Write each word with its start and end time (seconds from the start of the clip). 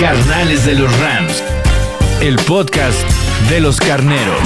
Carnales 0.00 0.64
de 0.64 0.76
los 0.76 0.96
Rams. 1.00 1.42
El 2.20 2.36
podcast 2.46 2.96
de 3.50 3.60
los 3.60 3.80
carneros. 3.80 4.38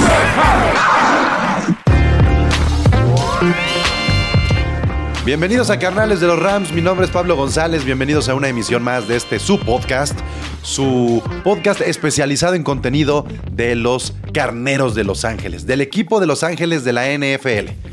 Bienvenidos 5.23 5.69
a 5.69 5.77
Carnales 5.77 6.19
de 6.19 6.25
los 6.25 6.39
Rams, 6.39 6.71
mi 6.71 6.81
nombre 6.81 7.05
es 7.05 7.11
Pablo 7.11 7.35
González, 7.35 7.85
bienvenidos 7.85 8.29
a 8.29 8.33
una 8.33 8.49
emisión 8.49 8.81
más 8.81 9.07
de 9.07 9.15
este 9.15 9.37
su 9.37 9.59
podcast, 9.59 10.19
su 10.63 11.21
podcast 11.43 11.81
especializado 11.81 12.55
en 12.55 12.63
contenido 12.63 13.27
de 13.51 13.75
los 13.75 14.15
Carneros 14.33 14.95
de 14.95 15.03
Los 15.03 15.23
Ángeles, 15.23 15.67
del 15.67 15.81
equipo 15.81 16.19
de 16.19 16.25
Los 16.25 16.41
Ángeles 16.41 16.83
de 16.83 16.93
la 16.93 17.05
NFL. 17.15 17.92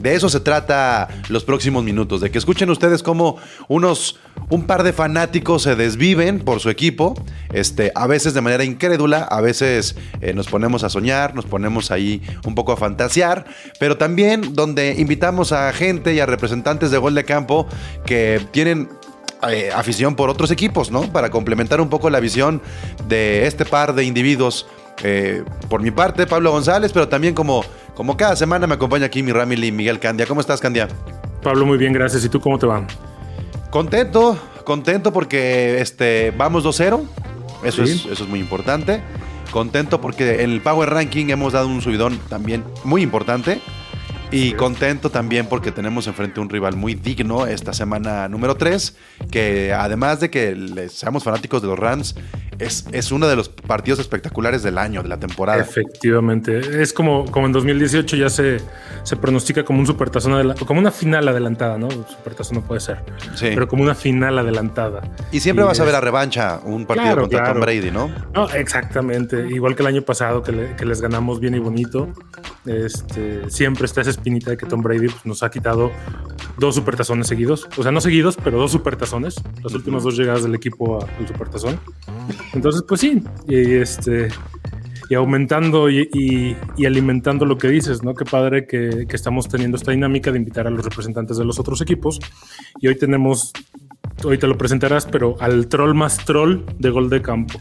De 0.00 0.14
eso 0.14 0.30
se 0.30 0.40
trata 0.40 1.08
los 1.28 1.44
próximos 1.44 1.84
minutos, 1.84 2.22
de 2.22 2.30
que 2.30 2.38
escuchen 2.38 2.70
ustedes 2.70 3.02
cómo 3.02 3.36
unos 3.68 4.18
un 4.48 4.66
par 4.66 4.82
de 4.82 4.94
fanáticos 4.94 5.62
se 5.62 5.76
desviven 5.76 6.40
por 6.40 6.60
su 6.60 6.70
equipo, 6.70 7.14
este, 7.52 7.92
a 7.94 8.06
veces 8.06 8.32
de 8.32 8.40
manera 8.40 8.64
incrédula, 8.64 9.22
a 9.22 9.40
veces 9.42 9.96
eh, 10.22 10.32
nos 10.32 10.48
ponemos 10.48 10.84
a 10.84 10.88
soñar, 10.88 11.34
nos 11.34 11.44
ponemos 11.44 11.90
ahí 11.90 12.22
un 12.46 12.54
poco 12.54 12.72
a 12.72 12.78
fantasear, 12.78 13.44
pero 13.78 13.98
también 13.98 14.54
donde 14.54 14.94
invitamos 14.98 15.52
a 15.52 15.70
gente 15.72 16.14
y 16.14 16.20
a 16.20 16.26
representantes 16.26 16.90
de 16.90 16.96
gol 16.98 17.14
de 17.14 17.24
campo 17.24 17.66
que 18.06 18.40
tienen 18.52 18.88
eh, 19.48 19.70
afición 19.74 20.16
por 20.16 20.30
otros 20.30 20.50
equipos, 20.50 20.90
¿no? 20.90 21.02
Para 21.12 21.30
complementar 21.30 21.80
un 21.80 21.88
poco 21.88 22.10
la 22.10 22.20
visión 22.20 22.60
de 23.06 23.46
este 23.46 23.64
par 23.64 23.94
de 23.94 24.04
individuos. 24.04 24.66
Eh, 25.02 25.44
por 25.68 25.80
mi 25.80 25.90
parte, 25.90 26.26
Pablo 26.26 26.50
González, 26.50 26.92
pero 26.92 27.08
también 27.08 27.34
como, 27.34 27.64
como 27.94 28.16
cada 28.16 28.36
semana 28.36 28.66
me 28.66 28.74
acompaña 28.74 29.06
aquí 29.06 29.22
mi 29.22 29.32
Ramily 29.32 29.72
Miguel 29.72 29.98
Candia. 29.98 30.26
¿Cómo 30.26 30.40
estás, 30.40 30.60
Candia? 30.60 30.88
Pablo, 31.42 31.66
muy 31.66 31.78
bien, 31.78 31.92
gracias. 31.92 32.24
¿Y 32.24 32.28
tú 32.28 32.40
cómo 32.40 32.58
te 32.58 32.66
va? 32.66 32.86
Contento, 33.70 34.38
contento 34.64 35.12
porque 35.12 35.80
este, 35.80 36.32
vamos 36.36 36.64
2-0. 36.64 37.02
Eso, 37.62 37.84
Sí. 37.86 37.92
es, 37.92 38.06
eso 38.06 38.24
es 38.24 38.28
muy 38.28 38.40
importante. 38.40 39.02
Contento 39.50 40.00
porque 40.00 40.42
en 40.42 40.50
el 40.50 40.60
Power 40.60 40.90
Ranking 40.90 41.26
hemos 41.30 41.52
dado 41.52 41.66
un 41.68 41.80
subidón 41.82 42.18
también 42.28 42.64
muy 42.84 43.02
importante. 43.02 43.60
Y 44.32 44.52
contento 44.52 45.10
también 45.10 45.46
porque 45.46 45.72
tenemos 45.72 46.06
enfrente 46.06 46.38
un 46.38 46.48
rival 46.48 46.76
muy 46.76 46.94
digno 46.94 47.46
esta 47.46 47.72
semana 47.72 48.28
número 48.28 48.54
3, 48.54 48.96
que 49.30 49.72
además 49.72 50.20
de 50.20 50.30
que 50.30 50.86
seamos 50.88 51.24
fanáticos 51.24 51.60
de 51.62 51.68
los 51.68 51.76
Rams, 51.78 52.14
es, 52.60 52.84
es 52.92 53.10
uno 53.10 53.26
de 53.26 53.34
los 53.36 53.48
partidos 53.48 53.98
espectaculares 53.98 54.62
del 54.62 54.78
año, 54.78 55.02
de 55.02 55.08
la 55.08 55.18
temporada. 55.18 55.60
Efectivamente. 55.60 56.80
Es 56.82 56.92
como, 56.92 57.24
como 57.30 57.46
en 57.46 57.52
2018 57.52 58.16
ya 58.16 58.28
se, 58.28 58.58
se 59.02 59.16
pronostica 59.16 59.64
como 59.64 59.80
un 59.80 59.86
supertazón 59.86 60.34
adelantado, 60.34 60.66
como 60.66 60.78
una 60.78 60.90
final 60.92 61.26
adelantada, 61.26 61.76
¿no? 61.78 61.90
Supertazón 61.90 62.58
no 62.58 62.62
puede 62.62 62.80
ser. 62.80 62.98
Sí. 63.34 63.46
Pero 63.54 63.66
como 63.66 63.82
una 63.82 63.94
final 63.96 64.38
adelantada. 64.38 65.00
Y 65.32 65.40
siempre 65.40 65.64
Y 65.64 65.68
vas 65.68 65.80
a 65.80 65.84
ver 65.84 65.94
a 65.96 66.00
revancha 66.00 66.60
un 66.64 66.86
partido 66.86 67.06
Claro, 67.06 67.22
contra 67.22 67.52
Tom. 67.52 67.60
Brady, 67.62 67.90
¿no? 67.90 68.10
No, 68.34 68.48
exactamente. 68.50 69.48
Igual 69.48 69.74
que 69.74 69.82
el 69.82 69.88
año 69.88 70.02
pasado 70.02 70.42
que, 70.42 70.52
le- 70.52 70.76
que 70.76 70.84
les 70.84 71.00
ganamos 71.00 71.40
bien 71.40 71.54
y 71.54 71.58
bonito. 71.58 72.12
Este, 72.66 73.48
siempre 73.50 73.86
está 73.86 74.02
esa 74.02 74.10
espinita 74.20 74.50
de 74.50 74.56
que 74.56 74.66
Tom 74.66 74.82
Brady 74.82 75.08
pues, 75.08 75.24
nos 75.24 75.42
ha 75.42 75.50
quitado 75.50 75.90
dos 76.58 76.74
supertazones 76.74 77.26
seguidos. 77.26 77.68
O 77.76 77.82
sea, 77.82 77.90
no 77.90 78.00
seguidos, 78.00 78.36
pero 78.42 78.58
dos 78.58 78.70
supertazones. 78.70 79.42
Las 79.62 79.74
últimas 79.74 80.02
dos 80.02 80.16
llegadas 80.16 80.42
del 80.42 80.54
equipo 80.54 81.02
al 81.02 81.26
supertazón. 81.26 81.80
Entonces, 82.52 82.82
pues 82.86 83.00
sí. 83.00 83.22
Y 83.48 83.74
este. 83.74 84.28
Y 85.08 85.14
aumentando 85.14 85.90
y 85.90 86.56
alimentando 86.86 87.44
lo 87.44 87.58
que 87.58 87.66
dices, 87.66 88.04
¿no? 88.04 88.14
Qué 88.14 88.24
padre 88.24 88.64
que, 88.64 89.06
que 89.08 89.16
estamos 89.16 89.48
teniendo 89.48 89.76
esta 89.76 89.90
dinámica 89.90 90.30
de 90.30 90.38
invitar 90.38 90.68
a 90.68 90.70
los 90.70 90.84
representantes 90.84 91.36
de 91.36 91.44
los 91.44 91.58
otros 91.58 91.80
equipos. 91.80 92.20
Y 92.80 92.86
hoy 92.86 92.96
tenemos, 92.96 93.52
hoy 94.22 94.38
te 94.38 94.46
lo 94.46 94.56
presentarás, 94.56 95.06
pero 95.06 95.34
al 95.40 95.66
troll 95.66 95.94
más 95.94 96.24
troll 96.24 96.60
de 96.78 96.90
gol 96.90 97.10
de 97.10 97.22
campo. 97.22 97.60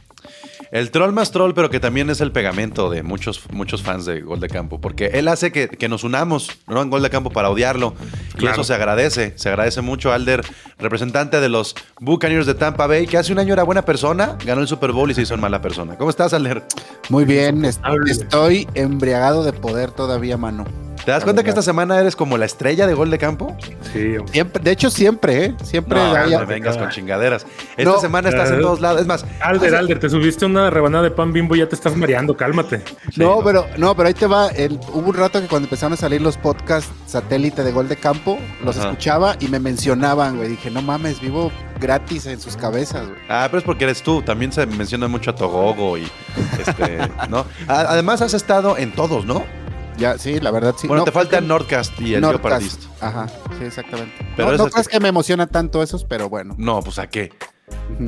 El 0.72 0.92
troll 0.92 1.12
más 1.14 1.32
troll, 1.32 1.54
pero 1.54 1.70
que 1.70 1.80
también 1.80 2.10
es 2.10 2.22
el 2.22 2.32
pegamento 2.32 2.90
de 2.90 3.02
muchos, 3.02 3.42
muchos 3.52 3.82
fans 3.82 4.06
de 4.06 4.22
Gol 4.22 4.40
de 4.40 4.50
Campo, 4.50 4.80
porque 4.80 5.08
él 5.14 5.28
hace 5.28 5.52
que, 5.52 5.68
que 5.68 5.90
nos 5.90 6.04
unamos 6.04 6.60
¿no? 6.68 6.82
en 6.82 6.90
Gol 6.90 7.02
de 7.02 7.10
Campo 7.10 7.32
para 7.32 7.50
odiarlo. 7.50 7.96
Y 8.38 8.46
eso 8.46 8.64
se 8.64 8.74
agradece. 8.74 9.34
Se 9.36 9.50
agradece 9.50 9.82
mucho. 9.82 10.14
Alder, 10.14 10.42
representante 10.78 11.40
de 11.40 11.50
los 11.50 11.76
Buccaneers 12.00 12.46
de 12.46 12.54
Tampa 12.54 12.88
Bay, 12.88 13.08
que 13.08 13.18
hace 13.18 13.34
un 13.34 13.40
año 13.40 13.54
era 13.54 13.64
buena 13.64 13.84
persona, 13.84 14.38
ganó 14.46 14.62
el 14.62 14.68
Super 14.68 14.92
Bowl 14.92 15.10
y 15.12 15.14
se 15.14 15.24
hizo 15.24 15.34
en 15.34 15.42
mala 15.42 15.62
persona. 15.62 15.96
¿Cómo 15.98 16.10
estás, 16.10 16.34
Alder? 16.34 16.64
Muy 17.10 17.26
bien, 17.26 17.66
estoy 17.66 18.68
embriagado 18.76 19.44
de 19.44 19.54
poder 19.54 19.92
todavía, 19.92 20.38
mano. 20.38 20.66
¿Te 21.06 21.12
das 21.12 21.24
cuenta 21.24 21.44
que 21.44 21.50
esta 21.50 21.62
semana 21.62 22.00
eres 22.00 22.16
como 22.16 22.38
la 22.38 22.46
estrella 22.46 22.86
de 22.86 22.94
Gol 22.94 23.10
de 23.10 23.18
Campo? 23.18 23.56
Sí. 23.94 24.16
Siempre, 24.32 24.62
de 24.64 24.72
hecho, 24.72 24.90
siempre, 24.90 25.46
¿eh? 25.46 25.56
Siempre 25.64 25.98
No, 25.98 26.14
no 26.14 26.40
me 26.40 26.46
vengas 26.46 26.78
con 26.78 26.90
chingaderas. 26.90 27.48
Esta 27.78 27.92
No. 27.92 28.00
semana 28.00 28.30
estás 28.30 28.52
en 28.52 28.62
todos 28.62 28.80
lados. 28.80 29.02
Es 29.02 29.08
más, 29.08 29.26
Alder, 29.42 29.70
hace- 29.70 29.78
Alder, 29.78 30.00
te 30.00 30.10
subiste 30.10 30.46
una 30.46 30.70
rebanada 30.70 31.06
de 31.06 31.12
pan 31.12 31.34
bimbo 31.34 31.56
y 31.56 31.60
ya 31.60 31.70
te 31.70 31.76
estás 31.76 31.96
mareando, 31.96 32.36
cálmate. 32.38 32.84
No, 33.16 33.40
pero 33.44 33.66
no, 33.78 33.96
pero 33.96 34.08
ahí 34.08 34.14
te 34.14 34.28
va. 34.28 34.50
El, 34.50 34.74
hubo 34.94 35.10
un 35.10 35.14
rato 35.16 35.42
que 35.42 35.48
cuando 35.48 35.66
empezaron 35.66 35.94
a 35.94 35.98
salir 35.98 36.22
los 36.22 36.38
podcasts 36.38 36.92
satélite 37.08 37.64
de 37.64 37.72
gol 37.72 37.88
de 37.88 37.96
campo, 37.96 38.38
los 38.64 38.78
Ajá. 38.78 38.90
escuchaba 38.90 39.36
y 39.40 39.48
me 39.48 39.60
mencionaban, 39.60 40.38
güey. 40.38 40.50
Dije, 40.50 40.70
no 40.70 40.82
mames, 40.82 41.20
vivo 41.22 41.52
gratis 41.80 42.26
en 42.28 42.40
sus 42.40 42.56
cabezas, 42.56 43.08
güey. 43.08 43.20
Ah, 43.30 43.48
pero 43.50 43.60
es 43.60 43.64
porque 43.64 43.86
eres 43.86 44.04
tú. 44.04 44.22
También 44.22 44.52
se 44.52 44.66
menciona 44.68 45.08
mucho 45.08 45.32
a 45.32 45.36
Togogo 45.36 45.98
y 45.98 46.08
este, 46.60 47.00
¿no? 47.30 47.46
Además 47.68 48.22
has 48.22 48.34
estado 48.34 48.78
en 48.78 48.92
todos, 48.92 49.26
¿no? 49.26 49.44
Ya, 50.00 50.18
sí, 50.18 50.40
la 50.40 50.52
verdad 50.52 50.76
sí. 50.78 50.88
Bueno, 50.88 51.02
No, 51.02 51.06
te 51.06 51.12
falta 51.12 51.42
Nordcast 51.42 52.00
y 52.00 52.14
el 52.16 52.22
Nordcast. 52.22 52.84
Ajá, 53.02 53.28
sí, 53.58 53.66
exactamente. 53.66 54.14
Pero 54.36 54.52
no, 54.58 54.68
crees 54.70 54.88
que- 54.88 54.94
que 54.94 55.00
me 55.00 55.10
emociona 55.10 55.48
tanto 55.48 55.84
esos, 55.84 56.06
pero 56.06 56.30
bueno. 56.30 56.56
No, 56.58 56.82
pues 56.82 57.00
¿a 57.00 57.08
qué? 57.08 57.32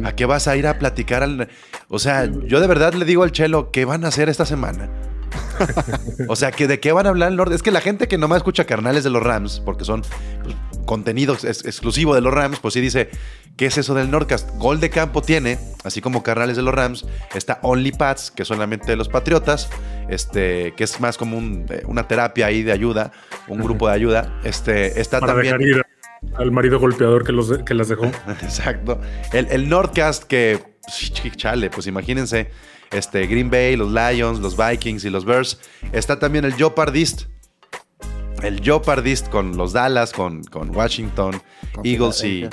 ¿A 0.05 0.13
qué 0.15 0.25
vas 0.25 0.47
a 0.47 0.55
ir 0.55 0.65
a 0.67 0.79
platicar 0.79 1.21
al... 1.23 1.49
O 1.89 1.99
sea, 1.99 2.25
yo 2.45 2.59
de 2.61 2.67
verdad 2.67 2.93
le 2.93 3.05
digo 3.05 3.23
al 3.23 3.31
Chelo, 3.31 3.71
¿qué 3.71 3.85
van 3.85 4.05
a 4.05 4.07
hacer 4.07 4.29
esta 4.29 4.45
semana? 4.45 4.89
o 6.27 6.35
sea, 6.35 6.51
que 6.51 6.67
¿de 6.67 6.79
qué 6.79 6.91
van 6.91 7.05
a 7.05 7.09
hablar 7.09 7.29
el 7.29 7.35
norte? 7.37 7.55
Es 7.55 7.61
que 7.63 7.71
la 7.71 7.81
gente 7.81 8.07
que 8.07 8.17
nomás 8.17 8.37
escucha 8.37 8.65
carnales 8.65 9.03
de 9.03 9.09
los 9.09 9.21
Rams, 9.23 9.61
porque 9.63 9.85
son 9.85 10.01
pues, 10.43 10.55
contenido 10.85 11.33
ex- 11.33 11.65
exclusivo 11.65 12.15
de 12.15 12.21
los 12.21 12.33
Rams, 12.33 12.59
pues 12.59 12.73
sí 12.73 12.81
dice, 12.81 13.09
¿qué 13.57 13.65
es 13.67 13.77
eso 13.77 13.93
del 13.93 14.09
Nordcast? 14.11 14.49
Gol 14.57 14.79
de 14.79 14.89
campo 14.89 15.21
tiene, 15.21 15.57
así 15.83 16.01
como 16.01 16.23
carnales 16.23 16.55
de 16.57 16.63
los 16.63 16.73
Rams, 16.73 17.05
está 17.35 17.59
Only 17.61 17.91
Pats, 17.91 18.31
que 18.31 18.45
solamente 18.45 18.87
de 18.87 18.95
los 18.95 19.09
Patriotas, 19.09 19.69
este, 20.09 20.73
que 20.75 20.83
es 20.83 20.99
más 20.99 21.17
como 21.17 21.37
un- 21.37 21.65
eh, 21.69 21.83
una 21.85 22.07
terapia 22.07 22.47
ahí 22.47 22.63
de 22.63 22.71
ayuda, 22.71 23.11
un 23.47 23.59
grupo 23.59 23.87
de 23.87 23.93
ayuda. 23.93 24.39
Este, 24.43 24.99
está 24.99 25.19
Para 25.19 25.33
también... 25.33 25.57
dejar 25.57 25.77
ir 25.77 25.85
al 26.35 26.51
marido 26.51 26.79
golpeador 26.79 27.23
que, 27.25 27.31
los 27.31 27.49
de- 27.49 27.63
que 27.63 27.73
las 27.73 27.87
dejó. 27.89 28.05
Exacto. 28.41 28.99
El, 29.33 29.47
el 29.51 29.69
Nordcast 29.69 30.23
que, 30.23 30.59
ch- 30.87 31.35
chale, 31.35 31.69
pues 31.69 31.87
imagínense, 31.87 32.51
este, 32.91 33.25
Green 33.27 33.49
Bay, 33.49 33.75
los 33.75 33.91
Lions, 33.91 34.39
los 34.39 34.55
Vikings 34.57 35.05
y 35.05 35.09
los 35.09 35.25
Bears. 35.25 35.59
Está 35.93 36.19
también 36.19 36.45
el 36.45 36.55
Jeopardist. 36.55 37.23
El 38.43 38.59
Jeopardist 38.61 39.29
con 39.29 39.55
los 39.55 39.73
Dallas, 39.73 40.11
con, 40.11 40.43
con 40.45 40.75
Washington, 40.75 41.41
Con 41.73 41.85
Eagles 41.85 42.23
y, 42.23 42.49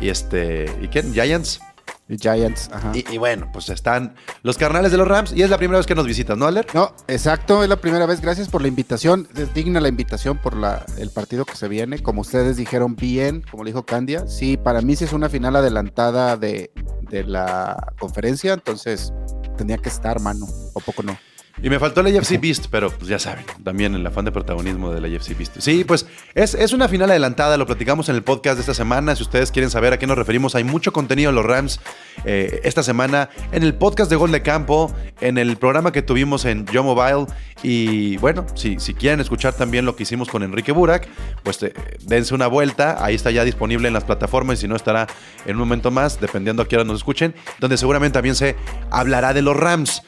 y 0.00 0.08
este, 0.08 0.64
¿y 0.80 0.88
quién? 0.88 1.12
Giants. 1.12 1.60
Y 2.08 2.16
Giants, 2.18 2.70
ajá. 2.72 2.92
Y, 2.94 3.04
y 3.12 3.18
bueno, 3.18 3.50
pues 3.52 3.68
están 3.68 4.14
los 4.42 4.56
carnales 4.56 4.92
de 4.92 4.98
los 4.98 5.08
Rams 5.08 5.32
y 5.34 5.42
es 5.42 5.50
la 5.50 5.58
primera 5.58 5.78
vez 5.78 5.86
que 5.86 5.94
nos 5.94 6.06
visitas, 6.06 6.38
¿no, 6.38 6.46
Aler? 6.46 6.64
No, 6.72 6.94
exacto, 7.08 7.64
es 7.64 7.68
la 7.68 7.76
primera 7.76 8.06
vez. 8.06 8.20
Gracias 8.20 8.48
por 8.48 8.62
la 8.62 8.68
invitación. 8.68 9.28
Es 9.34 9.52
digna 9.52 9.80
la 9.80 9.88
invitación 9.88 10.38
por 10.38 10.56
la, 10.56 10.86
el 10.98 11.10
partido 11.10 11.44
que 11.44 11.56
se 11.56 11.66
viene. 11.66 12.00
Como 12.02 12.20
ustedes 12.20 12.56
dijeron 12.56 12.94
bien, 12.94 13.44
como 13.50 13.64
le 13.64 13.70
dijo 13.70 13.84
Candia, 13.84 14.26
sí, 14.28 14.56
para 14.56 14.80
mí 14.82 14.94
sí 14.94 15.04
es 15.04 15.12
una 15.12 15.28
final 15.28 15.56
adelantada 15.56 16.36
de, 16.36 16.70
de 17.10 17.24
la 17.24 17.92
conferencia, 17.98 18.52
entonces 18.54 19.12
tenía 19.58 19.78
que 19.78 19.88
estar, 19.88 20.20
mano. 20.20 20.46
¿O 20.74 20.80
poco 20.80 21.02
no? 21.02 21.18
Y 21.62 21.70
me 21.70 21.78
faltó 21.78 22.02
el 22.02 22.14
AFC 22.14 22.38
Beast, 22.40 22.66
pero 22.70 22.90
pues 22.90 23.08
ya 23.08 23.18
saben, 23.18 23.44
también 23.64 23.94
el 23.94 24.06
afán 24.06 24.26
de 24.26 24.32
protagonismo 24.32 24.92
del 24.92 25.04
AFC 25.16 25.36
Beast. 25.36 25.56
Sí, 25.58 25.84
pues 25.84 26.06
es, 26.34 26.54
es 26.54 26.72
una 26.72 26.86
final 26.86 27.10
adelantada, 27.10 27.56
lo 27.56 27.66
platicamos 27.66 28.08
en 28.10 28.16
el 28.16 28.22
podcast 28.22 28.56
de 28.56 28.60
esta 28.60 28.74
semana. 28.74 29.16
Si 29.16 29.22
ustedes 29.22 29.50
quieren 29.50 29.70
saber 29.70 29.94
a 29.94 29.98
qué 29.98 30.06
nos 30.06 30.18
referimos, 30.18 30.54
hay 30.54 30.64
mucho 30.64 30.92
contenido 30.92 31.30
de 31.30 31.34
los 31.34 31.46
Rams 31.46 31.80
eh, 32.24 32.60
esta 32.64 32.82
semana 32.82 33.30
en 33.52 33.62
el 33.62 33.74
podcast 33.74 34.10
de 34.10 34.16
Gol 34.16 34.32
de 34.32 34.42
Campo, 34.42 34.94
en 35.20 35.38
el 35.38 35.56
programa 35.56 35.92
que 35.92 36.02
tuvimos 36.02 36.44
en 36.44 36.66
Yo 36.66 36.84
Mobile. 36.84 37.26
Y 37.62 38.18
bueno, 38.18 38.44
si, 38.54 38.78
si 38.78 38.92
quieren 38.92 39.20
escuchar 39.20 39.54
también 39.54 39.86
lo 39.86 39.96
que 39.96 40.02
hicimos 40.02 40.28
con 40.28 40.42
Enrique 40.42 40.72
Burak, 40.72 41.08
pues 41.42 41.62
eh, 41.62 41.72
dense 42.02 42.34
una 42.34 42.48
vuelta. 42.48 43.02
Ahí 43.02 43.14
está 43.14 43.30
ya 43.30 43.44
disponible 43.44 43.88
en 43.88 43.94
las 43.94 44.04
plataformas 44.04 44.58
y 44.58 44.60
si 44.62 44.68
no 44.68 44.76
estará 44.76 45.06
en 45.46 45.52
un 45.52 45.60
momento 45.60 45.90
más, 45.90 46.20
dependiendo 46.20 46.62
a 46.62 46.68
qué 46.68 46.76
hora 46.76 46.84
nos 46.84 46.98
escuchen, 46.98 47.34
donde 47.60 47.78
seguramente 47.78 48.14
también 48.14 48.34
se 48.34 48.56
hablará 48.90 49.32
de 49.32 49.40
los 49.42 49.56
Rams. 49.56 50.02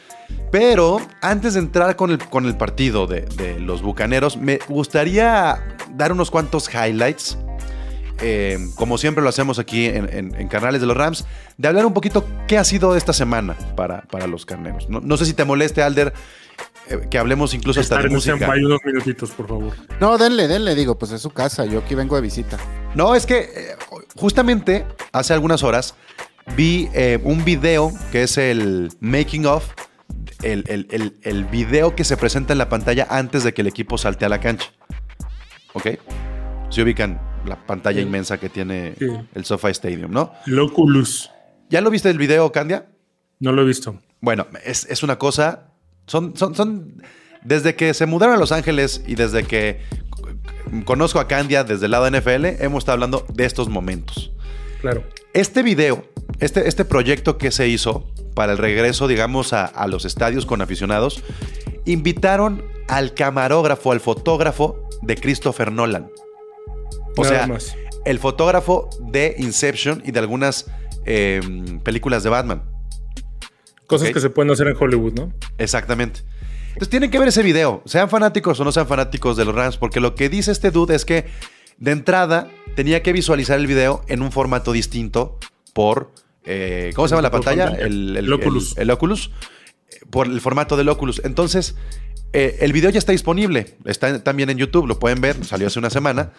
Pero 0.51 1.01
antes 1.21 1.55
de 1.55 1.61
entrar 1.61 1.97
con 1.97 2.11
el, 2.11 2.19
con 2.19 2.47
el 2.47 2.57
partido 2.57 3.07
de, 3.07 3.23
de 3.23 3.59
los 3.61 3.83
Bucaneros, 3.83 4.37
me 4.37 4.59
gustaría 4.69 5.77
dar 5.95 6.13
unos 6.13 6.31
cuantos 6.31 6.69
highlights. 6.73 7.37
eh, 8.21 8.59
como 8.75 8.99
siempre 8.99 9.23
lo 9.23 9.29
hacemos 9.29 9.59
aquí 9.61 9.87
en, 9.87 10.09
en- 10.13 10.35
en 10.35 10.49
Carnales 10.49 10.81
de 10.81 10.87
los 10.89 10.97
Rams, 10.97 11.25
de 11.57 11.69
hablar 11.69 11.87
un 11.87 11.93
poquito 11.95 12.25
qué 12.49 12.59
ha 12.59 12.65
sido 12.65 12.97
esta 12.97 13.13
semana 13.13 13.57
para, 13.77 14.03
para 14.03 14.27
los 14.27 14.45
carneros. 14.45 14.89
No, 14.89 15.01
no 15.01 15.17
sé 15.17 15.25
si 15.25 15.35
te 15.35 15.45
moleste, 15.45 15.83
Alder, 15.83 16.13
eh, 16.89 17.07
que 17.11 17.19
hablemos 17.19 17.55
incluso 17.55 17.79
hasta 17.81 17.97
de 17.99 18.09
música. 18.09 18.51
Unos 18.67 18.81
minutitos, 18.85 19.31
por 19.31 19.47
favor. 19.47 19.73
No, 20.01 20.19
denle, 20.19 20.49
denle, 20.49 20.75
digo, 20.75 20.99
pues 20.99 21.13
es 21.13 21.21
su 21.23 21.31
casa, 21.31 21.65
yo 21.67 21.79
aquí 21.81 21.95
vengo 21.95 22.17
de 22.17 22.23
visita. 22.23 22.59
No, 22.97 23.15
es 23.15 23.25
que 23.25 23.39
eh, 23.39 23.77
justamente 24.17 24.85
hace 25.13 25.33
algunas 25.33 25.63
horas 25.63 25.95
vi 26.57 26.89
eh, 26.95 27.21
un 27.23 27.45
video 27.45 27.93
que 28.11 28.23
es 28.25 28.37
el 28.37 28.91
making 29.01 29.47
of, 29.47 29.65
el, 30.43 30.65
el- 30.69 30.87
el- 30.91 31.17
el 31.23 31.45
video 31.45 31.95
que 31.97 32.05
se 32.05 32.17
presenta 32.17 32.53
en 32.53 32.59
la 32.59 32.69
pantalla 32.69 33.07
antes 33.11 33.45
de 33.45 33.53
que 33.55 33.63
el 33.63 33.67
equipo 33.69 33.99
salte 33.99 34.25
a 34.25 34.29
la 34.29 34.41
cancha. 34.41 34.71
¿Ok? 35.73 35.87
Se 36.71 36.83
ubican 36.83 37.21
la 37.47 37.67
pantalla 37.67 38.01
Sí. 38.01 38.07
inmensa 38.07 38.39
que 38.39 38.49
tiene 38.49 38.95
Sí. 38.99 39.07
el 39.35 39.45
SoFi 39.45 39.69
Stadium, 39.71 40.11
¿no? 40.11 40.33
Loculus. 40.47 41.31
¿Ya 41.71 41.81
lo 41.81 41.91
viste 41.91 42.11
el 42.11 42.19
video, 42.19 42.51
Candia? 42.53 42.87
No 43.41 43.53
lo 43.53 43.63
he 43.63 43.65
visto. 43.65 43.99
Bueno, 44.21 44.47
es, 44.65 44.85
es 44.91 45.03
una 45.03 45.19
cosa. 45.19 45.69
Son, 46.07 46.37
son, 46.37 46.55
son. 46.55 47.03
Desde 47.45 47.75
que 47.77 47.95
se 47.95 48.07
mudaron 48.07 48.35
a 48.35 48.39
Los 48.39 48.51
Ángeles 48.53 49.03
y 49.07 49.15
desde 49.15 49.45
que 49.45 49.81
conozco 50.85 51.21
a 51.21 51.29
Candia 51.29 51.65
desde 51.65 51.85
el 51.87 51.93
lado 51.93 52.07
NFL, 52.11 52.47
hemos 52.63 52.79
estado 52.83 52.95
hablando 52.95 53.27
de 53.33 53.45
estos 53.45 53.69
momentos. 53.69 54.33
Claro. 54.81 55.05
Este 55.35 55.63
video, 55.63 56.05
este, 56.41 56.69
este 56.69 56.85
proyecto 56.85 57.39
que 57.39 57.51
se 57.51 57.69
hizo 57.69 58.11
para 58.35 58.53
el 58.53 58.59
regreso, 58.59 59.09
digamos, 59.09 59.53
a, 59.53 59.65
a 59.65 59.87
los 59.87 60.05
estadios 60.05 60.47
con 60.47 60.61
aficionados, 60.63 61.23
invitaron 61.85 62.65
al 62.89 63.15
camarógrafo, 63.15 63.93
al 63.93 64.01
fotógrafo 64.01 64.89
de 65.03 65.17
Christopher 65.17 65.73
Nolan. 65.73 66.11
O 67.17 67.23
Nada 67.23 67.37
sea, 67.37 67.47
más. 67.47 67.77
el 68.05 68.19
fotógrafo 68.19 68.89
de 69.01 69.35
Inception 69.39 70.03
y 70.05 70.13
de 70.13 70.19
algunas 70.21 70.67
eh, 71.05 71.41
películas 71.83 72.23
de 72.23 72.31
Batman. 72.31 72.63
Cosas 73.87 74.11
que 74.11 74.21
se 74.21 74.31
pueden 74.31 74.53
hacer 74.53 74.69
en 74.69 74.77
Hollywood, 74.79 75.15
¿no? 75.15 75.33
Exactamente. 75.57 76.21
Entonces 76.69 76.91
tienen 76.91 77.11
que 77.11 77.19
ver 77.19 77.29
ese 77.29 77.43
video, 77.43 77.83
sean 77.87 78.09
fanáticos 78.09 78.61
o 78.61 78.65
no 78.65 78.71
sean 78.71 78.87
fanáticos 78.87 79.37
de 79.37 79.45
los 79.45 79.55
Rams, 79.55 79.79
porque 79.79 79.99
lo 79.99 80.15
que 80.15 80.29
dice 80.29 80.53
este 80.53 80.71
dude 80.71 80.95
es 80.95 81.05
que 81.05 81.27
de 81.79 81.91
entrada 81.93 82.49
tenía 82.75 83.03
que 83.03 83.13
visualizar 83.13 83.59
el 83.59 83.67
video 83.67 84.03
en 84.09 84.23
un 84.23 84.33
formato 84.33 84.73
distinto 84.73 85.39
por, 85.73 86.13
eh, 86.45 86.93
¿cómo 86.95 87.09
se 87.09 87.13
llama 87.13 87.23
la 87.23 87.31
pantalla? 87.31 87.69
El, 87.79 88.17
el- 88.17 88.25
El 88.27 88.33
Oculus. 88.33 88.77
el- 88.79 88.91
Oculus, 88.91 89.31
eh, 89.91 89.97
por 90.11 90.27
el 90.27 90.41
formato 90.41 90.77
del 90.77 90.89
Oculus. 90.89 91.21
Entonces, 91.25 91.75
eh, 92.33 92.59
el 92.61 92.73
video 92.73 92.91
ya 92.91 92.99
está 92.99 93.13
disponible, 93.13 93.77
está 93.85 94.23
también 94.23 94.51
en 94.51 94.59
YouTube, 94.59 94.87
lo 94.87 94.99
pueden 94.99 95.21
ver, 95.21 95.45
salió 95.45 95.67
hace 95.67 95.79
una 95.79 95.91
semana. 95.91 96.31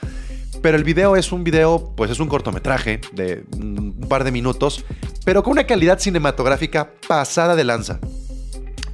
Pero 0.62 0.76
el 0.78 0.84
video 0.84 1.16
es 1.16 1.32
un 1.32 1.44
video, 1.46 1.94
pues 1.96 2.12
es 2.12 2.20
un 2.20 2.28
cortometraje 2.28 3.00
de 3.14 3.44
un 3.54 3.94
par 4.10 4.24
de 4.26 4.32
minutos, 4.32 4.84
pero 5.24 5.42
con 5.44 5.52
una 5.52 5.66
calidad 5.66 6.00
cinematográfica 6.00 6.92
pasada 7.08 7.56
de 7.56 7.64
lanza 7.64 8.00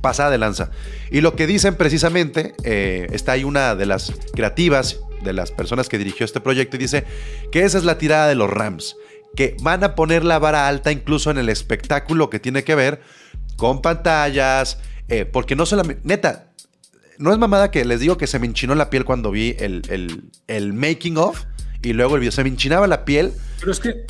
pasada 0.01 0.30
de 0.30 0.38
lanza. 0.38 0.69
Y 1.09 1.21
lo 1.21 1.36
que 1.36 1.47
dicen 1.47 1.74
precisamente, 1.74 2.53
eh, 2.63 3.07
está 3.12 3.31
ahí 3.31 3.44
una 3.44 3.74
de 3.74 3.88
las 3.88 4.13
creativas, 4.36 5.00
de 5.25 5.33
las 5.33 5.51
personas 5.51 5.89
que 5.89 5.98
dirigió 5.98 6.24
este 6.25 6.39
proyecto, 6.39 6.77
y 6.77 6.80
dice 6.80 7.04
que 7.51 7.63
esa 7.63 7.77
es 7.77 7.83
la 7.83 7.98
tirada 7.98 8.27
de 8.27 8.36
los 8.36 8.50
Rams, 8.50 8.95
que 9.36 9.57
van 9.62 9.83
a 9.83 9.95
poner 9.95 10.24
la 10.24 10.39
vara 10.39 10.68
alta 10.69 10.92
incluso 10.94 11.30
en 11.31 11.38
el 11.38 11.50
espectáculo 11.50 12.30
que 12.30 12.39
tiene 12.39 12.63
que 12.63 12.75
ver 12.75 13.01
con 13.57 13.81
pantallas, 13.81 14.80
eh, 15.10 15.25
porque 15.25 15.56
no 15.56 15.66
solamente, 15.66 16.01
neta, 16.06 16.51
no 17.18 17.31
es 17.31 17.38
mamada 17.38 17.72
que 17.72 17.83
les 17.86 18.00
digo 18.00 18.18
que 18.18 18.27
se 18.27 18.39
me 18.39 18.45
enchinó 18.48 18.75
la 18.75 18.89
piel 18.89 19.06
cuando 19.06 19.31
vi 19.31 19.56
el, 19.60 19.81
el- 20.48 20.74
making 20.74 21.18
of 21.18 21.44
y 21.81 21.94
luego 21.94 22.16
el 22.16 22.21
video, 22.21 22.31
se 22.31 22.44
me 22.44 22.50
enchinaba 22.50 22.88
la 22.88 23.06
piel. 23.06 23.31
Pero 23.60 23.71
es 23.71 23.80
que, 23.80 24.06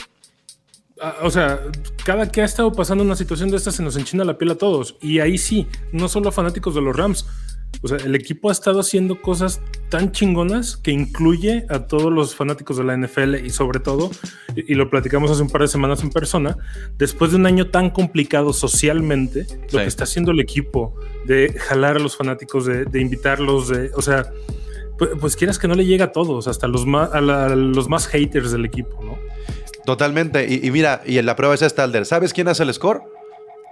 ah, 1.01 1.15
o 1.21 1.29
sea, 1.29 1.59
cada 2.03 2.31
que 2.31 2.41
ha 2.41 2.45
estado 2.45 2.71
pasando 2.71 3.03
una 3.03 3.15
situación 3.15 3.51
de 3.51 3.57
esta 3.57 3.71
se 3.71 3.83
nos 3.83 3.95
enchina 3.97 4.23
la 4.23 4.37
piel 4.37 4.51
a 4.51 4.55
todos. 4.55 4.95
Y 5.01 5.19
ahí 5.19 5.37
sí, 5.37 5.67
no 5.91 6.07
solo 6.07 6.29
a 6.29 6.31
fanáticos 6.31 6.73
de 6.73 6.81
los 6.81 6.95
Rams. 6.95 7.25
O 7.81 7.87
sea, 7.87 7.97
el 7.97 8.15
equipo 8.15 8.49
ha 8.49 8.51
estado 8.51 8.79
haciendo 8.79 9.21
cosas 9.21 9.61
tan 9.89 10.11
chingonas 10.11 10.77
que 10.77 10.91
incluye 10.91 11.65
a 11.69 11.79
todos 11.87 12.11
los 12.11 12.35
fanáticos 12.35 12.77
de 12.77 12.83
la 12.83 12.97
NFL 12.97 13.35
y 13.45 13.49
sobre 13.51 13.79
todo, 13.79 14.09
y, 14.55 14.71
y 14.73 14.75
lo 14.75 14.89
platicamos 14.89 15.29
hace 15.31 15.41
un 15.41 15.49
par 15.49 15.61
de 15.61 15.67
semanas 15.67 16.01
en 16.03 16.09
persona, 16.09 16.57
después 16.97 17.31
de 17.31 17.37
un 17.37 17.45
año 17.45 17.69
tan 17.69 17.89
complicado 17.91 18.53
socialmente, 18.53 19.45
lo 19.71 19.79
que 19.79 19.85
está 19.85 20.03
haciendo 20.05 20.31
el 20.31 20.39
equipo 20.39 20.95
de 21.25 21.53
jalar 21.57 21.97
a 21.97 21.99
los 21.99 22.15
fanáticos, 22.17 22.65
de, 22.65 22.85
de 22.85 23.01
invitarlos, 23.01 23.69
de, 23.69 23.91
o 23.95 24.01
sea, 24.01 24.25
pues, 24.97 25.11
pues 25.19 25.35
quieras 25.35 25.59
que 25.59 25.67
no 25.67 25.75
le 25.75 25.85
llega 25.85 26.05
a 26.05 26.11
todos, 26.11 26.47
hasta 26.47 26.67
los 26.67 26.85
más, 26.85 27.11
a, 27.13 27.21
la- 27.21 27.47
a 27.47 27.55
los 27.55 27.89
más 27.89 28.07
haters 28.07 28.51
del 28.51 28.65
equipo, 28.65 29.03
¿no? 29.03 29.17
Totalmente. 29.85 30.47
Y, 30.51 30.65
y 30.65 30.71
mira, 30.71 31.01
y 31.05 31.21
la 31.21 31.35
prueba 31.35 31.53
es 31.53 31.61
esta, 31.61 31.83
Alder. 31.83 32.05
¿Sabes 32.05 32.33
quién 32.33 32.47
hace 32.47 32.63
el 32.63 32.73
score? 32.73 33.01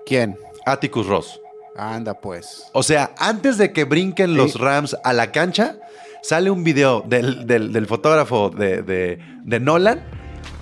¿Quién? 0.06 0.38
Atticus 0.66 1.08
Ross. 1.08 1.40
Anda, 1.75 2.14
pues. 2.20 2.66
O 2.74 2.84
sea, 2.84 3.12
antes 3.18 3.58
de 3.58 3.72
que 3.72 3.84
brinquen 3.86 4.36
los 4.38 4.60
Rams 4.60 4.96
a 5.04 5.14
la 5.14 5.31
cancha, 5.31 5.78
sale 6.22 6.50
un 6.52 6.64
video 6.64 7.02
del, 7.02 7.48
del- 7.48 7.74
del 7.74 7.88
fotógrafo 7.88 8.50
de, 8.50 8.81
de- 8.84 9.20
de 9.44 9.60
Nolan 9.60 10.04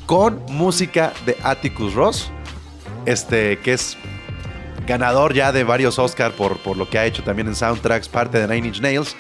con 0.06 0.42
música 0.50 1.14
de 1.26 1.38
Atticus 1.44 1.94
Ross, 1.94 2.30
este, 3.06 3.60
que 3.60 3.74
es 3.74 3.98
ganador 4.88 5.34
ya 5.34 5.52
de 5.52 5.64
varios 5.64 6.00
Oscars 6.00 6.34
por, 6.36 6.58
por 6.60 6.76
lo 6.78 6.90
que 6.90 6.98
ha 6.98 7.06
hecho 7.06 7.24
también 7.24 7.48
en 7.48 7.56
soundtracks, 7.56 8.10
parte 8.10 8.40
de 8.40 8.48
Nine 8.54 8.68
Inch 8.70 8.82
Nails. 8.82 9.16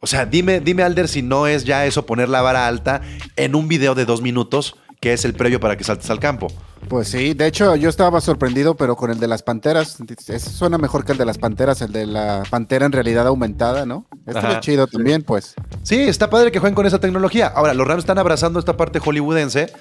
O 0.00 0.06
sea, 0.06 0.24
dime, 0.26 0.60
dime, 0.60 0.82
Alder, 0.82 1.08
si 1.08 1.22
no 1.22 1.46
es 1.46 1.64
ya 1.64 1.84
eso 1.86 2.06
poner 2.06 2.28
la 2.28 2.42
vara 2.42 2.66
alta 2.66 3.02
en 3.36 3.54
un 3.54 3.68
video 3.68 3.94
de 3.94 4.04
dos 4.04 4.22
minutos, 4.22 4.76
que 5.00 5.12
es 5.12 5.24
el 5.24 5.34
previo 5.34 5.60
para 5.60 5.76
que 5.76 5.84
saltes 5.84 6.08
al 6.10 6.20
campo. 6.20 6.48
Pues 6.88 7.08
sí, 7.08 7.34
de 7.34 7.46
hecho 7.46 7.76
yo 7.76 7.88
estaba 7.88 8.20
sorprendido, 8.20 8.74
pero 8.74 8.96
con 8.96 9.10
el 9.10 9.20
de 9.20 9.28
las 9.28 9.42
panteras, 9.42 9.98
ese 10.26 10.50
suena 10.50 10.78
mejor 10.78 11.04
que 11.04 11.12
el 11.12 11.18
de 11.18 11.24
las 11.24 11.38
panteras, 11.38 11.82
el 11.82 11.92
de 11.92 12.06
la 12.06 12.42
pantera 12.50 12.86
en 12.86 12.92
realidad 12.92 13.26
aumentada, 13.26 13.86
¿no? 13.86 14.06
Ajá. 14.26 14.54
es 14.54 14.60
chido 14.60 14.86
también, 14.86 15.22
pues. 15.22 15.54
Sí, 15.82 16.00
está 16.00 16.30
padre 16.30 16.50
que 16.50 16.58
jueguen 16.58 16.74
con 16.74 16.86
esa 16.86 16.98
tecnología. 16.98 17.46
Ahora, 17.46 17.74
los 17.74 17.86
Rams 17.86 18.00
están 18.00 18.18
abrazando 18.18 18.58
esta 18.58 18.76
parte 18.76 18.98
hollywoodense 18.98 19.72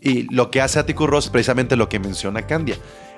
y 0.00 0.32
lo 0.34 0.50
que 0.50 0.60
hace 0.60 0.78
Atticus 0.78 1.08
Ross 1.08 1.24
es 1.26 1.30
precisamente 1.30 1.76
lo 1.76 1.88
que 1.88 1.98
menciona 1.98 2.42
Candia. 2.42 2.76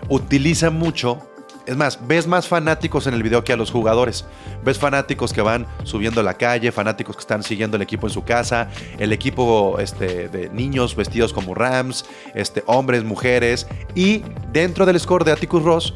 Utiliza 0.08 0.70
mucho, 0.70 1.30
es 1.66 1.76
más, 1.76 1.98
ves 2.06 2.26
más 2.26 2.48
fanáticos 2.48 3.06
en 3.06 3.14
el 3.14 3.22
video 3.22 3.44
que 3.44 3.52
a 3.52 3.56
los 3.56 3.70
jugadores. 3.70 4.24
Ves 4.64 4.78
fanáticos 4.78 5.32
que 5.32 5.40
van 5.40 5.66
subiendo 5.84 6.22
la 6.22 6.34
calle, 6.34 6.72
fanáticos 6.72 7.16
que 7.16 7.20
están 7.20 7.42
siguiendo 7.42 7.76
el 7.76 7.82
equipo 7.82 8.06
en 8.06 8.12
su 8.12 8.24
casa, 8.24 8.68
el 8.98 9.12
equipo 9.12 9.78
este, 9.78 10.28
de 10.28 10.48
niños 10.50 10.96
vestidos 10.96 11.32
como 11.32 11.54
Rams, 11.54 12.04
este, 12.34 12.62
hombres, 12.66 13.04
mujeres 13.04 13.66
y 13.94 14.22
dentro 14.52 14.86
del 14.86 14.98
score 15.00 15.24
de 15.24 15.32
Atticus 15.32 15.62
Ross, 15.62 15.94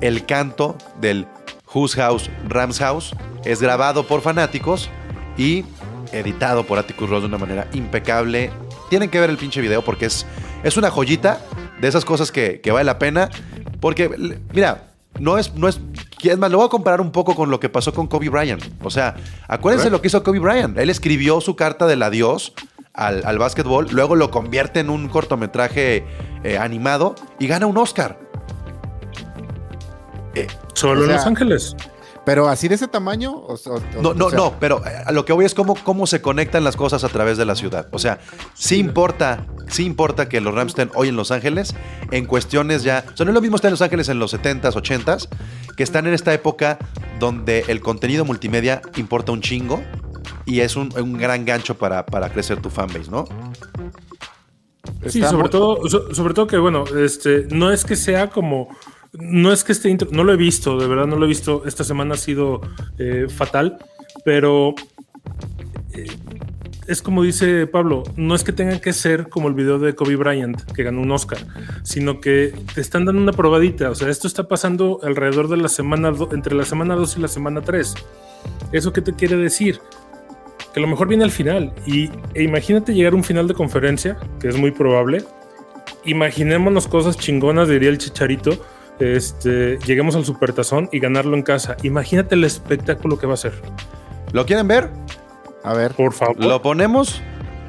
el 0.00 0.26
canto 0.26 0.76
del 1.00 1.26
Whose 1.72 1.96
House, 1.96 2.30
Rams 2.48 2.78
House, 2.78 3.14
es 3.44 3.60
grabado 3.60 4.06
por 4.06 4.20
fanáticos 4.20 4.88
y 5.36 5.64
editado 6.12 6.64
por 6.64 6.78
Atticus 6.78 7.08
Ross 7.08 7.22
de 7.22 7.28
una 7.28 7.38
manera 7.38 7.68
impecable. 7.72 8.50
Tienen 8.90 9.08
que 9.08 9.20
ver 9.20 9.30
el 9.30 9.38
pinche 9.38 9.60
video 9.60 9.82
porque 9.82 10.06
es, 10.06 10.26
es 10.62 10.76
una 10.76 10.90
joyita 10.90 11.40
de 11.80 11.88
esas 11.88 12.04
cosas 12.04 12.30
que, 12.30 12.60
que 12.60 12.70
vale 12.70 12.84
la 12.84 12.98
pena. 12.98 13.30
Porque, 13.80 14.08
mira, 14.52 14.91
no 15.18 15.38
es, 15.38 15.54
no 15.54 15.68
es. 15.68 15.80
Es 16.22 16.38
más, 16.38 16.50
lo 16.50 16.58
voy 16.58 16.66
a 16.66 16.70
comparar 16.70 17.00
un 17.00 17.10
poco 17.10 17.34
con 17.34 17.50
lo 17.50 17.58
que 17.60 17.68
pasó 17.68 17.92
con 17.92 18.06
Kobe 18.06 18.28
Bryant. 18.28 18.62
O 18.82 18.90
sea, 18.90 19.16
acuérdense 19.48 19.90
lo 19.90 20.00
que 20.00 20.08
hizo 20.08 20.22
Kobe 20.22 20.38
Bryant. 20.38 20.78
Él 20.78 20.90
escribió 20.90 21.40
su 21.40 21.56
carta 21.56 21.86
del 21.86 22.02
adiós 22.02 22.52
al, 22.94 23.22
al 23.24 23.38
básquetbol, 23.38 23.88
luego 23.90 24.16
lo 24.16 24.30
convierte 24.30 24.80
en 24.80 24.90
un 24.90 25.08
cortometraje 25.08 26.04
eh, 26.44 26.58
animado 26.58 27.14
y 27.38 27.46
gana 27.46 27.66
un 27.66 27.76
Oscar. 27.76 28.18
Solo 30.74 31.02
O 31.02 31.04
sea, 31.04 31.12
en 31.12 31.16
Los 31.18 31.26
Ángeles. 31.26 31.76
Pero 32.24 32.48
así 32.48 32.68
de 32.68 32.76
ese 32.76 32.86
tamaño. 32.86 33.32
O, 33.34 33.56
No, 34.00 34.14
no, 34.14 34.26
o 34.26 34.30
sea, 34.30 34.38
no, 34.38 34.54
pero 34.60 34.80
eh, 34.86 34.90
a 35.06 35.10
lo 35.10 35.24
que 35.24 35.32
voy 35.32 35.44
es 35.44 35.54
cómo, 35.54 35.74
cómo 35.82 36.06
se 36.06 36.22
conectan 36.22 36.62
las 36.62 36.76
cosas 36.76 37.02
a 37.02 37.08
través 37.08 37.36
de 37.36 37.44
la 37.44 37.56
ciudad. 37.56 37.88
O 37.90 37.98
sea, 37.98 38.20
sí 38.54 38.76
importa, 38.76 39.44
sí 39.68 39.84
importa 39.84 40.28
que 40.28 40.40
los 40.40 40.54
Rams 40.54 40.70
estén 40.72 40.90
hoy 40.94 41.08
en 41.08 41.16
Los 41.16 41.32
Ángeles 41.32 41.74
en 42.12 42.26
cuestiones 42.26 42.84
ya. 42.84 43.04
O 43.12 43.16
sea, 43.16 43.24
no 43.24 43.32
es 43.32 43.34
lo 43.34 43.40
mismo 43.40 43.56
estar 43.56 43.68
en 43.70 43.72
Los 43.72 43.82
Ángeles 43.82 44.08
en 44.08 44.20
los 44.20 44.32
70s, 44.34 44.72
80s, 44.74 45.28
que 45.76 45.82
están 45.82 46.06
en 46.06 46.14
esta 46.14 46.32
época 46.32 46.78
donde 47.18 47.64
el 47.66 47.80
contenido 47.80 48.24
multimedia 48.24 48.82
importa 48.96 49.32
un 49.32 49.40
chingo 49.40 49.82
y 50.46 50.60
es 50.60 50.76
un, 50.76 50.90
un 50.96 51.14
gran 51.18 51.44
gancho 51.44 51.76
para, 51.76 52.06
para 52.06 52.30
crecer 52.30 52.60
tu 52.62 52.70
fanbase, 52.70 53.10
¿no? 53.10 53.24
Sí, 55.08 55.20
sobre 55.30 55.48
todo, 55.48 55.88
so- 55.88 56.14
sobre 56.14 56.34
todo 56.34 56.46
que, 56.46 56.58
bueno, 56.58 56.84
este, 56.98 57.46
no 57.50 57.72
es 57.72 57.84
que 57.84 57.96
sea 57.96 58.30
como. 58.30 58.68
No 59.12 59.52
es 59.52 59.64
que 59.64 59.72
esté. 59.72 59.88
intro- 59.90 60.08
No 60.10 60.24
lo 60.24 60.32
he 60.32 60.36
visto, 60.36 60.78
de 60.78 60.86
verdad, 60.86 61.06
no 61.06 61.16
lo 61.16 61.24
he 61.24 61.28
visto. 61.28 61.62
Esta 61.66 61.84
semana 61.84 62.14
ha 62.14 62.18
sido 62.18 62.60
eh, 62.98 63.26
fatal, 63.28 63.78
pero. 64.24 64.74
eh, 65.94 66.06
es 66.88 67.00
como 67.00 67.22
dice 67.22 67.68
Pablo, 67.68 68.02
no 68.16 68.34
es 68.34 68.42
que 68.42 68.52
tengan 68.52 68.80
que 68.80 68.92
ser 68.92 69.28
como 69.28 69.46
el 69.46 69.54
video 69.54 69.78
de 69.78 69.94
Kobe 69.94 70.16
Bryant, 70.16 70.60
que 70.72 70.82
ganó 70.82 71.00
un 71.00 71.12
Oscar, 71.12 71.38
sino 71.84 72.20
que 72.20 72.52
te 72.74 72.80
están 72.80 73.04
dando 73.04 73.22
una 73.22 73.32
probadita. 73.32 73.88
O 73.90 73.94
sea, 73.94 74.08
esto 74.08 74.26
está 74.26 74.48
pasando 74.48 74.98
alrededor 75.04 75.48
de 75.48 75.58
la 75.58 75.68
semana, 75.68 76.10
do- 76.10 76.30
entre 76.32 76.56
la 76.56 76.64
semana 76.64 76.96
2 76.96 77.16
y 77.18 77.20
la 77.20 77.28
semana 77.28 77.60
3. 77.62 77.94
¿Eso 78.72 78.92
qué 78.92 79.00
te 79.00 79.12
quiere 79.14 79.36
decir? 79.36 79.78
que 80.74 80.80
a 80.80 80.82
lo 80.82 80.88
mejor 80.88 81.06
viene 81.06 81.22
al 81.22 81.30
final. 81.30 81.72
Y 81.86 82.08
e 82.34 82.42
imagínate 82.44 82.94
llegar 82.94 83.12
a 83.12 83.16
un 83.16 83.24
final 83.24 83.46
de 83.46 83.52
conferencia, 83.52 84.16
que 84.40 84.48
es 84.48 84.56
muy 84.56 84.70
probable. 84.70 85.22
Imaginémonos 86.06 86.88
cosas 86.88 87.18
chingonas, 87.18 87.68
diría 87.68 87.90
el 87.90 87.98
chicharito. 87.98 88.52
Este, 89.02 89.78
lleguemos 89.86 90.14
al 90.16 90.24
supertazón 90.24 90.88
y 90.92 91.00
ganarlo 91.00 91.36
en 91.36 91.42
casa. 91.42 91.76
Imagínate 91.82 92.34
el 92.34 92.44
espectáculo 92.44 93.18
que 93.18 93.26
va 93.26 93.34
a 93.34 93.36
ser. 93.38 93.52
¿Lo 94.32 94.46
quieren 94.46 94.68
ver? 94.68 94.90
A 95.64 95.74
ver, 95.74 95.92
Por 95.92 96.12
favor. 96.12 96.36
Lo 96.44 96.62
ponemos 96.62 97.20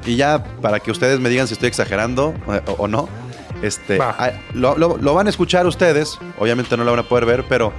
y 0.06 0.16
ya 0.16 0.44
para 0.62 0.80
que 0.80 0.92
ustedes 0.92 1.20
me 1.20 1.30
digan 1.30 1.48
si 1.48 1.54
estoy 1.54 1.70
exagerando 1.70 2.34
eh, 2.52 2.62
o, 2.68 2.72
o 2.74 2.88
no. 2.88 3.08
Este, 3.62 3.98
ah, 4.02 4.32
lo, 4.54 4.78
lo- 4.78 4.98
lo 4.98 5.14
van 5.14 5.28
a 5.28 5.30
escuchar 5.30 5.66
ustedes, 5.68 6.20
obviamente 6.38 6.76
no 6.76 6.84
lo 6.84 6.92
van 6.92 7.00
a 7.00 7.08
poder 7.10 7.26
ver, 7.26 7.46
pero 7.48 7.72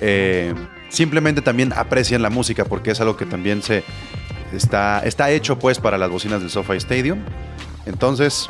eh, 0.00 0.54
simplemente 0.88 1.42
también 1.42 1.72
aprecian 1.74 2.22
la 2.22 2.30
música 2.30 2.64
porque 2.64 2.92
es 2.92 3.00
algo 3.00 3.16
que 3.16 3.26
también 3.26 3.62
se 3.62 3.84
está, 4.52 5.00
está 5.04 5.30
hecho 5.30 5.58
pues 5.58 5.78
para 5.78 5.98
las 5.98 6.08
bocinas 6.10 6.40
del 6.40 6.48
SoFi 6.50 6.76
Stadium. 6.78 7.18
Entonces, 7.84 8.48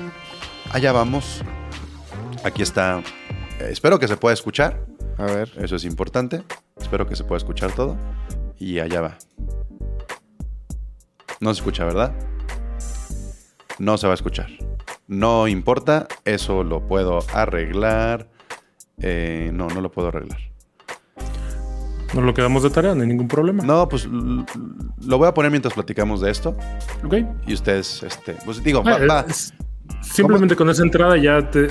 allá 0.70 0.92
vamos. 0.92 1.42
Aquí 2.44 2.62
está. 2.62 3.02
Eh, 3.60 3.68
espero 3.70 3.98
que 3.98 4.08
se 4.08 4.16
pueda 4.16 4.34
escuchar. 4.34 4.84
a 5.18 5.24
ver. 5.24 5.50
Eso 5.58 5.76
es 5.76 5.84
importante. 5.84 6.42
Espero 6.80 7.06
que 7.06 7.16
se 7.16 7.24
pueda 7.24 7.38
escuchar 7.38 7.72
todo. 7.72 7.96
Y 8.58 8.78
allá 8.80 9.00
va. 9.00 9.18
No 11.40 11.52
se 11.52 11.60
escucha, 11.60 11.84
¿verdad? 11.84 12.12
No 13.78 13.98
se 13.98 14.06
va 14.06 14.12
a 14.12 14.14
escuchar. 14.14 14.48
No 15.06 15.46
importa, 15.48 16.08
eso 16.24 16.64
lo 16.64 16.86
puedo 16.86 17.20
arreglar. 17.34 18.28
Eh, 18.98 19.50
no, 19.52 19.68
no 19.68 19.80
lo 19.80 19.90
puedo 19.90 20.08
arreglar. 20.08 20.38
Nos 22.14 22.24
lo 22.24 22.32
quedamos 22.32 22.62
de 22.62 22.70
tarea, 22.70 22.94
no 22.94 23.02
hay 23.02 23.08
ningún 23.08 23.28
problema. 23.28 23.62
No, 23.62 23.88
pues 23.88 24.06
lo 24.06 25.18
voy 25.18 25.28
a 25.28 25.34
poner 25.34 25.50
mientras 25.50 25.74
platicamos 25.74 26.20
de 26.22 26.30
esto. 26.30 26.56
Ok. 27.04 27.14
Y 27.46 27.52
ustedes, 27.54 28.02
este, 28.02 28.34
pues 28.44 28.62
digo, 28.62 28.82
Ah, 28.86 28.98
va- 28.98 29.06
va- 29.06 29.20
es- 29.28 29.52
simplemente 30.00 30.56
con 30.56 30.70
esa 30.70 30.82
entrada 30.82 31.16
ya 31.18 31.50
te. 31.50 31.68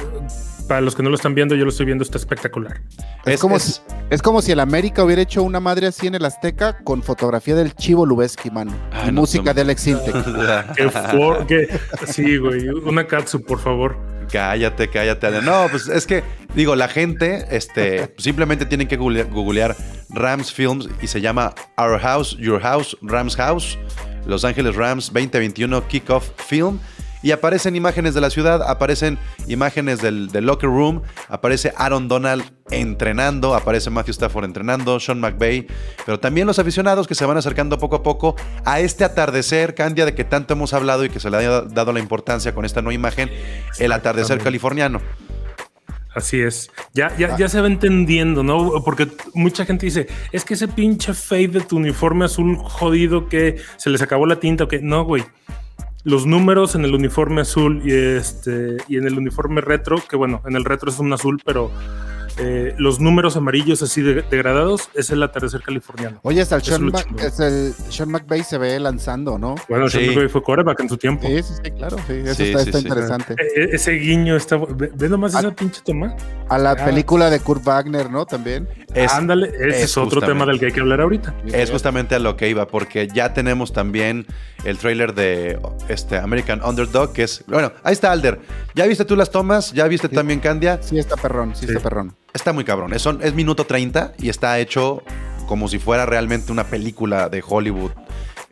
Para 0.68 0.82
los 0.82 0.96
que 0.96 1.04
no 1.04 1.10
lo 1.10 1.16
están 1.16 1.36
viendo, 1.36 1.54
yo 1.56 1.64
lo 1.64 1.70
estoy 1.70 1.86
viendo, 1.86 2.04
está 2.04 2.18
espectacular. 2.18 2.82
Es, 3.26 3.36
es- 3.36 3.40
como 3.42 3.58
es- 3.58 3.64
Si, 3.64 3.82
es 4.10 4.22
como 4.22 4.42
si 4.42 4.52
el 4.52 4.60
América 4.60 5.04
hubiera 5.04 5.22
hecho 5.22 5.44
una 5.44 5.60
madre 5.60 5.88
así 5.88 6.08
en 6.08 6.16
el 6.16 6.26
Azteca 6.26 6.80
con 6.84 7.04
fotografía 7.04 7.54
del 7.56 7.76
Chivo 7.76 8.06
Lubeski, 8.06 8.50
mano. 8.50 8.74
Ah, 8.92 9.04
y 9.08 9.12
no, 9.12 9.22
música 9.22 9.46
no. 9.52 9.54
de 9.54 9.62
Alex 9.62 9.88
Intec. 9.88 10.16
Sí, 12.08 12.38
güey. 12.38 12.68
Una 12.70 13.06
katsu, 13.08 13.42
por 13.44 13.60
favor. 13.60 13.96
Cállate, 14.32 14.90
cállate. 14.90 15.28
Ale. 15.28 15.42
No, 15.42 15.68
pues 15.70 15.88
es 15.88 16.06
que, 16.08 16.24
digo, 16.56 16.76
la 16.76 16.88
gente 16.88 17.46
este, 17.52 18.14
simplemente 18.18 18.66
tienen 18.66 18.88
que 18.88 18.98
google- 18.98 19.24
googlear 19.26 19.76
Rams 20.10 20.52
Films 20.52 20.90
y 21.02 21.08
se 21.08 21.22
llama 21.22 21.54
Our 21.78 22.00
House, 22.00 22.36
Your 22.40 22.60
House, 22.62 22.98
Rams 23.02 23.36
House, 23.36 23.78
Los 24.26 24.44
Ángeles 24.46 24.76
Rams 24.76 25.12
2021 25.14 25.88
Kickoff 25.88 26.30
Film. 26.38 26.80
Y 27.26 27.32
aparecen 27.32 27.76
imágenes 27.76 28.14
de 28.14 28.22
la 28.22 28.30
ciudad, 28.30 28.62
aparecen 28.62 29.18
imágenes 29.48 30.00
del, 30.00 30.28
del 30.28 30.46
locker 30.46 30.70
room, 30.70 31.02
aparece 31.28 31.74
Aaron 31.76 32.08
Donald 32.08 32.44
entrenando, 32.70 33.56
aparece 33.56 33.90
Matthew 33.90 34.12
Stafford 34.12 34.46
entrenando, 34.46 35.00
Sean 35.00 35.20
McVay, 35.20 35.66
pero 36.06 36.20
también 36.20 36.46
los 36.46 36.60
aficionados 36.60 37.08
que 37.08 37.16
se 37.16 37.26
van 37.26 37.36
acercando 37.36 37.80
poco 37.80 37.96
a 37.96 38.04
poco 38.04 38.36
a 38.64 38.80
este 38.80 39.04
atardecer, 39.04 39.74
Candia, 39.74 40.06
de 40.06 40.14
que 40.14 40.24
tanto 40.24 40.54
hemos 40.54 40.76
hablado 40.76 41.04
y 41.04 41.10
que 41.10 41.20
se 41.20 41.32
le 41.32 41.38
ha 41.38 41.62
dado 41.62 41.94
la 41.94 42.00
importancia 42.00 42.54
con 42.54 42.64
esta 42.64 42.84
nueva 42.84 42.94
imagen, 42.94 43.32
el 43.80 43.92
atardecer 43.92 44.38
californiano. 44.38 45.02
Así 46.14 46.42
es. 46.42 46.70
Ya, 46.94 47.12
ya, 47.18 47.36
ya 47.38 47.50
se 47.50 47.60
va 47.60 47.66
entendiendo, 47.66 48.44
¿no? 48.44 48.84
Porque 48.86 49.08
mucha 49.34 49.66
gente 49.66 49.88
dice, 49.88 50.06
es 50.32 50.46
que 50.46 50.54
ese 50.54 50.68
pinche 50.68 51.16
fade 51.16 51.48
de 51.48 51.62
tu 51.62 51.78
uniforme 51.78 52.26
azul 52.26 52.56
jodido 52.58 53.30
que 53.30 53.58
se 53.78 53.90
les 53.90 54.04
acabó 54.04 54.28
la 54.28 54.40
tinta 54.40 54.66
o 54.66 54.68
que 54.68 54.80
no, 54.80 55.04
güey. 55.06 55.24
Los 56.06 56.26
números 56.26 56.76
en 56.76 56.86
el 56.86 56.94
uniforme 56.96 57.42
azul 57.42 57.82
y 57.84 57.92
este 57.94 58.78
y 58.88 58.96
en 58.98 59.06
el 59.08 59.18
uniforme 59.18 59.60
retro, 59.60 60.02
que 60.08 60.16
bueno, 60.16 60.42
en 60.46 60.56
el 60.56 60.64
retro 60.64 60.90
es 60.90 61.00
un 61.00 61.12
azul, 61.12 61.42
pero 61.44 61.72
eh, 62.38 62.76
los 62.78 63.00
números 63.00 63.38
amarillos 63.38 63.82
así 63.82 64.02
de- 64.02 64.22
degradados 64.22 64.90
es 64.94 65.10
el 65.10 65.24
atardecer 65.24 65.62
californiano. 65.62 66.20
Oye, 66.22 66.42
hasta 66.42 66.58
el 66.58 66.62
Sean, 66.64 66.86
Mac- 66.92 67.08
es 67.24 67.40
el 67.40 67.74
Sean 67.90 68.12
McVay 68.12 68.44
se 68.44 68.58
ve 68.58 68.78
lanzando, 68.80 69.40
¿no? 69.40 69.56
Bueno, 69.70 69.88
Sí. 69.90 69.98
Sean 70.00 70.10
McVay 70.14 70.28
fue 70.30 70.44
quarterback 70.44 70.80
en 70.82 70.90
su 70.90 70.98
tiempo. 70.98 71.26
Sí, 71.28 71.42
sí, 71.42 71.54
sí, 71.64 71.72
claro. 71.72 71.98
Sí, 72.06 72.14
eso 72.14 72.36
Sí, 72.36 72.44
está, 72.44 72.60
sí, 72.60 72.66
está 72.70 72.80
sí. 72.80 72.88
interesante. 72.88 73.36
E- 73.40 73.62
e- 73.64 73.70
ese 73.76 73.92
guiño 73.94 74.36
está. 74.36 74.58
Ve, 74.58 74.92
ve 74.94 75.10
nomás 75.10 75.34
Ah. 75.34 75.40
esa 75.40 75.56
pinche 75.56 75.82
toma. 75.84 76.14
A 76.48 76.58
la 76.60 76.72
Ah. 76.72 76.76
película 76.86 77.30
de 77.32 77.40
Kurt 77.40 77.64
Wagner, 77.64 78.12
¿no? 78.12 78.26
También. 78.26 78.68
Es, 78.94 79.12
Ándale, 79.12 79.48
ese 79.50 79.68
es 79.70 79.76
es, 79.86 79.98
otro 79.98 80.22
justamente. 80.22 80.34
tema 80.34 80.46
del 80.46 80.60
que 80.60 80.68
hay 80.68 80.72
que 80.72 80.80
hablar 80.80 81.02
ahorita. 81.02 81.34
es 81.46 81.72
justamente 81.72 82.14
a 82.16 82.20
lo 82.20 82.38
que 82.38 82.48
iba, 82.50 82.68
porque 82.68 83.08
ya 83.08 83.34
tenemos 83.34 83.74
también 83.74 84.28
el 84.64 84.78
trailer 84.78 85.14
de 85.16 85.60
este 85.90 86.18
American 86.18 86.64
Underdog, 86.64 87.14
que 87.14 87.24
es. 87.24 87.44
Bueno, 87.48 87.72
ahí 87.84 87.94
está 87.94 88.12
Alder. 88.12 88.40
¿Ya 88.76 88.86
viste 88.86 89.06
tú 89.06 89.16
las 89.16 89.32
tomas? 89.32 89.74
¿Ya 89.74 89.88
viste 89.88 90.08
Sí. 90.08 90.16
también 90.16 90.40
Candia? 90.40 90.80
Sí, 90.82 91.00
está 91.00 91.16
perrón, 91.18 91.56
sí, 91.56 91.66
Sí. 91.66 91.72
está 91.74 91.82
perrón. 91.82 92.16
Está 92.34 92.54
muy 92.54 92.64
cabrón. 92.64 92.94
Es, 92.94 93.02
son- 93.02 93.22
es 93.24 93.34
minuto 93.34 93.66
30 93.66 94.14
y 94.20 94.30
está 94.30 94.60
hecho 94.60 95.02
como 95.48 95.68
si 95.68 95.80
fuera 95.80 96.06
realmente 96.06 96.52
una 96.52 96.66
película 96.66 97.28
de 97.30 97.44
Hollywood, 97.48 97.92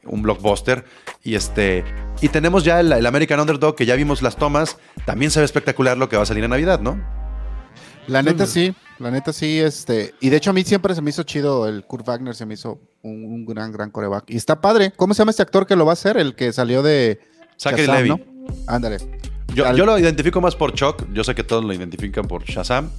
un 0.05 0.21
blockbuster. 0.23 0.83
Y 1.23 1.35
este. 1.35 1.85
Y 2.21 2.29
tenemos 2.29 2.63
ya 2.65 2.79
el, 2.79 2.91
el 2.91 3.05
American 3.05 3.39
Underdog, 3.39 3.75
que 3.75 3.85
ya 3.85 3.95
vimos 3.95 4.21
las 4.21 4.35
tomas. 4.35 4.77
También 5.05 5.31
se 5.31 5.39
ve 5.39 5.45
espectacular 5.45 5.97
lo 5.97 6.09
que 6.09 6.17
va 6.17 6.23
a 6.23 6.25
salir 6.25 6.43
en 6.43 6.50
Navidad, 6.50 6.79
¿no? 6.81 7.00
La 8.07 8.22
neta 8.22 8.45
sí, 8.45 8.74
la 9.00 9.12
neta 9.12 9.31
sí, 9.33 9.60
este, 9.60 10.13
y 10.19 10.29
de 10.29 10.38
hecho 10.38 10.50
a 10.50 10.53
mí 10.53 10.63
siempre 10.63 10.93
se 10.93 11.01
me 11.01 11.10
hizo 11.10 11.24
chido 11.24 11.67
el 11.67 11.83
Kurt 11.86 12.05
Wagner, 12.05 12.36
se 12.36 12.45
me 12.45 12.55
hizo 12.55 12.79
un, 13.01 13.24
un 13.24 13.45
gran, 13.45 13.72
gran 13.72 13.91
coreback. 13.91 14.25
Y 14.29 14.38
está 14.38 14.60
padre. 14.60 14.91
¿Cómo 14.95 15.13
se 15.13 15.19
llama 15.19 15.31
este 15.31 15.43
actor 15.43 15.65
que 15.65 15.75
lo 15.75 15.86
va 15.86 15.91
a 15.91 15.93
hacer? 15.93 16.17
El 16.17 16.36
que 16.36 16.51
salió 16.53 16.83
de 16.83 17.19
Zachary 17.57 17.86
Shazam, 17.86 17.95
Levi. 17.95 18.10
¿no? 18.10 18.19
Ándale. 18.67 18.98
Yo, 19.53 19.72
yo 19.75 19.86
lo 19.86 20.00
identifico 20.00 20.41
más 20.41 20.55
por 20.55 20.74
Chuck. 20.74 21.05
Yo 21.13 21.24
sé 21.24 21.36
que 21.36 21.43
todos 21.43 21.63
lo 21.63 21.74
identifican 21.74 22.27
por 22.27 22.43
Shazam. 22.43 22.89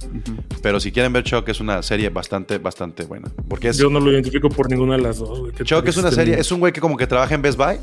Pero 0.61 0.79
si 0.79 0.91
quieren 0.91 1.11
ver 1.11 1.23
Chuck, 1.23 1.47
es 1.49 1.59
una 1.59 1.83
serie 1.83 2.09
bastante, 2.09 2.59
bastante 2.59 3.03
buena. 3.03 3.29
Porque 3.49 3.69
es. 3.69 3.77
Yo 3.77 3.89
no 3.89 3.99
lo 3.99 4.11
identifico 4.11 4.49
por 4.49 4.69
ninguna 4.69 4.95
de 4.95 5.03
las 5.03 5.17
dos. 5.19 5.39
güey. 5.39 5.53
Chuck 5.53 5.85
es 5.87 5.97
una 5.97 6.11
serie, 6.11 6.39
es 6.39 6.51
un 6.51 6.59
güey 6.59 6.71
que 6.71 6.79
como 6.79 6.95
que 6.95 7.07
trabaja 7.07 7.35
en 7.35 7.41
Best 7.41 7.57
Buy, 7.57 7.77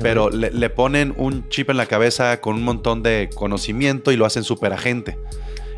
pero 0.00 0.30
le, 0.30 0.50
le 0.50 0.70
ponen 0.70 1.14
un 1.16 1.48
chip 1.48 1.70
en 1.70 1.76
la 1.76 1.86
cabeza 1.86 2.40
con 2.40 2.56
un 2.56 2.64
montón 2.64 3.02
de 3.04 3.30
conocimiento 3.34 4.10
y 4.10 4.16
lo 4.16 4.26
hacen 4.26 4.42
súper 4.42 4.72
agente. 4.72 5.16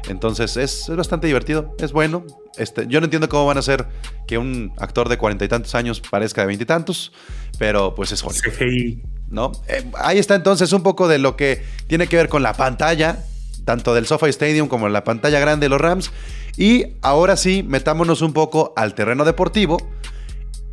Entonces 0.08 0.56
es, 0.56 0.88
es 0.88 0.96
bastante 0.96 1.26
divertido, 1.26 1.74
es 1.78 1.92
bueno. 1.92 2.24
Este, 2.56 2.86
yo 2.88 3.00
no 3.00 3.04
entiendo 3.04 3.28
cómo 3.28 3.46
van 3.46 3.58
a 3.58 3.60
hacer 3.60 3.86
que 4.26 4.38
un 4.38 4.72
actor 4.78 5.08
de 5.08 5.18
cuarenta 5.18 5.44
y 5.44 5.48
tantos 5.48 5.74
años 5.74 6.00
parezca 6.00 6.40
de 6.40 6.48
veintitantos, 6.48 7.12
pero 7.58 7.94
pues 7.94 8.10
es 8.12 8.22
Hollywood. 8.22 8.54
CGI. 8.54 9.02
¿no? 9.30 9.52
Eh, 9.68 9.84
ahí 9.96 10.18
está 10.18 10.34
entonces 10.34 10.72
un 10.72 10.82
poco 10.82 11.08
de 11.08 11.18
lo 11.18 11.36
que 11.36 11.62
tiene 11.86 12.06
que 12.06 12.16
ver 12.16 12.28
con 12.28 12.42
la 12.42 12.54
pantalla, 12.54 13.24
tanto 13.64 13.94
del 13.94 14.06
SoFi 14.06 14.30
Stadium 14.30 14.68
como 14.68 14.88
la 14.88 15.04
pantalla 15.04 15.38
grande 15.40 15.66
de 15.66 15.70
los 15.70 15.80
Rams. 15.80 16.10
Y 16.56 16.86
ahora 17.02 17.36
sí, 17.36 17.62
metámonos 17.62 18.22
un 18.22 18.32
poco 18.32 18.72
al 18.76 18.94
terreno 18.94 19.24
deportivo. 19.24 19.76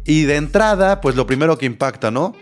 Y 0.06 0.24
de 0.24 0.36
entrada, 0.38 1.02
pues 1.02 1.16
lo 1.16 1.28
primero 1.28 1.58
que 1.58 1.66
impacta, 1.66 2.12
¿no? 2.12 2.36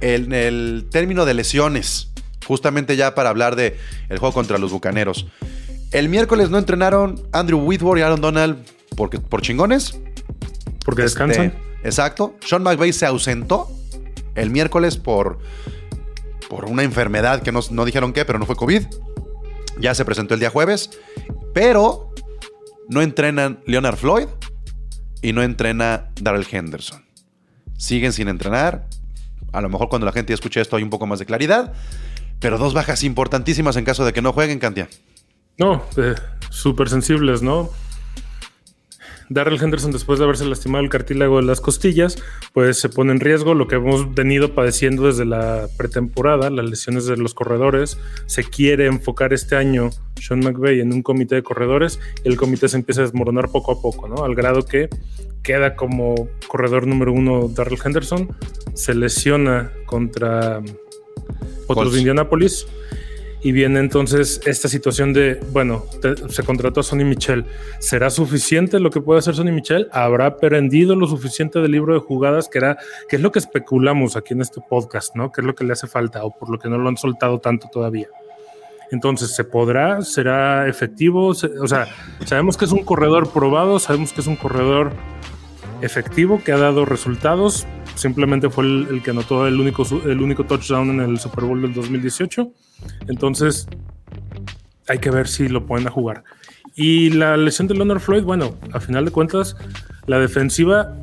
El, 0.00 0.32
el 0.32 0.86
término 0.90 1.24
de 1.24 1.34
lesiones. 1.34 2.10
Justamente 2.46 2.96
ya 2.96 3.14
para 3.14 3.30
hablar 3.30 3.56
de 3.56 3.76
el 4.08 4.18
juego 4.18 4.32
contra 4.32 4.58
los 4.58 4.70
Bucaneros. 4.70 5.26
El 5.92 6.08
miércoles 6.08 6.50
no 6.50 6.58
entrenaron 6.58 7.22
Andrew 7.32 7.60
Whitworth 7.60 7.98
y 7.98 8.02
Aaron 8.02 8.20
Donald 8.20 8.58
porque, 8.96 9.18
por 9.20 9.42
chingones. 9.42 9.98
Porque 10.84 11.04
Este, 11.04 11.24
descansan. 11.24 11.54
exacto. 11.84 12.34
Sean 12.44 12.62
McVay 12.62 12.92
se 12.92 13.06
ausentó 13.06 13.68
el 14.34 14.50
miércoles 14.50 14.96
por, 14.96 15.38
por 16.48 16.66
una 16.66 16.82
enfermedad 16.82 17.42
que 17.42 17.52
no, 17.52 17.60
no 17.70 17.84
dijeron 17.84 18.12
qué, 18.12 18.24
pero 18.24 18.38
no 18.38 18.46
fue 18.46 18.56
COVID. 18.56 18.82
Ya 19.78 19.94
se 19.94 20.04
presentó 20.04 20.34
el 20.34 20.40
día 20.40 20.50
jueves. 20.50 20.90
Pero 21.54 22.12
no 22.88 23.02
entrenan 23.02 23.60
Leonard 23.66 23.96
Floyd 23.96 24.28
y 25.22 25.32
no 25.32 25.42
entrena 25.42 26.10
Darrell 26.20 26.46
Henderson. 26.50 27.04
Siguen 27.78 28.12
sin 28.12 28.28
entrenar. 28.28 28.86
A 29.52 29.60
lo 29.60 29.68
mejor 29.68 29.88
cuando 29.88 30.06
la 30.06 30.12
gente 30.12 30.32
escuche 30.32 30.60
esto 30.60 30.76
hay 30.76 30.82
un 30.82 30.90
poco 30.90 31.06
más 31.06 31.18
de 31.18 31.26
claridad. 31.26 31.72
Pero 32.40 32.58
dos 32.58 32.74
bajas 32.74 33.02
importantísimas 33.02 33.76
en 33.76 33.84
caso 33.84 34.04
de 34.04 34.12
que 34.12 34.20
no 34.22 34.32
jueguen, 34.32 34.58
Cantia. 34.58 34.88
No, 35.58 35.82
eh, 35.96 36.14
súper 36.50 36.88
sensibles, 36.88 37.42
¿no? 37.42 37.70
Darrell 39.28 39.60
Henderson, 39.60 39.90
después 39.90 40.18
de 40.18 40.24
haberse 40.24 40.44
lastimado 40.44 40.84
el 40.84 40.90
cartílago 40.90 41.38
de 41.38 41.46
las 41.46 41.60
costillas, 41.60 42.16
pues 42.52 42.78
se 42.78 42.88
pone 42.88 43.12
en 43.12 43.20
riesgo 43.20 43.54
lo 43.54 43.66
que 43.66 43.76
hemos 43.76 44.14
venido 44.14 44.54
padeciendo 44.54 45.06
desde 45.06 45.24
la 45.24 45.68
pretemporada, 45.76 46.50
las 46.50 46.66
lesiones 46.66 47.06
de 47.06 47.16
los 47.16 47.34
corredores. 47.34 47.98
Se 48.26 48.44
quiere 48.44 48.86
enfocar 48.86 49.32
este 49.32 49.56
año 49.56 49.90
Sean 50.20 50.40
McVay 50.40 50.80
en 50.80 50.92
un 50.92 51.02
comité 51.02 51.34
de 51.36 51.42
corredores 51.42 51.98
y 52.24 52.28
el 52.28 52.36
comité 52.36 52.68
se 52.68 52.76
empieza 52.76 53.00
a 53.00 53.04
desmoronar 53.04 53.50
poco 53.50 53.72
a 53.72 53.80
poco, 53.80 54.08
¿no? 54.08 54.24
Al 54.24 54.34
grado 54.34 54.64
que 54.64 54.88
queda 55.42 55.74
como 55.76 56.28
corredor 56.46 56.86
número 56.86 57.12
uno 57.12 57.48
Darrell 57.48 57.78
Henderson, 57.84 58.28
se 58.74 58.94
lesiona 58.94 59.72
contra 59.86 60.58
otros 61.66 61.76
Colts. 61.76 61.92
de 61.92 61.98
Indianapolis. 61.98 62.66
Y 63.46 63.52
viene 63.52 63.78
entonces 63.78 64.40
esta 64.44 64.66
situación 64.66 65.12
de, 65.12 65.38
bueno, 65.52 65.84
se 66.30 66.42
contrató 66.42 66.80
a 66.80 66.82
Sonny 66.82 67.04
Michel. 67.04 67.44
¿Será 67.78 68.10
suficiente 68.10 68.80
lo 68.80 68.90
que 68.90 69.00
puede 69.00 69.20
hacer 69.20 69.36
Sonny 69.36 69.52
Michel? 69.52 69.86
¿Habrá 69.92 70.26
aprendido 70.26 70.96
lo 70.96 71.06
suficiente 71.06 71.60
del 71.60 71.70
libro 71.70 71.94
de 71.94 72.00
jugadas? 72.00 72.48
Que, 72.48 72.58
era, 72.58 72.76
que 73.08 73.14
es 73.14 73.22
lo 73.22 73.30
que 73.30 73.38
especulamos 73.38 74.16
aquí 74.16 74.34
en 74.34 74.40
este 74.40 74.60
podcast, 74.60 75.14
¿no? 75.14 75.30
Que 75.30 75.42
es 75.42 75.46
lo 75.46 75.54
que 75.54 75.62
le 75.62 75.74
hace 75.74 75.86
falta 75.86 76.24
o 76.24 76.36
por 76.36 76.50
lo 76.50 76.58
que 76.58 76.68
no 76.68 76.76
lo 76.76 76.88
han 76.88 76.96
soltado 76.96 77.38
tanto 77.38 77.68
todavía. 77.72 78.08
Entonces, 78.90 79.32
¿se 79.36 79.44
podrá? 79.44 80.02
¿Será 80.02 80.66
efectivo? 80.66 81.28
O 81.28 81.34
sea, 81.68 81.86
sabemos 82.24 82.56
que 82.56 82.64
es 82.64 82.72
un 82.72 82.82
corredor 82.82 83.32
probado, 83.32 83.78
sabemos 83.78 84.12
que 84.12 84.22
es 84.22 84.26
un 84.26 84.34
corredor 84.34 84.90
efectivo 85.82 86.42
que 86.42 86.50
ha 86.50 86.58
dado 86.58 86.84
resultados. 86.84 87.64
Simplemente 87.94 88.50
fue 88.50 88.64
el, 88.64 88.88
el 88.90 89.02
que 89.04 89.12
anotó 89.12 89.46
el 89.46 89.60
único, 89.60 89.86
el 90.04 90.20
único 90.20 90.42
touchdown 90.46 90.90
en 90.90 91.00
el 91.10 91.20
Super 91.20 91.44
Bowl 91.44 91.62
del 91.62 91.74
2018. 91.74 92.52
Entonces, 93.08 93.68
hay 94.88 94.98
que 94.98 95.10
ver 95.10 95.28
si 95.28 95.48
lo 95.48 95.66
pueden 95.66 95.88
jugar. 95.88 96.24
Y 96.74 97.10
la 97.10 97.36
lesión 97.36 97.68
de 97.68 97.74
Leonard 97.74 98.00
Floyd, 98.00 98.22
bueno, 98.22 98.54
a 98.72 98.80
final 98.80 99.04
de 99.04 99.10
cuentas, 99.10 99.56
la 100.06 100.18
defensiva 100.18 101.00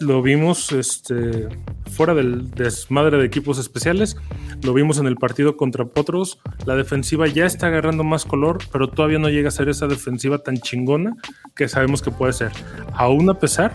lo 0.00 0.20
vimos 0.20 0.72
este, 0.72 1.48
fuera 1.90 2.14
del 2.14 2.50
desmadre 2.50 3.18
de 3.18 3.24
equipos 3.24 3.58
especiales. 3.58 4.16
Lo 4.62 4.74
vimos 4.74 4.98
en 4.98 5.06
el 5.06 5.16
partido 5.16 5.56
contra 5.56 5.84
Potros. 5.86 6.38
La 6.66 6.76
defensiva 6.76 7.26
ya 7.26 7.46
está 7.46 7.68
agarrando 7.68 8.04
más 8.04 8.24
color, 8.24 8.58
pero 8.72 8.88
todavía 8.88 9.18
no 9.18 9.28
llega 9.28 9.48
a 9.48 9.52
ser 9.52 9.68
esa 9.68 9.86
defensiva 9.86 10.38
tan 10.38 10.58
chingona 10.58 11.16
que 11.54 11.68
sabemos 11.68 12.02
que 12.02 12.10
puede 12.10 12.32
ser. 12.32 12.50
Aún 12.92 13.30
a 13.30 13.38
pesar 13.38 13.72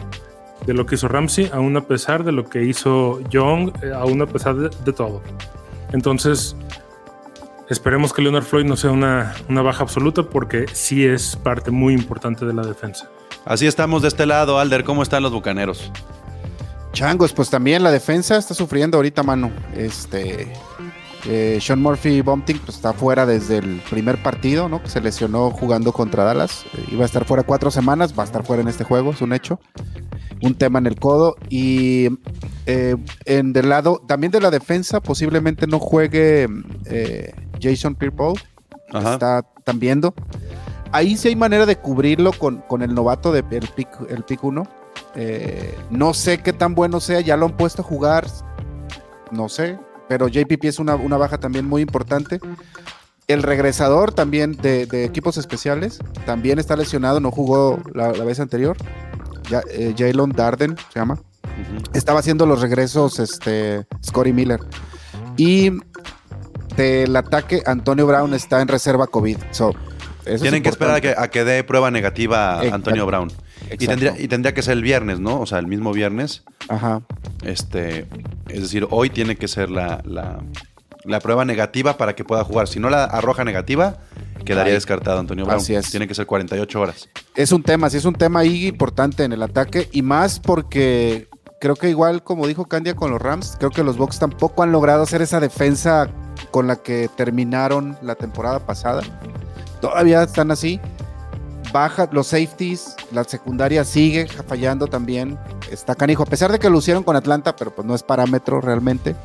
de 0.66 0.74
lo 0.74 0.86
que 0.86 0.96
hizo 0.96 1.08
Ramsey, 1.08 1.50
aún 1.52 1.76
a 1.78 1.88
pesar 1.88 2.24
de 2.24 2.32
lo 2.32 2.48
que 2.48 2.64
hizo 2.64 3.22
Young, 3.30 3.72
eh, 3.82 3.92
aún 3.96 4.22
a 4.22 4.28
pesar 4.28 4.56
de, 4.56 4.70
de 4.86 4.94
todo. 4.94 5.24
Entonces, 5.92 6.56
esperemos 7.72 8.14
que 8.14 8.22
Leonard 8.22 8.44
Floyd 8.44 8.66
no 8.66 8.76
sea 8.76 8.92
una, 8.92 9.34
una 9.50 9.62
baja 9.62 9.84
absoluta 9.84 10.24
porque 10.24 10.66
sí 10.74 11.06
es 11.06 11.36
parte 11.36 11.72
muy 11.72 11.94
importante 11.94 12.46
de 12.46 12.54
la 12.54 12.64
defensa. 12.64 13.10
Así 13.46 13.66
estamos 13.66 14.02
de 14.02 14.10
este 14.10 14.26
lado, 14.26 14.60
Alder. 14.60 14.84
¿Cómo 14.84 15.02
están 15.04 15.24
los 15.24 15.32
bucaneros? 15.32 15.92
Changos, 16.94 17.34
pues 17.34 17.50
también 17.50 17.84
la 17.84 17.92
defensa 17.92 18.38
está 18.38 18.54
sufriendo 18.54 18.98
ahorita, 18.98 19.24
mano. 19.24 19.52
Este. 19.76 20.52
eh, 21.26 21.60
Sean 21.62 21.82
Murphy 21.82 22.22
Bumpting 22.22 22.60
pues, 22.60 22.76
está 22.76 22.94
fuera 22.94 23.26
desde 23.26 23.60
el 23.60 23.82
primer 23.90 24.22
partido, 24.22 24.68
¿no? 24.68 24.84
Que 24.84 24.90
se 24.90 25.00
lesionó 25.00 25.50
jugando 25.52 25.94
contra 25.94 26.24
Dallas. 26.24 26.66
Eh, 26.74 26.86
iba 26.92 27.04
a 27.04 27.06
estar 27.06 27.26
fuera 27.26 27.44
cuatro 27.44 27.72
semanas, 27.72 28.14
va 28.18 28.24
a 28.24 28.26
estar 28.26 28.44
fuera 28.44 28.62
en 28.62 28.68
este 28.68 28.84
juego, 28.84 29.12
es 29.12 29.22
un 29.22 29.34
hecho. 29.34 29.60
Un 30.42 30.56
tema 30.56 30.80
en 30.80 30.88
el 30.88 30.98
codo. 30.98 31.36
Y 31.50 32.10
eh, 32.66 32.96
en 33.26 33.54
del 33.54 33.70
lado, 33.70 34.02
también 34.08 34.32
de 34.32 34.42
la 34.42 34.52
defensa, 34.52 35.00
posiblemente 35.00 35.68
no 35.68 35.80
juegue 35.80 36.48
eh, 36.86 37.34
Jason 37.62 37.96
Pierre-Paul. 37.96 38.40
Está 38.94 39.44
viendo. 39.76 40.14
Ahí 40.92 41.16
sí 41.16 41.30
hay 41.30 41.36
manera 41.36 41.66
de 41.66 41.78
cubrirlo 41.78 42.34
con, 42.34 42.58
con 42.62 42.82
el 42.82 42.94
novato 42.94 43.32
de 43.32 43.40
el 43.52 43.68
pick, 43.70 43.88
el 44.10 44.24
pick 44.24 44.44
1. 44.44 44.64
no 45.90 46.14
sé 46.14 46.40
qué 46.40 46.52
tan 46.52 46.76
bueno 46.76 47.00
sea, 47.00 47.22
ya 47.22 47.38
lo 47.38 47.46
han 47.46 47.58
puesto 47.58 47.82
a 47.82 47.86
jugar. 47.86 48.28
No 49.32 49.48
sé, 49.48 49.80
pero 50.10 50.28
JPP 50.28 50.66
es 50.66 50.80
una, 50.80 50.96
una 50.96 51.16
baja 51.16 51.40
también 51.40 51.66
muy 51.66 51.82
importante. 51.82 52.40
El 53.28 53.44
regresador 53.44 54.12
también 54.12 54.58
de, 54.58 54.86
de 54.86 55.06
equipos 55.06 55.38
especiales 55.38 56.00
también 56.26 56.60
está 56.60 56.76
lesionado, 56.76 57.22
no 57.22 57.32
jugó 57.32 57.80
la, 57.94 58.12
la 58.12 58.26
vez 58.26 58.42
anterior. 58.42 58.76
Ya, 59.50 59.62
eh, 59.72 59.96
Jalen 59.98 60.34
Darden 60.34 60.76
se 60.92 61.00
llama. 61.00 61.18
Estaba 61.94 62.20
haciendo 62.20 62.46
los 62.46 62.62
regresos 62.62 63.20
este, 63.20 63.86
Scotty 64.04 64.34
Miller. 64.34 64.60
Y 65.38 65.72
del 66.76 67.16
ataque, 67.16 67.64
Antonio 67.66 68.08
Brown 68.08 68.34
está 68.34 68.62
en 68.62 68.68
reserva 68.68 69.08
COVID. 69.08 69.38
So, 69.52 69.74
eso 70.26 70.36
es 70.36 70.42
Tienen 70.42 70.64
que 70.64 70.70
esperar 70.70 70.96
a 70.96 71.02
que, 71.02 71.16
a 71.18 71.30
que 71.30 71.44
dé 71.44 71.64
prueba 71.64 71.92
negativa 71.92 72.60
a. 72.60 72.62
Antonio 72.74 73.06
Brown. 73.06 73.32
Y 73.72 73.88
tendría, 73.88 74.20
y 74.20 74.28
tendría 74.28 74.54
que 74.54 74.62
ser 74.62 74.74
el 74.74 74.84
viernes, 74.84 75.20
¿no? 75.20 75.40
O 75.40 75.46
sea, 75.46 75.60
el 75.60 75.68
mismo 75.68 75.94
viernes. 75.94 76.44
Ajá. 76.68 77.02
Este, 77.44 78.06
es 78.50 78.62
decir, 78.62 78.88
hoy 78.90 79.10
tiene 79.10 79.36
que 79.36 79.48
ser 79.48 79.70
la, 79.70 80.02
la, 80.04 80.40
la 81.06 81.20
prueba 81.20 81.46
negativa 81.46 81.98
para 81.98 82.16
que 82.16 82.24
pueda 82.24 82.44
jugar. 82.44 82.68
Si 82.68 82.80
no 82.80 82.90
la 82.90 83.06
arroja 83.06 83.44
negativa, 83.44 83.98
quedaría 84.46 84.74
descartado 84.74 85.20
Antonio 85.20 85.46
Brown. 85.46 85.60
Así 85.60 85.74
es. 85.74 85.90
Tiene 85.90 86.08
que 86.08 86.16
ser 86.16 86.26
48 86.26 86.82
horas. 86.82 87.10
Es 87.36 87.52
un 87.52 87.64
tema, 87.64 87.90
sí 87.90 87.98
es 87.98 88.06
un 88.06 88.16
tema 88.16 88.42
ahí 88.42 88.68
importante 88.68 89.24
en 89.24 89.34
el 89.34 89.42
ataque 89.42 89.90
y 89.92 90.02
más 90.02 90.40
porque 90.40 91.28
creo 91.62 91.76
que 91.76 91.90
igual 91.90 92.24
como 92.24 92.48
dijo 92.48 92.66
Candia 92.66 92.96
con 92.96 93.12
los 93.12 93.22
Rams, 93.22 93.56
creo 93.58 93.70
que 93.72 93.84
los 93.84 93.96
Bucks 93.96 94.20
tampoco 94.20 94.64
han 94.64 94.72
logrado 94.74 95.04
hacer 95.04 95.22
esa 95.22 95.40
defensa 95.40 96.10
con 96.50 96.68
la 96.68 96.76
que 96.76 97.10
terminaron 97.16 97.98
la 98.02 98.16
temporada 98.16 98.60
pasada. 98.60 99.04
Todavía 99.80 100.24
están 100.24 100.52
así. 100.52 100.82
Baja 101.72 102.10
los 102.12 102.28
safeties, 102.28 102.96
la 103.14 103.24
secundaria 103.24 103.86
sigue 103.86 104.28
fallando 104.28 104.88
también. 104.88 105.40
Está 105.72 105.96
canijo, 105.96 106.24
a 106.24 106.26
pesar 106.26 106.52
de 106.52 106.60
que 106.60 106.70
lo 106.70 106.80
hicieron 106.80 107.04
con 107.04 107.16
Atlanta, 107.16 107.56
pero 107.56 107.74
pues 107.74 107.88
no 107.88 107.96
es 107.96 108.04
parámetro 108.04 108.60
realmente. 108.60 109.16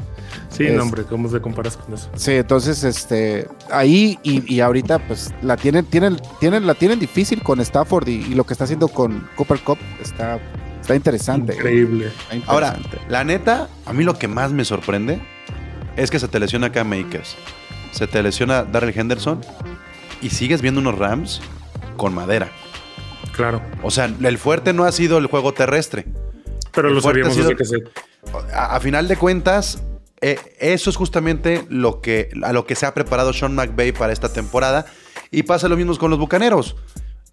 Sí, 0.51 0.65
Es- 0.65 0.75
no, 0.75 0.83
hombre, 0.85 1.03
¿cómo 1.05 1.29
se 1.29 1.41
comparas 1.41 1.77
con 1.77 1.95
eso? 1.95 2.09
Sí, 2.15 2.33
entonces, 2.35 2.85
este, 2.85 3.49
ahí 3.71 4.21
y, 4.23 4.55
y 4.55 4.61
ahorita, 4.61 5.01
pues, 5.09 5.35
la 5.43 5.57
tienen, 5.57 5.87
tienen, 5.87 6.21
tienen, 6.39 6.69
la 6.69 6.75
tienen 6.75 7.01
difícil 7.01 7.43
con 7.43 7.59
Stafford 7.61 8.07
y, 8.07 8.15
y 8.27 8.35
lo 8.35 8.45
que 8.45 8.53
está 8.55 8.63
haciendo 8.65 8.87
con 8.87 9.29
Cooper 9.37 9.59
Cup 9.65 9.79
está, 10.01 10.39
está 10.87 10.95
interesante. 10.95 11.55
Increíble. 11.55 12.13
Está 12.31 12.51
Ahora, 12.53 12.77
la 13.09 13.25
neta, 13.25 13.69
a 13.85 13.93
mí 13.93 14.05
lo 14.05 14.15
que 14.19 14.29
más 14.29 14.53
me 14.53 14.65
sorprende 14.65 15.21
es 15.97 16.11
que 16.11 16.19
se 16.19 16.29
te 16.29 16.39
lesiona 16.39 16.71
Cam 16.73 16.89
Makers. 16.89 17.37
Se 17.93 18.07
te 18.07 18.23
lesiona 18.23 18.63
Darrell 18.65 18.97
Henderson 18.99 19.41
y 20.23 20.31
sigues 20.31 20.63
viendo 20.63 20.81
unos 20.81 20.99
Rams 20.99 21.41
con 21.97 22.15
madera. 22.15 22.51
Claro. 23.33 23.61
O 23.83 23.91
sea, 23.91 24.05
el 24.05 24.39
fuerte 24.39 24.73
no 24.73 24.85
ha 24.85 24.93
sido 24.93 25.19
el 25.19 25.27
juego 25.27 25.53
terrestre. 25.53 26.07
Pero 26.73 26.89
El 26.89 26.95
lo 26.95 27.01
sabíamos 27.01 27.33
ha 27.33 27.35
sido- 27.35 27.49
desde 27.51 27.57
que 27.57 27.65
se. 27.65 28.55
A, 28.55 28.77
a 28.77 28.81
final 28.81 29.09
de 29.09 29.17
cuentas, 29.17 29.83
eh, 30.21 30.39
eso 30.61 30.91
es 30.91 30.97
justamente 30.97 31.65
lo 31.69 32.01
que, 32.01 32.31
a 32.43 32.53
lo 32.53 32.67
que 32.67 32.75
se 32.75 32.87
ha 32.87 32.95
preparado 32.95 33.33
Sean 33.33 33.55
McVay 33.55 33.93
para 33.93 34.13
esta 34.13 34.33
temporada. 34.33 34.87
Y 35.31 35.43
pasa 35.43 35.69
lo 35.69 35.77
mismo 35.77 35.97
con 35.99 36.11
los 36.11 36.19
Bucaneros. 36.19 36.77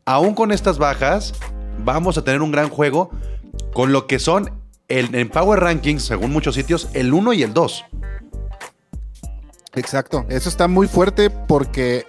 Aún 0.06 0.34
con 0.34 0.52
estas 0.52 0.78
bajas, 0.78 1.34
vamos 1.84 2.18
a 2.18 2.24
tener 2.24 2.42
un 2.42 2.52
gran 2.52 2.70
juego 2.70 3.12
con 3.74 3.92
lo 3.92 4.08
que 4.08 4.20
son 4.20 4.62
el- 4.88 5.14
en 5.16 5.30
Power 5.30 5.60
Rankings, 5.60 6.04
según 6.04 6.32
muchos 6.32 6.56
sitios, 6.56 6.90
el 6.94 7.14
1 7.14 7.34
y 7.34 7.44
el 7.44 7.54
2. 7.54 7.86
Exacto, 9.76 10.26
eso 10.30 10.50
está 10.50 10.68
muy 10.68 10.88
fuerte 10.88 11.30
porque, 11.30 12.06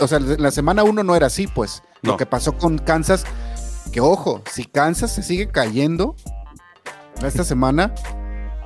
o 0.00 0.06
sea, 0.08 0.20
la 0.20 0.50
semana 0.50 0.84
uno 0.84 1.02
no 1.02 1.16
era 1.16 1.28
así, 1.28 1.46
pues. 1.46 1.82
No. 2.02 2.12
Lo 2.12 2.16
que 2.18 2.26
pasó 2.26 2.52
con 2.58 2.76
Kansas, 2.78 3.24
que 3.90 4.00
ojo, 4.00 4.42
si 4.50 4.64
Kansas 4.66 5.14
se 5.14 5.22
sigue 5.22 5.48
cayendo 5.48 6.14
esta 7.24 7.42
semana, 7.42 7.94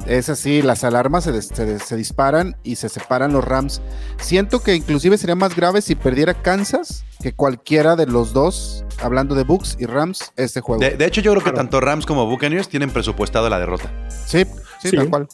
es 0.07 0.29
así, 0.29 0.63
las 0.63 0.83
alarmas 0.83 1.25
se, 1.25 1.41
se 1.43 1.79
se 1.79 1.97
disparan 1.97 2.57
y 2.65 2.77
se 2.77 2.89
separan 2.89 3.33
los 3.33 3.45
Rams. 3.45 3.81
Siento 4.21 4.61
que 4.63 4.75
inclusive 4.75 5.17
sería 5.17 5.37
más 5.37 5.55
grave 5.55 5.81
si 5.83 5.95
perdiera 5.95 6.35
Kansas 6.35 7.05
que 7.23 7.33
cualquiera 7.35 7.97
de 7.97 8.07
los 8.07 8.33
dos, 8.33 8.85
hablando 9.03 9.35
de 9.35 9.45
Bucks 9.45 9.77
y 9.79 9.87
Rams, 9.87 10.33
este 10.37 10.61
juego. 10.61 10.81
De, 10.81 10.97
de 10.97 11.05
hecho, 11.07 11.21
yo 11.21 11.33
creo 11.33 11.45
que 11.45 11.53
tanto 11.53 11.81
Rams 11.81 12.07
como 12.07 12.27
Buccaneers 12.27 12.69
tienen 12.69 12.91
presupuestado 12.91 13.49
la 13.49 13.59
derrota. 13.59 13.91
sí, 14.09 14.45
sí, 14.81 14.89
Sí. 14.91 14.97
tal 14.97 15.11
cual. 15.11 15.29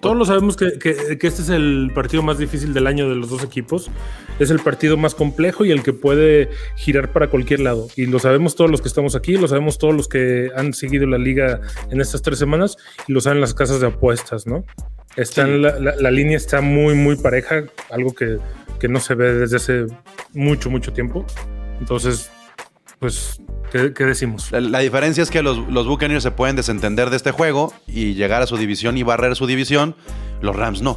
Todos 0.00 0.16
lo 0.16 0.24
sabemos 0.24 0.56
que, 0.56 0.78
que- 0.78 1.18
que 1.18 1.26
este 1.26 1.42
es 1.42 1.48
el 1.48 1.90
partido 1.94 2.22
más 2.22 2.38
difícil 2.38 2.74
del 2.74 2.86
año 2.86 3.08
de 3.08 3.14
los 3.16 3.30
dos 3.30 3.42
equipos. 3.42 3.90
Es 4.38 4.50
el 4.50 4.58
partido 4.60 4.96
más 4.96 5.14
complejo 5.14 5.64
y 5.64 5.70
el 5.70 5.82
que 5.82 5.92
puede 5.92 6.50
girar 6.76 7.12
para 7.12 7.28
cualquier 7.30 7.60
lado. 7.60 7.88
Y 7.96 8.06
lo 8.06 8.18
sabemos 8.18 8.54
todos 8.54 8.70
los 8.70 8.80
que 8.82 8.88
estamos 8.88 9.14
aquí, 9.14 9.36
lo 9.36 9.48
sabemos 9.48 9.78
todos 9.78 9.94
los 9.94 10.08
que 10.08 10.50
han 10.54 10.74
seguido 10.74 11.06
la 11.06 11.18
liga 11.18 11.60
en 11.90 12.00
estas 12.00 12.22
tres 12.22 12.38
semanas 12.38 12.76
y 13.06 13.12
lo 13.12 13.20
saben 13.20 13.40
las 13.40 13.54
casas 13.54 13.80
de 13.80 13.86
apuestas, 13.86 14.46
¿no? 14.46 14.64
Están, 15.16 15.62
la, 15.62 15.78
la- 15.78 15.96
la 15.96 16.10
línea 16.10 16.36
está 16.36 16.60
muy, 16.60 16.94
muy 16.94 17.16
pareja, 17.16 17.64
algo 17.90 18.14
que, 18.14 18.38
que 18.78 18.88
no 18.88 19.00
se 19.00 19.14
ve 19.14 19.32
desde 19.34 19.56
hace 19.56 19.86
mucho, 20.34 20.70
mucho 20.70 20.92
tiempo. 20.92 21.24
Entonces, 21.80 22.30
pues, 23.00 23.40
¿qué, 23.72 23.92
qué 23.92 24.04
decimos? 24.04 24.50
La, 24.52 24.60
la 24.60 24.78
diferencia 24.80 25.22
es 25.22 25.30
que 25.30 25.42
los, 25.42 25.58
los 25.68 25.86
Buccaneers 25.86 26.22
se 26.22 26.30
pueden 26.30 26.56
desentender 26.56 27.10
de 27.10 27.16
este 27.16 27.30
juego 27.30 27.72
y 27.86 28.14
llegar 28.14 28.42
a 28.42 28.46
su 28.46 28.56
división 28.56 28.96
y 28.96 29.02
barrer 29.02 29.36
su 29.36 29.46
división. 29.46 29.94
Los 30.40 30.56
Rams 30.56 30.82
no. 30.82 30.94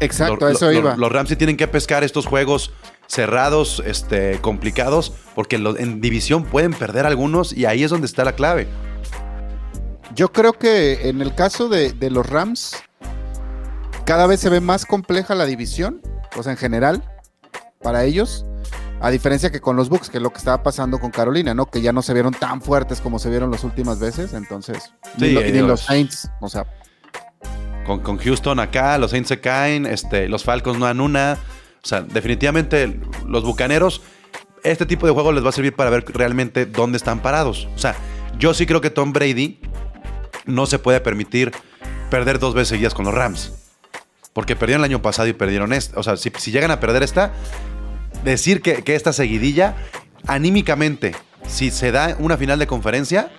Exacto, 0.00 0.36
Lo- 0.40 0.46
a 0.46 0.52
eso 0.52 0.66
lo- 0.66 0.72
iba. 0.72 0.96
Los 0.96 1.10
Rams 1.12 1.28
sí 1.28 1.36
tienen 1.36 1.56
que 1.56 1.68
pescar 1.68 2.04
estos 2.04 2.26
juegos 2.26 2.72
cerrados, 3.06 3.82
este, 3.86 4.38
complicados, 4.40 5.12
porque 5.34 5.58
lo- 5.58 5.76
en 5.78 6.00
división 6.00 6.44
pueden 6.44 6.72
perder 6.72 7.06
algunos 7.06 7.52
y 7.52 7.66
ahí 7.66 7.82
es 7.84 7.90
donde 7.90 8.06
está 8.06 8.24
la 8.24 8.32
clave. 8.34 8.66
Yo 10.14 10.32
creo 10.32 10.52
que 10.52 11.08
en 11.08 11.20
el 11.22 11.34
caso 11.34 11.68
de, 11.68 11.92
de 11.92 12.10
los 12.10 12.28
Rams, 12.28 12.76
cada 14.04 14.26
vez 14.26 14.40
se 14.40 14.48
ve 14.48 14.60
más 14.60 14.86
compleja 14.86 15.34
la 15.34 15.44
división, 15.46 16.00
o 16.36 16.42
sea, 16.42 16.52
en 16.52 16.58
general, 16.58 17.02
para 17.82 18.04
ellos, 18.04 18.46
a 19.04 19.10
diferencia 19.10 19.50
que 19.50 19.60
con 19.60 19.76
los 19.76 19.88
Bucks, 19.88 20.08
que 20.10 20.16
es 20.16 20.22
lo 20.22 20.30
que 20.30 20.38
estaba 20.38 20.62
pasando 20.62 20.98
con 20.98 21.10
Carolina, 21.10 21.52
¿no? 21.54 21.66
Que 21.66 21.80
ya 21.82 21.92
no 21.92 22.02
se 22.02 22.12
vieron 22.14 22.32
tan 22.32 22.60
fuertes 22.62 23.00
como 23.00 23.18
se 23.18 23.28
vieron 23.30 23.50
las 23.50 23.62
últimas 23.64 23.98
veces, 24.00 24.32
entonces, 24.32 24.92
Sí, 25.18 25.26
ni, 25.26 25.32
lo- 25.32 25.40
ni 25.42 25.58
los 25.60 25.80
Saints, 25.82 26.30
o 26.40 26.48
sea, 26.48 26.64
Con, 27.86 28.00
con 28.00 28.16
Houston 28.16 28.60
acá, 28.60 28.96
los 28.98 29.10
Saints 29.10 29.28
se 29.28 29.40
caen, 29.40 29.84
este, 29.84 30.28
los 30.28 30.42
Falcons 30.44 30.78
no 30.78 30.86
dan 30.86 31.00
una. 31.02 31.36
O 31.82 31.86
sea, 31.86 32.00
definitivamente 32.00 32.98
los 33.26 33.44
Bucaneros, 33.44 34.00
este 34.62 34.86
tipo 34.86 35.06
de 35.06 35.12
juego 35.12 35.32
les 35.32 35.44
va 35.44 35.50
a 35.50 35.52
servir 35.52 35.76
para 35.76 35.90
ver 35.90 36.02
realmente 36.08 36.64
dónde 36.64 36.96
están 36.96 37.20
parados. 37.20 37.68
O 37.74 37.78
sea, 37.78 37.94
yo 38.38 38.54
sí 38.54 38.64
creo 38.64 38.80
que 38.80 38.88
Tom 38.88 39.12
Brady 39.12 39.60
no 40.46 40.64
se 40.64 40.78
puede 40.78 40.98
permitir 41.02 41.52
perder 42.08 42.38
dos 42.38 42.54
veces 42.54 42.68
seguidas 42.68 42.94
con 42.94 43.04
los 43.04 43.12
Rams. 43.12 43.52
Porque 44.32 44.56
perdieron 44.56 44.80
el 44.82 44.90
año 44.90 45.02
pasado 45.02 45.28
y 45.28 45.34
perdieron 45.34 45.74
esta. 45.74 46.00
O 46.00 46.02
sea, 46.02 46.16
si, 46.16 46.32
si 46.38 46.50
llegan 46.52 46.70
a 46.70 46.80
perder 46.80 47.02
esta, 47.02 47.32
decir 48.24 48.62
que, 48.62 48.82
que 48.82 48.94
esta 48.94 49.12
seguidilla, 49.12 49.76
anímicamente, 50.26 51.14
si 51.46 51.70
se 51.70 51.92
da 51.92 52.16
una 52.18 52.36
final 52.36 52.58
de 52.58 52.66
conferencia, 52.66 53.30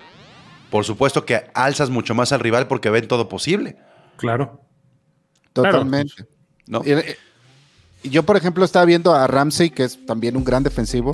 por 0.70 0.84
supuesto 0.84 1.24
que 1.24 1.50
alzas 1.54 1.90
mucho 1.90 2.14
más 2.14 2.32
al 2.32 2.40
rival 2.40 2.68
porque 2.68 2.90
ven 2.90 3.08
todo 3.08 3.28
posible. 3.28 3.76
Claro. 4.16 4.62
Claro. 5.52 5.70
totalmente. 5.70 6.26
¿no? 6.66 6.82
Y, 6.84 6.92
eh, 6.92 7.16
yo, 8.04 8.24
por 8.24 8.36
ejemplo, 8.36 8.64
estaba 8.64 8.84
viendo 8.84 9.14
a 9.14 9.26
Ramsey, 9.26 9.70
que 9.70 9.84
es 9.84 10.04
también 10.06 10.36
un 10.36 10.44
gran 10.44 10.62
defensivo. 10.62 11.12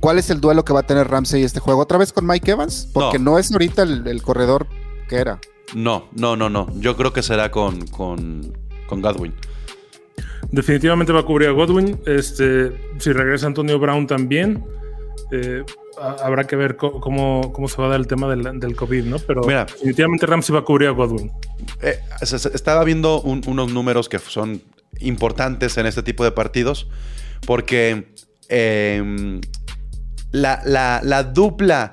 ¿Cuál 0.00 0.18
es 0.18 0.28
el 0.30 0.40
duelo 0.40 0.64
que 0.64 0.72
va 0.72 0.80
a 0.80 0.86
tener 0.86 1.08
Ramsey 1.08 1.42
este 1.42 1.60
juego? 1.60 1.82
¿Otra 1.82 1.98
vez 1.98 2.12
con 2.12 2.26
Mike 2.26 2.50
Evans? 2.50 2.88
Porque 2.92 3.18
no, 3.18 3.38
es 3.38 3.50
ahorita 3.52 3.82
el, 3.82 4.06
el 4.06 4.22
corredor 4.22 4.66
que 5.08 5.16
era. 5.16 5.40
No, 5.74 6.08
no, 6.12 6.36
no, 6.36 6.50
no. 6.50 6.66
Yo 6.78 6.96
creo 6.96 7.12
que 7.12 7.22
será 7.22 7.50
con, 7.50 7.86
con, 7.86 8.52
con 8.86 9.00
Godwin. 9.00 9.34
Definitivamente 10.52 11.12
va 11.12 11.20
a 11.20 11.24
cubrir 11.24 11.48
a 11.48 11.52
Godwin. 11.52 11.98
Este, 12.06 12.72
si 12.98 13.12
regresa 13.12 13.46
Antonio 13.46 13.78
Brown 13.78 14.06
también. 14.06 14.64
eh, 15.32 15.64
ha- 16.00 16.16
habrá 16.24 16.44
que 16.46 16.54
ver 16.56 16.76
cómo, 16.76 17.52
cómo 17.52 17.66
se 17.68 17.78
va 17.80 17.86
a 17.86 17.90
dar 17.90 17.98
el 18.00 18.06
tema 18.06 18.28
del, 18.28 18.60
del 18.60 18.76
COVID, 18.76 19.04
¿no? 19.06 19.18
Pero 19.18 19.42
Mira. 19.44 19.64
definitivamente 19.64 20.24
Ramsey 20.26 20.52
va 20.54 20.60
a 20.60 20.64
cubrir 20.64 20.88
a 20.88 20.92
Godwin. 20.92 21.32
Eh, 21.82 21.98
se- 22.22 22.38
se- 22.38 22.54
estaba 22.54 22.84
viendo 22.84 23.20
un- 23.22 23.42
unos 23.46 23.72
números 23.72 24.08
que 24.08 24.18
son 24.20 24.62
importantes 25.00 25.76
en 25.78 25.86
este 25.86 26.02
tipo 26.02 26.22
de 26.22 26.30
partidos 26.32 26.86
porque 27.46 28.14
eh, 28.48 29.40
la, 30.30 30.60
la- 30.64 31.00
la 31.02 31.22
dupla, 31.24 31.90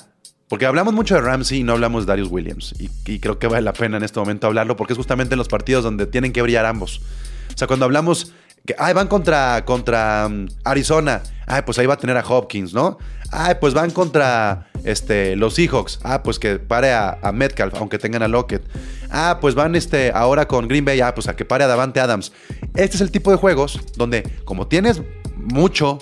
porque 0.47 0.65
hablamos 0.67 0.93
mucho 0.93 1.15
de 1.15 1.21
Ramsey 1.21 1.59
y 1.61 1.63
no 1.63 1.71
hablamos 1.73 2.05
de 2.05 2.09
Darius 2.11 2.29
Williams 2.29 2.75
y, 2.79 2.89
y 3.11 3.19
creo 3.19 3.39
que 3.39 3.47
vale 3.47 3.61
la 3.63 3.73
pena 3.73 3.97
en 3.97 4.03
este 4.03 4.19
momento 4.19 4.45
hablarlo 4.47 4.75
porque 4.75 4.93
es 4.93 4.97
justamente 4.97 5.33
en 5.33 5.39
los 5.39 5.47
partidos 5.47 5.83
donde 5.83 6.05
tienen 6.05 6.33
que 6.33 6.41
brillar 6.43 6.65
ambos. 6.67 7.01
O 7.53 7.57
sea, 7.57 7.67
cuando 7.67 7.85
hablamos 7.85 8.33
que 8.65 8.75
ay, 8.77 8.93
van 8.93 9.07
contra, 9.07 9.65
contra 9.65 10.27
mm, 10.29 10.47
Arizona, 10.63 11.21
ay, 11.47 11.63
pues 11.65 11.77
ahí 11.79 11.85
va 11.85 11.95
a 11.95 11.97
tener 11.97 12.17
a 12.17 12.25
Hopkins, 12.25 12.73
¿no? 12.73 12.97
Ay, 13.31 13.55
pues 13.59 13.73
van 13.73 13.91
contra 13.91 14.69
este, 14.83 15.35
los 15.35 15.55
Seahawks, 15.55 15.99
ah, 16.03 16.23
pues 16.23 16.39
que 16.39 16.59
pare 16.59 16.93
a, 16.93 17.17
Metcalf, 17.33 17.73
aunque 17.75 17.97
tengan 17.97 18.23
a 18.23 18.27
Lockett. 18.27 18.63
Ah, 19.09 19.39
pues 19.41 19.55
van 19.55 19.75
este, 19.75 20.11
ahora 20.13 20.47
con 20.47 20.67
Green 20.67 20.85
Bay, 20.85 21.01
ah, 21.01 21.13
pues 21.13 21.27
a 21.27 21.35
que 21.35 21.45
pare 21.45 21.63
a 21.63 21.67
Davante 21.67 21.99
Adams. 21.99 22.31
Este 22.75 22.95
es 22.95 23.01
el 23.01 23.11
tipo 23.11 23.31
de 23.31 23.37
juegos 23.37 23.79
donde, 23.97 24.23
como 24.45 24.67
tienes 24.67 25.01
mucho 25.35 25.99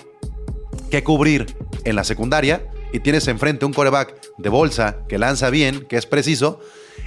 que 0.89 1.03
cubrir 1.03 1.55
en 1.85 1.95
la 1.95 2.03
secundaria 2.03 2.67
y 2.91 2.99
tienes 2.99 3.27
enfrente 3.27 3.65
un 3.65 3.73
coreback 3.73 4.19
de 4.37 4.49
bolsa 4.49 4.97
que 5.07 5.17
lanza 5.17 5.49
bien, 5.49 5.87
que 5.87 5.97
es 5.97 6.05
preciso, 6.05 6.59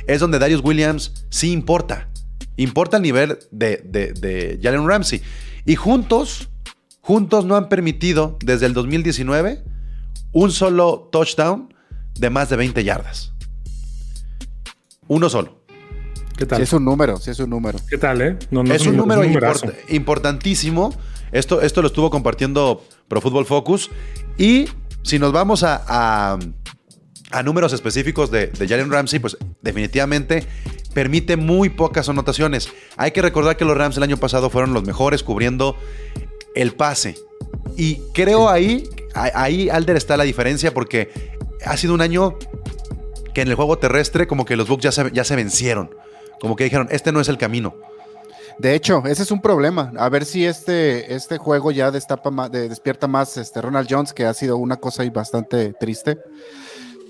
es 0.06 0.20
donde 0.20 0.38
Darius 0.38 0.62
Williams 0.64 1.26
sí 1.28 1.52
importa. 1.52 2.08
Importa 2.56 2.96
el 2.98 3.02
nivel 3.02 3.38
de, 3.50 3.78
de, 3.84 4.12
de 4.12 4.58
Jalen 4.62 4.86
Ramsey. 4.88 5.22
Y 5.66 5.76
juntos, 5.76 6.50
juntos 7.00 7.44
no 7.44 7.56
han 7.56 7.68
permitido 7.68 8.38
desde 8.44 8.66
el 8.66 8.74
2019 8.74 9.64
un 10.32 10.50
solo 10.52 11.08
touchdown 11.12 11.72
de 12.18 12.30
más 12.30 12.48
de 12.50 12.56
20 12.56 12.84
yardas. 12.84 13.32
Uno 15.08 15.28
solo. 15.28 15.60
¿Qué 16.36 16.46
tal? 16.46 16.58
Sí, 16.58 16.62
es 16.64 16.72
un 16.72 16.84
número, 16.84 17.16
sí 17.18 17.30
es 17.30 17.38
un 17.38 17.50
número. 17.50 17.78
¿Qué 17.88 17.98
tal, 17.98 18.20
eh? 18.20 18.36
No, 18.50 18.64
no 18.64 18.74
es 18.74 18.86
un 18.86 18.96
número 18.96 19.22
import- 19.24 19.74
importantísimo. 19.88 20.92
Esto, 21.30 21.60
esto 21.60 21.80
lo 21.82 21.88
estuvo 21.88 22.10
compartiendo 22.10 22.84
Pro 23.08 23.20
Football 23.20 23.46
Focus. 23.46 23.90
Y 24.36 24.66
si 25.02 25.18
nos 25.18 25.32
vamos 25.32 25.62
a, 25.62 25.82
a- 25.86 26.38
a 27.30 27.42
números 27.42 27.72
específicos 27.72 28.30
de, 28.30 28.48
de 28.48 28.68
Jalen 28.68 28.90
Ramsey, 28.90 29.18
pues 29.20 29.36
definitivamente 29.62 30.44
permite 30.94 31.36
muy 31.36 31.68
pocas 31.68 32.08
anotaciones. 32.08 32.68
Hay 32.96 33.10
que 33.10 33.20
recordar 33.20 33.56
que 33.56 33.64
los 33.64 33.76
Rams 33.76 33.96
el 33.96 34.02
año 34.04 34.16
pasado 34.16 34.48
fueron 34.48 34.72
los 34.72 34.84
mejores 34.84 35.22
cubriendo 35.22 35.76
el 36.54 36.72
pase. 36.72 37.16
Y 37.76 37.96
creo 38.14 38.48
ahí, 38.48 38.88
ahí 39.14 39.68
Alder 39.68 39.96
está 39.96 40.16
la 40.16 40.24
diferencia 40.24 40.72
porque 40.72 41.10
ha 41.66 41.76
sido 41.76 41.92
un 41.94 42.00
año 42.00 42.38
que 43.34 43.42
en 43.42 43.48
el 43.48 43.54
juego 43.56 43.76
terrestre 43.78 44.26
como 44.26 44.44
que 44.44 44.56
los 44.56 44.68
Bucks 44.68 44.84
ya 44.84 44.92
se, 44.92 45.10
ya 45.12 45.24
se 45.24 45.34
vencieron. 45.36 45.90
Como 46.40 46.56
que 46.56 46.64
dijeron, 46.64 46.88
este 46.90 47.10
no 47.10 47.20
es 47.20 47.28
el 47.28 47.38
camino. 47.38 47.74
De 48.58 48.74
hecho, 48.76 49.02
ese 49.06 49.24
es 49.24 49.32
un 49.32 49.40
problema. 49.42 49.92
A 49.98 50.08
ver 50.08 50.24
si 50.24 50.46
este, 50.46 51.12
este 51.12 51.38
juego 51.38 51.72
ya 51.72 51.90
destapa 51.90 52.30
más, 52.30 52.52
de- 52.52 52.68
despierta 52.68 53.08
más 53.08 53.36
este 53.36 53.60
Ronald 53.60 53.88
Jones, 53.90 54.12
que 54.12 54.24
ha 54.26 54.34
sido 54.34 54.56
una 54.58 54.76
cosa 54.76 55.02
bastante 55.12 55.72
triste. 55.72 56.18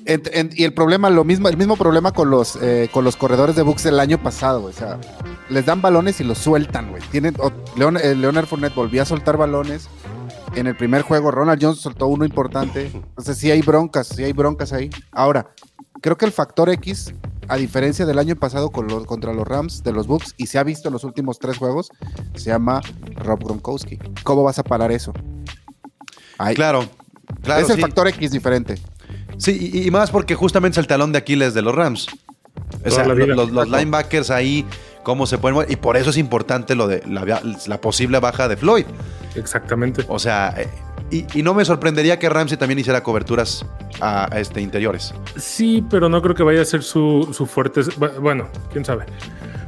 En- 0.07 0.23
en- 0.33 0.51
y 0.55 0.65
el 0.65 0.75
problema, 0.75 1.09
lo 1.09 1.25
mismo, 1.25 1.49
el 1.49 1.57
mismo 1.57 1.77
problema 1.77 2.13
con 2.13 2.31
los, 2.31 2.57
eh, 2.57 2.89
con 2.93 3.05
los 3.05 3.17
corredores 3.17 3.57
de 3.57 3.63
Bucks 3.63 3.85
del 3.85 3.99
año 4.01 4.23
pasado, 4.23 4.61
güey. 4.61 4.75
O 4.75 4.77
sea, 4.77 4.99
les 5.49 5.65
dan 5.65 5.81
balones 5.81 6.21
y 6.21 6.25
los 6.25 6.39
sueltan, 6.39 6.91
güey. 6.91 7.03
Tienen, 7.11 7.35
o- 7.39 7.53
Leon- 7.77 7.97
eh, 8.03 8.15
Leonard 8.15 8.47
Fournette 8.47 8.75
volvió 8.75 9.03
a 9.03 9.05
soltar 9.07 9.37
balones. 9.37 9.89
En 10.57 10.67
el 10.67 10.77
primer 10.77 11.03
juego, 11.03 11.31
Ronald 11.31 11.61
Jones 11.63 11.81
soltó 11.81 12.07
uno 12.07 12.25
importante. 12.25 12.91
Entonces, 12.95 13.39
sí 13.39 13.51
hay 13.51 13.63
broncas, 13.63 14.07
sí 14.09 14.23
hay 14.23 14.33
broncas 14.33 14.73
ahí. 14.73 14.91
Ahora, 15.11 15.49
creo 16.01 16.17
que 16.17 16.27
el 16.27 16.33
factor 16.33 16.69
X, 16.69 17.13
a 17.49 17.57
diferencia 17.57 18.05
del 18.07 18.19
año 18.19 18.37
pasado 18.37 18.71
con 18.71 18.87
los, 18.87 19.05
contra 19.07 19.33
los 19.33 19.49
Rams 19.49 19.83
de 19.83 19.93
los 19.93 20.07
Bucks, 20.07 20.35
y 20.37 20.47
se 20.47 20.59
ha 20.59 20.63
visto 20.63 20.89
en 20.89 20.93
los 20.93 21.03
últimos 21.05 21.39
tres 21.39 21.57
juegos, 21.59 21.91
se 22.35 22.51
llama 22.51 22.81
Rob 23.17 23.43
Gronkowski. 23.43 23.99
¿Cómo 24.23 24.43
vas 24.45 24.59
a 24.59 24.63
parar 24.63 24.93
eso? 24.93 25.13
Ahí- 26.39 26.55
Claro, 26.55 26.85
claro. 27.43 27.63
es 27.65 27.71
el 27.71 27.77
sí. 27.77 27.83
factor 27.83 28.07
X 28.09 28.31
diferente. 28.31 28.79
Sí, 29.39 29.71
y, 29.73 29.87
y 29.87 29.91
más 29.91 30.11
porque 30.11 30.35
justamente 30.35 30.75
es 30.75 30.83
el 30.83 30.87
talón 30.87 31.13
de 31.13 31.19
Aquiles 31.19 31.55
de 31.55 31.63
los 31.63 31.75
Rams. 31.75 32.09
O 32.87 32.91
sea, 32.91 33.05
los, 33.07 33.69
linebackers 33.69 34.31
ahí, 34.31 34.65
cómo 35.03 35.27
se 35.27 35.39
pueden 35.39 35.55
mover. 35.55 35.71
Y 35.71 35.77
por 35.77 35.97
eso 35.97 36.11
es 36.11 36.17
importante 36.19 36.75
lo 36.75 36.87
de 36.87 37.03
la, 37.07 37.41
la 37.67 37.81
posible 37.81 38.19
baja 38.21 38.49
de 38.49 38.57
Floyd. 38.57 38.85
Exactamente. 39.35 40.05
O 40.09 40.19
sea, 40.19 40.55
eh, 40.57 40.69
y, 41.11 41.27
y 41.39 41.43
no 41.43 41.55
me 41.55 41.65
sorprendería 41.65 42.19
que 42.19 42.29
Ramsey 42.29 42.57
también 42.57 42.79
hiciera 42.79 43.03
coberturas 43.03 43.67
a, 44.01 44.33
a 44.35 44.41
este, 44.41 44.61
interiores. 44.61 45.15
Sí, 45.37 45.85
pero 45.91 46.09
no 46.09 46.23
creo 46.23 46.35
que 46.35 46.43
vaya 46.43 46.63
a 46.63 46.65
ser 46.65 46.83
su, 46.83 47.29
su 47.33 47.47
fuerte. 47.47 47.81
bu- 47.83 48.21
Bueno, 48.21 48.49
quién 48.73 48.85
sabe. 48.85 49.05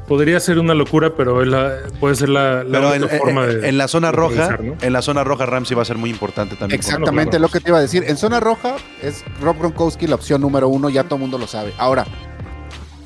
Podría 0.08 0.38
ser 0.38 0.58
una 0.60 0.74
locura, 0.74 1.14
pero 1.16 1.42
es 1.42 1.48
la- 1.48 1.78
puede 1.98 2.14
ser 2.14 2.28
la, 2.28 2.62
la 2.62 2.78
Pero 2.80 2.94
en, 2.94 3.02
única 3.02 3.14
en- 3.16 3.20
forma 3.20 3.46
de. 3.46 3.68
en 3.68 3.76
la 3.78 3.88
zona 3.88 4.12
roja, 4.12 4.56
¿no? 4.62 4.76
en 4.80 4.92
la 4.92 5.02
zona 5.02 5.24
roja 5.24 5.46
Ramsey 5.46 5.74
va 5.74 5.82
a 5.82 5.84
ser 5.84 5.98
muy 5.98 6.10
importante 6.10 6.54
también. 6.54 6.78
Exactamente 6.78 7.38
lo 7.40 7.48
que 7.48 7.58
te 7.60 7.70
iba 7.70 7.78
a 7.78 7.80
decir. 7.80 8.04
En 8.06 8.16
zona 8.16 8.38
roja 8.38 8.76
es 9.02 9.24
Rob 9.40 9.58
Gronkowski 9.58 10.06
la 10.06 10.14
opción 10.14 10.40
número 10.40 10.68
uno, 10.68 10.88
ya 10.90 11.02
todo 11.04 11.16
el 11.16 11.22
mundo 11.22 11.38
lo 11.38 11.46
sabe. 11.48 11.72
Ahora, 11.78 12.06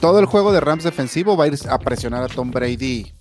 todo 0.00 0.18
el 0.18 0.26
juego 0.26 0.52
de 0.52 0.60
Rams 0.60 0.84
defensivo 0.84 1.36
va 1.36 1.44
a 1.44 1.46
ir 1.48 1.54
a 1.70 1.78
presionar 1.78 2.22
a 2.22 2.28
Tom 2.28 2.50
Brady. 2.50 3.12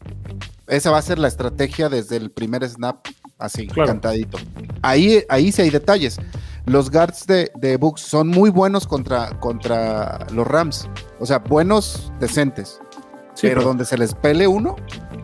Esa 0.67 0.91
va 0.91 0.97
a 0.97 1.01
ser 1.01 1.17
la 1.17 1.27
estrategia 1.29 1.87
desde 1.89 2.17
el 2.17 2.31
primer 2.31 2.67
snap, 2.67 2.97
así, 3.37 3.67
Claro. 3.67 3.87
cantadito. 3.87 4.37
Ahí, 4.81 5.23
ahí 5.29 5.51
sí 5.51 5.61
hay 5.61 5.69
detalles. 5.69 6.19
Los 6.65 6.91
guards 6.91 7.25
de, 7.25 7.49
de 7.55 7.77
Bucks 7.77 8.01
son 8.01 8.27
muy 8.27 8.49
buenos 8.51 8.85
contra, 8.85 9.39
contra 9.39 10.27
los 10.31 10.45
Rams. 10.45 10.87
O 11.19 11.25
sea, 11.25 11.39
buenos, 11.39 12.11
decentes. 12.19 12.79
Sí, 13.39 13.47
pero 13.47 13.61
pero 13.61 13.67
donde 13.69 13.85
se 13.85 13.97
les 13.97 14.13
pele 14.15 14.47
uno, 14.47 14.75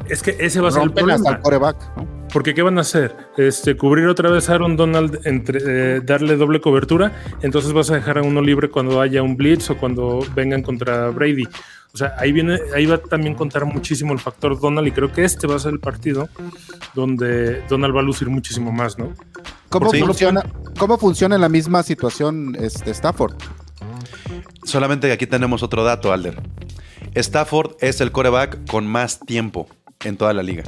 es 0.09 0.21
que 0.23 0.35
ese 0.39 0.61
va 0.61 0.69
a 0.69 0.71
ser 0.71 0.83
el 0.83 0.87
rompen 0.89 1.09
hasta 1.11 1.23
problema. 1.23 1.37
el 1.37 1.41
coreback. 1.43 1.97
¿no? 1.97 2.15
Porque 2.31 2.53
¿qué 2.53 2.61
van 2.61 2.77
a 2.77 2.81
hacer? 2.81 3.15
Este, 3.37 3.75
cubrir 3.77 4.07
otra 4.07 4.29
vez 4.29 4.49
a 4.49 4.53
Aaron 4.55 4.75
Donald, 4.75 5.19
entre, 5.25 5.59
eh, 5.65 6.01
darle 6.01 6.35
doble 6.35 6.59
cobertura, 6.61 7.11
entonces 7.41 7.71
vas 7.73 7.89
a 7.91 7.95
dejar 7.95 8.17
a 8.17 8.23
uno 8.23 8.41
libre 8.41 8.69
cuando 8.69 8.99
haya 9.01 9.21
un 9.23 9.35
blitz 9.37 9.69
o 9.69 9.77
cuando 9.77 10.19
vengan 10.35 10.61
contra 10.61 11.09
Brady. 11.09 11.43
O 11.93 11.97
sea, 11.97 12.13
ahí 12.17 12.33
viene, 12.33 12.59
ahí 12.75 12.85
va 12.85 12.95
a 12.95 12.97
también 12.97 13.35
contar 13.35 13.65
muchísimo 13.65 14.11
el 14.11 14.19
factor 14.19 14.59
Donald 14.59 14.85
y 14.87 14.91
creo 14.91 15.11
que 15.13 15.23
este 15.23 15.47
va 15.47 15.55
a 15.55 15.59
ser 15.59 15.71
el 15.73 15.79
partido 15.79 16.27
donde 16.93 17.61
Donald 17.69 17.95
va 17.95 18.01
a 18.01 18.03
lucir 18.03 18.29
muchísimo 18.29 18.71
más, 18.73 18.97
¿no? 18.97 19.13
¿Cómo, 19.69 19.89
Sí. 19.91 20.01
funciona, 20.01 20.43
¿Cómo 20.77 20.97
funciona 20.97 21.35
en 21.35 21.41
la 21.41 21.49
misma 21.49 21.83
situación 21.83 22.55
este, 22.59 22.91
Stafford? 22.91 23.35
Solamente 24.63 25.07
que 25.07 25.13
aquí 25.13 25.27
tenemos 25.27 25.63
otro 25.63 25.83
dato, 25.85 26.11
Alder. 26.11 26.41
Stafford 27.15 27.71
es 27.81 28.01
el 28.01 28.11
coreback 28.11 28.67
con 28.69 28.85
más 28.87 29.19
tiempo 29.19 29.67
en 30.03 30.17
toda 30.17 30.33
la 30.33 30.43
liga. 30.43 30.63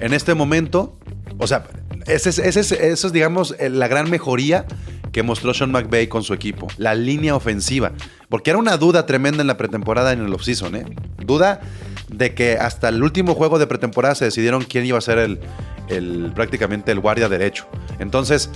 En 0.00 0.12
este 0.14 0.34
momento, 0.34 0.98
o 1.38 1.46
sea, 1.46 1.64
ese 2.06 2.30
es, 2.30 2.38
ese 2.38 2.60
es- 2.60 2.72
eso 2.72 3.06
es, 3.06 3.12
digamos, 3.12 3.54
eh, 3.58 3.68
la 3.70 3.86
gran 3.88 4.10
mejoría 4.10 4.66
que 5.12 5.22
mostró 5.22 5.52
Sean 5.52 5.70
McVay 5.70 6.06
con 6.08 6.22
su 6.22 6.32
equipo. 6.32 6.68
La 6.78 6.94
línea 6.94 7.36
ofensiva. 7.36 7.92
Porque 8.30 8.48
era 8.50 8.58
una 8.58 8.78
duda 8.78 9.04
tremenda 9.04 9.42
en 9.42 9.46
la 9.46 9.58
pretemporada 9.58 10.12
en 10.12 10.24
el 10.24 10.32
offseason, 10.32 10.74
¿eh? 10.74 10.84
Duda 11.18 11.60
de 12.08 12.34
que 12.34 12.56
hasta 12.56 12.88
el 12.88 13.02
último 13.02 13.34
juego 13.34 13.58
de 13.58 13.66
pretemporada 13.66 14.14
se 14.14 14.24
decidieron 14.24 14.64
quién 14.64 14.86
iba 14.86 14.96
a 14.96 15.02
ser 15.02 15.18
el, 15.18 15.38
el- 15.88 16.32
prácticamente 16.34 16.90
el 16.92 17.00
guardia 17.00 17.28
derecho. 17.28 17.66
Entonces, 17.98 18.48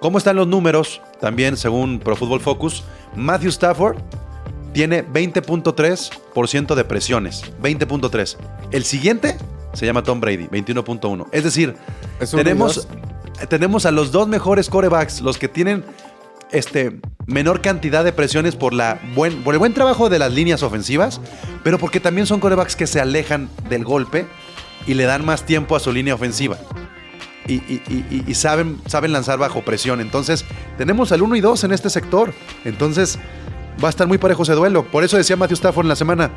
¿cómo 0.00 0.16
están 0.16 0.36
los 0.36 0.46
números? 0.46 1.02
También, 1.20 1.58
según 1.58 1.98
Pro 2.00 2.16
Football 2.16 2.40
Focus, 2.40 2.84
Matthew 3.14 3.50
Stafford 3.50 3.98
tiene 4.78 5.04
20.3% 5.04 6.74
de 6.76 6.84
presiones. 6.84 7.42
20.3. 7.60 8.36
El 8.70 8.84
siguiente 8.84 9.36
se 9.72 9.84
llama 9.86 10.04
Tom 10.04 10.20
Brady, 10.20 10.46
21.1. 10.46 11.26
Es 11.32 11.42
decir, 11.42 11.74
Es 12.20 12.30
tenemos, 12.30 12.86
tenemos 13.48 13.86
a 13.86 13.90
los 13.90 14.12
dos 14.12 14.28
mejores 14.28 14.68
corebacks, 14.68 15.20
los 15.20 15.36
que 15.36 15.48
tienen 15.48 15.84
este, 16.52 17.00
menor 17.26 17.60
cantidad 17.60 18.04
de 18.04 18.12
presiones 18.12 18.54
por, 18.54 18.72
la 18.72 19.00
buen, 19.16 19.42
por 19.42 19.52
el 19.54 19.58
buen 19.58 19.74
trabajo 19.74 20.08
de 20.08 20.20
las 20.20 20.32
líneas 20.32 20.62
ofensivas, 20.62 21.20
pero 21.64 21.78
porque 21.78 21.98
también 21.98 22.28
son 22.28 22.38
corebacks 22.38 22.76
que 22.76 22.86
se 22.86 23.00
alejan 23.00 23.50
del 23.68 23.82
golpe 23.82 24.26
y 24.86 24.94
le 24.94 25.06
dan 25.06 25.24
más 25.24 25.42
tiempo 25.42 25.74
a 25.74 25.80
su 25.80 25.90
línea 25.90 26.14
ofensiva. 26.14 26.56
Y, 27.48 27.54
y- 27.54 27.82
y- 27.88 28.24
y 28.28 28.34
saben, 28.34 28.80
saben 28.86 29.10
lanzar 29.10 29.40
bajo 29.40 29.62
presión. 29.64 30.00
Entonces, 30.00 30.44
tenemos 30.76 31.10
al 31.10 31.22
1 31.22 31.34
y 31.34 31.40
2 31.40 31.64
en 31.64 31.72
este 31.72 31.90
sector. 31.90 32.32
Entonces, 32.64 33.18
va 33.82 33.88
a 33.88 33.90
estar 33.90 34.06
muy 34.06 34.18
parejo 34.18 34.42
ese 34.42 34.52
duelo. 34.54 34.84
Por 34.84 35.04
eso 35.04 35.16
decía 35.16 35.36
Matthew 35.36 35.54
Stafford 35.56 35.84
en 35.84 35.88
la 35.88 35.96
semana. 35.96 36.30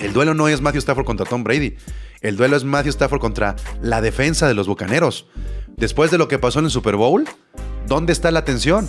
El 0.00 0.12
duelo 0.12 0.34
no 0.34 0.48
es 0.48 0.60
Matthew 0.60 0.80
Stafford 0.80 1.04
contra 1.06 1.26
Tom 1.26 1.44
Brady. 1.44 1.76
El 2.20 2.36
duelo 2.36 2.56
es 2.56 2.64
Matthew 2.64 2.90
Stafford 2.90 3.20
contra 3.20 3.56
la 3.80 4.00
defensa 4.00 4.46
de 4.48 4.54
los 4.54 4.66
Bucaneros. 4.66 5.26
Después 5.76 6.10
de 6.10 6.18
lo 6.18 6.28
que 6.28 6.38
pasó 6.38 6.58
en 6.60 6.66
el 6.66 6.70
Super 6.70 6.96
Bowl, 6.96 7.24
¿dónde 7.86 8.12
está 8.12 8.30
la 8.30 8.40
atención? 8.40 8.88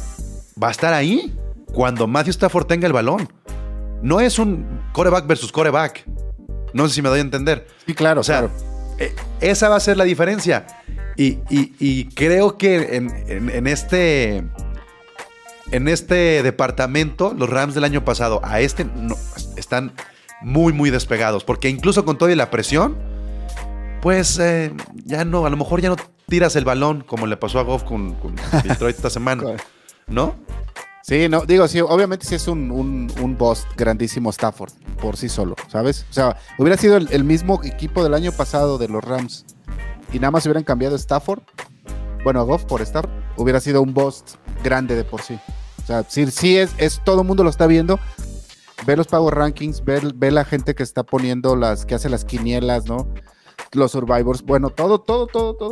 Va 0.61 0.69
a 0.69 0.71
estar 0.71 0.93
ahí 0.93 1.35
cuando 1.73 2.07
Matthew 2.07 2.31
Stafford 2.31 2.65
tenga 2.67 2.87
el 2.87 2.93
balón. 2.93 3.29
No 4.01 4.19
es 4.19 4.39
un 4.39 4.81
coreback 4.93 5.25
versus 5.27 5.51
coreback. 5.51 6.05
No 6.73 6.87
sé 6.87 6.95
si 6.95 7.01
me 7.01 7.09
doy 7.09 7.19
a 7.19 7.21
entender. 7.21 7.67
Sí, 7.85 7.93
claro, 7.93 8.21
O 8.21 8.23
sea, 8.23 8.39
claro. 8.39 8.53
eh, 8.99 9.15
esa 9.41 9.69
va 9.69 9.77
a 9.77 9.79
ser 9.79 9.97
la 9.97 10.03
diferencia. 10.03 10.65
Y, 11.17 11.39
y- 11.49 11.73
y 11.79 12.05
creo 12.09 12.57
que 12.57 12.97
en, 12.97 13.09
en- 13.27 13.49
en 13.49 13.67
este. 13.67 14.43
En 15.71 15.87
este 15.87 16.43
departamento, 16.43 17.33
los 17.35 17.49
Rams 17.49 17.73
del 17.73 17.83
año 17.83 18.05
pasado 18.05 18.39
a 18.43 18.59
este 18.61 18.85
no, 18.85 19.15
están 19.57 19.93
muy, 20.41 20.73
muy 20.73 20.89
despegados. 20.89 21.43
Porque 21.43 21.69
incluso 21.69 22.05
con 22.05 22.17
toda 22.17 22.35
la 22.35 22.51
presión, 22.51 22.97
pues 24.01 24.39
eh, 24.39 24.73
ya 25.05 25.25
no, 25.25 25.45
a 25.45 25.49
lo 25.49 25.57
mejor 25.57 25.81
ya 25.81 25.89
no 25.89 25.95
tiras 26.27 26.55
el 26.55 26.65
balón 26.65 27.01
como 27.01 27.27
le 27.27 27.37
pasó 27.37 27.59
a 27.59 27.63
Goff 27.63 27.83
con, 27.83 28.13
con 28.15 28.35
Detroit 28.63 28.95
esta 28.95 29.09
semana. 29.09 29.43
¿No? 30.07 30.35
Sí, 31.01 31.29
no, 31.29 31.45
digo, 31.45 31.67
sí, 31.67 31.81
obviamente 31.81 32.25
sí 32.25 32.33
es 32.33 32.47
un, 32.47 32.71
un, 32.71 33.11
un 33.21 33.37
boss 33.37 33.67
grandísimo 33.77 34.31
Stafford 34.31 34.73
por 34.99 35.17
sí 35.17 35.29
solo, 35.29 35.55
¿sabes? 35.67 36.03
O 36.09 36.13
sea, 36.13 36.35
hubiera 36.57 36.77
sido 36.77 36.97
el, 36.97 37.07
el 37.11 37.23
mismo 37.23 37.63
equipo 37.63 38.03
del 38.03 38.15
año 38.15 38.31
pasado 38.31 38.79
de 38.79 38.87
los 38.87 39.03
Rams 39.03 39.45
y 40.11 40.17
nada 40.17 40.31
más 40.31 40.47
hubieran 40.47 40.63
cambiado 40.63 40.95
Stafford, 40.95 41.43
bueno, 42.23 42.39
a 42.39 42.43
Goff 42.43 42.65
por 42.65 42.81
Stafford, 42.81 43.11
hubiera 43.37 43.59
sido 43.59 43.83
un 43.83 43.93
boss 43.93 44.23
grande 44.63 44.95
de 44.95 45.03
por 45.03 45.21
sí. 45.21 45.37
O 45.85 45.87
sea, 45.87 46.03
sí, 46.07 46.25
sí 46.31 46.57
es, 46.57 46.71
es 46.79 46.99
todo 47.05 47.21
el 47.21 47.27
mundo 47.27 47.43
lo 47.43 47.49
está 47.51 47.67
viendo. 47.67 47.99
Ve 48.87 48.97
los 48.97 49.05
Power 49.07 49.35
Rankings, 49.35 49.85
ve, 49.85 50.01
ve 50.15 50.31
la 50.31 50.43
gente 50.43 50.73
que 50.75 50.81
está 50.83 51.03
poniendo 51.03 51.55
las, 51.55 51.85
que 51.85 51.93
hace 51.95 52.09
las 52.09 52.25
quinielas, 52.25 52.87
¿no? 52.87 53.07
Los 53.71 53.91
Survivors, 53.91 54.41
bueno, 54.43 54.69
todo, 54.71 54.99
todo, 54.99 55.27
todo, 55.27 55.53
todo. 55.55 55.69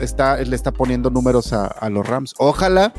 Está, 0.00 0.38
le 0.38 0.56
está 0.56 0.72
poniendo 0.72 1.10
números 1.10 1.52
a, 1.52 1.66
a 1.66 1.90
los 1.90 2.06
Rams. 2.08 2.32
Ojalá 2.38 2.94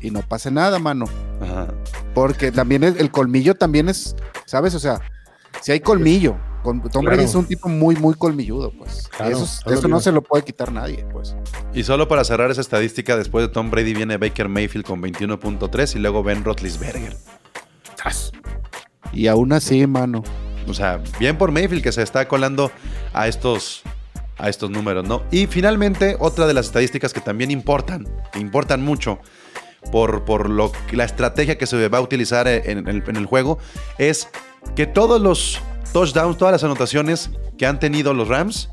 y 0.00 0.10
no 0.12 0.20
pase 0.22 0.50
nada, 0.52 0.78
mano. 0.78 1.06
Ajá. 1.40 1.68
Porque 2.14 2.52
también 2.52 2.84
es- 2.84 2.96
el 2.98 3.10
colmillo 3.10 3.54
también 3.56 3.88
es, 3.88 4.14
¿sabes? 4.46 4.74
O 4.74 4.78
sea, 4.80 5.00
si 5.60 5.72
hay 5.72 5.80
colmillo. 5.80 6.36
Tom 6.90 7.04
Brady 7.04 7.24
es 7.24 7.34
un 7.34 7.44
tipo 7.46 7.68
muy, 7.68 7.96
muy 7.96 8.14
colmilludo, 8.14 8.72
pues. 8.72 9.08
Claro, 9.08 9.32
eso 9.36 9.44
es- 9.66 9.88
no 9.88 10.00
se 10.00 10.12
lo 10.12 10.22
puede 10.22 10.44
quitar 10.44 10.72
nadie, 10.72 11.04
pues. 11.12 11.34
Y 11.74 11.82
solo 11.84 12.08
para 12.08 12.24
cerrar 12.24 12.50
esa 12.50 12.60
estadística, 12.60 13.16
después 13.16 13.46
de 13.46 13.52
Tom 13.52 13.70
Brady 13.70 13.94
viene 13.94 14.16
Baker 14.16 14.48
Mayfield 14.48 14.86
con 14.86 15.00
21.3 15.00 15.94
y 15.96 15.98
luego 15.98 16.22
Ben 16.22 16.44
Roethlisberger. 16.44 17.16
Y 19.12 19.26
aún 19.26 19.52
así, 19.52 19.86
mano. 19.86 20.22
O 20.68 20.74
sea, 20.74 21.00
bien 21.18 21.36
por 21.36 21.50
Mayfield 21.50 21.82
que 21.82 21.92
se 21.92 22.02
está 22.02 22.28
colando 22.28 22.70
a 23.12 23.26
estos, 23.28 23.82
a 24.38 24.48
estos 24.48 24.70
números, 24.70 25.06
¿no? 25.06 25.22
Y 25.30 25.46
finalmente, 25.46 26.16
otra 26.20 26.46
de 26.46 26.54
las 26.54 26.66
estadísticas 26.66 27.12
que 27.12 27.20
también 27.20 27.50
importan, 27.50 28.06
que 28.32 28.38
importan 28.38 28.82
mucho 28.82 29.18
por, 29.90 30.24
por 30.24 30.48
lo, 30.48 30.70
la 30.92 31.04
estrategia 31.04 31.58
que 31.58 31.66
se 31.66 31.88
va 31.88 31.98
a 31.98 32.00
utilizar 32.00 32.46
en, 32.46 32.88
el, 32.88 33.02
en 33.06 33.16
el 33.16 33.26
juego, 33.26 33.58
es 33.98 34.28
que 34.76 34.86
todos 34.86 35.20
los 35.20 35.60
touchdowns, 35.92 36.38
todas 36.38 36.52
las 36.52 36.64
anotaciones 36.64 37.30
que 37.58 37.66
han 37.66 37.78
tenido 37.80 38.14
los 38.14 38.28
Rams 38.28 38.70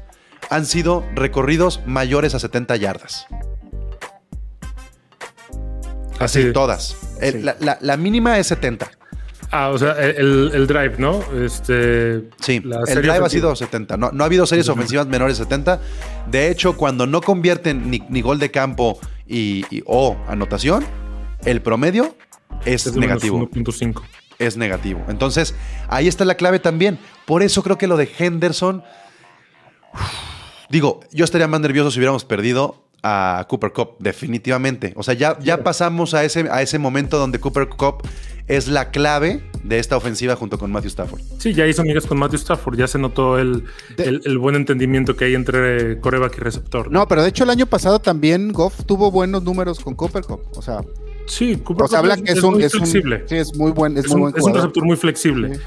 han 0.50 0.66
sido 0.66 1.04
recorridos 1.16 1.82
mayores 1.86 2.34
a 2.36 2.40
70 2.40 2.76
yardas. 2.78 3.28
Así. 6.20 6.52
Todas. 6.52 6.96
El- 7.22 7.34
Sí. 7.34 7.40
la, 7.42 7.56
la- 7.60 7.78
la 7.82 7.98
mínima 7.98 8.38
es 8.40 8.48
70. 8.48 8.92
Ah, 9.52 9.70
o 9.70 9.78
sea, 9.80 9.94
el, 9.94 10.52
el 10.54 10.68
drive, 10.68 10.96
¿no? 11.00 11.24
Este. 11.44 12.30
Sí, 12.40 12.62
el 12.88 13.02
drive 13.02 13.26
ha 13.26 13.30
sido 13.30 13.56
70. 13.56 13.98
No, 13.98 14.12
no 14.12 14.24
ha 14.24 14.28
habido 14.28 14.46
series 14.46 14.70
ofensivas 14.70 15.08
menores 15.08 15.38
de 15.40 15.46
70. 15.46 15.80
De 16.30 16.52
hecho, 16.52 16.78
cuando 16.78 17.08
no 17.08 17.22
convierten 17.22 17.90
ni, 17.90 18.00
ni 18.10 18.22
gol 18.22 18.38
de 18.38 18.52
campo 18.52 19.00
y, 19.26 19.66
y- 19.72 19.82
o 19.88 20.16
anotación, 20.28 20.86
el 21.46 21.62
promedio 21.64 22.16
es, 22.66 22.86
Es 22.86 22.96
negativo. 22.96 23.38
menos 23.38 23.52
1.5. 23.52 24.04
Es 24.40 24.56
negativo. 24.58 25.04
Entonces, 25.10 25.54
ahí 25.90 26.08
está 26.08 26.24
la 26.26 26.36
clave 26.36 26.60
también. 26.60 26.98
Por 27.26 27.44
eso 27.44 27.62
creo 27.62 27.78
que 27.78 27.88
lo 27.88 27.98
de 27.98 28.10
Henderson. 28.18 28.84
uf, 29.94 30.02
digo, 30.70 31.02
yo 31.12 31.26
estaría 31.26 31.48
más 31.48 31.60
nervioso 31.60 31.92
si 31.92 32.00
hubiéramos 32.00 32.24
perdido 32.26 32.84
a 33.04 33.46
Cooper 33.50 33.72
Cup, 33.74 33.96
definitivamente. 34.00 34.94
O 34.96 35.04
sea, 35.04 35.14
ya, 35.14 35.38
ya 35.40 35.64
pasamos 35.64 36.14
a 36.14 36.24
ese, 36.24 36.48
a 36.52 36.62
ese 36.62 36.80
momento 36.80 37.18
donde 37.18 37.40
Cooper 37.40 37.70
Cup 37.70 38.08
es 38.48 38.68
la 38.68 38.92
clave 38.92 39.44
de 39.64 39.78
esta 39.80 39.96
ofensiva 39.96 40.36
junto 40.36 40.58
con 40.58 40.72
Matthew 40.72 40.88
Stafford. 40.90 41.22
Sí, 41.38 41.54
ya 41.54 41.68
hizo 41.68 41.82
amigas 41.82 42.06
con 42.06 42.18
Matthew 42.18 42.40
Stafford. 42.40 42.78
Ya 42.78 42.88
se 42.88 42.98
notó 42.98 43.38
el, 43.40 43.66
De- 43.96 44.04
el, 44.06 44.22
el 44.26 44.38
buen 44.38 44.56
entendimiento 44.56 45.16
que 45.16 45.26
hay 45.26 45.36
entre 45.36 46.00
coreback 46.00 46.38
y 46.38 46.42
receptor. 46.42 46.92
No, 46.92 47.08
pero 47.08 47.24
de 47.24 47.30
hecho 47.30 47.44
el 47.44 47.50
año 47.52 47.66
pasado 47.68 48.00
también 48.00 48.52
Goff 48.54 48.86
tuvo 48.86 49.12
buenos 49.12 49.44
números 49.44 49.80
con 49.82 49.96
Cooper 49.96 50.24
Cup. 50.24 50.42
O 50.56 50.62
sea, 50.62 50.82
Sí, 51.30 51.56
Cooper 51.58 51.86
o 51.86 51.88
sea, 51.88 52.02
que 52.02 52.32
es, 52.32 52.44
un, 52.44 52.56
muy 52.56 52.64
es 52.64 52.74
un- 52.74 52.82
flexible. 52.82 53.24
sí, 53.28 53.36
es 53.38 53.56
muy 53.56 53.72
buen, 53.72 53.98
es, 53.98 54.06
es, 54.06 54.12
muy 54.12 54.16
un, 54.16 54.22
buen 54.24 54.34
es 54.36 54.38
un 54.38 54.42
jugador. 54.50 54.62
receptor 54.64 54.84
muy 54.86 54.98
flexible. 54.98 55.56
Sí. 55.56 55.62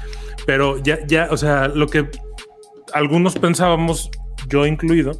Pero 0.45 0.77
ya, 0.83 0.99
ya, 1.07 1.29
o 1.31 1.37
sea, 1.37 1.69
lo 1.69 1.87
que 1.87 2.09
algunos 2.93 3.33
pensábamos, 3.35 4.11
yo 4.49 4.65
incluido, 4.67 5.11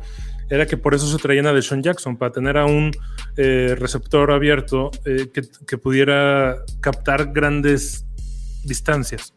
era 0.49 0.67
que 0.67 0.75
por 0.77 0.93
eso 0.93 1.07
se 1.07 1.17
traían 1.17 1.47
a 1.47 1.53
Deshaun 1.53 1.81
Jackson, 1.81 2.17
para 2.17 2.31
tener 2.33 2.57
a 2.57 2.65
un 2.65 2.91
eh, 3.37 3.75
receptor 3.79 4.31
abierto 4.31 4.91
eh, 5.05 5.29
que, 5.33 5.41
que 5.65 5.77
pudiera 5.77 6.57
captar 6.81 7.31
grandes 7.31 8.05
distancias. 8.63 9.33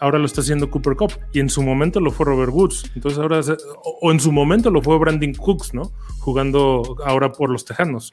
Ahora 0.00 0.18
lo 0.18 0.26
está 0.26 0.40
haciendo 0.40 0.68
Cooper 0.70 0.96
Cup 0.96 1.12
y 1.32 1.38
en 1.40 1.48
su 1.48 1.62
momento 1.62 2.00
lo 2.00 2.10
fue 2.10 2.26
Robert 2.26 2.50
Woods. 2.52 2.90
Entonces 2.96 3.18
ahora, 3.20 3.42
se- 3.42 3.52
o, 3.52 3.98
o 4.02 4.10
en 4.12 4.18
su 4.20 4.32
momento 4.32 4.70
lo 4.70 4.82
fue 4.82 4.98
Brandon 4.98 5.32
Cooks, 5.32 5.72
¿no? 5.72 5.92
Jugando 6.18 6.96
ahora 7.06 7.30
por 7.32 7.48
los 7.50 7.64
Tejanos. 7.64 8.12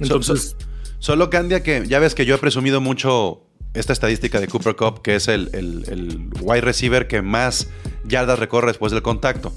Entonces, 0.00 0.56
Solo 1.00 1.28
cambia 1.30 1.62
que 1.62 1.84
ya 1.86 1.98
ves 1.98 2.14
que 2.14 2.24
yo 2.26 2.34
he 2.36 2.38
presumido 2.38 2.80
mucho 2.80 3.42
esta 3.74 3.92
estadística 3.92 4.38
de 4.40 4.46
Cooper 4.48 4.76
Cup, 4.76 5.02
que 5.02 5.16
es 5.16 5.26
el, 5.28 5.50
el- 5.52 5.84
el 5.88 6.28
wide 6.42 6.60
receiver 6.60 7.08
que 7.08 7.22
más 7.22 7.68
yardas 8.04 8.38
recorre 8.38 8.68
después 8.68 8.92
del 8.92 9.02
contacto. 9.02 9.52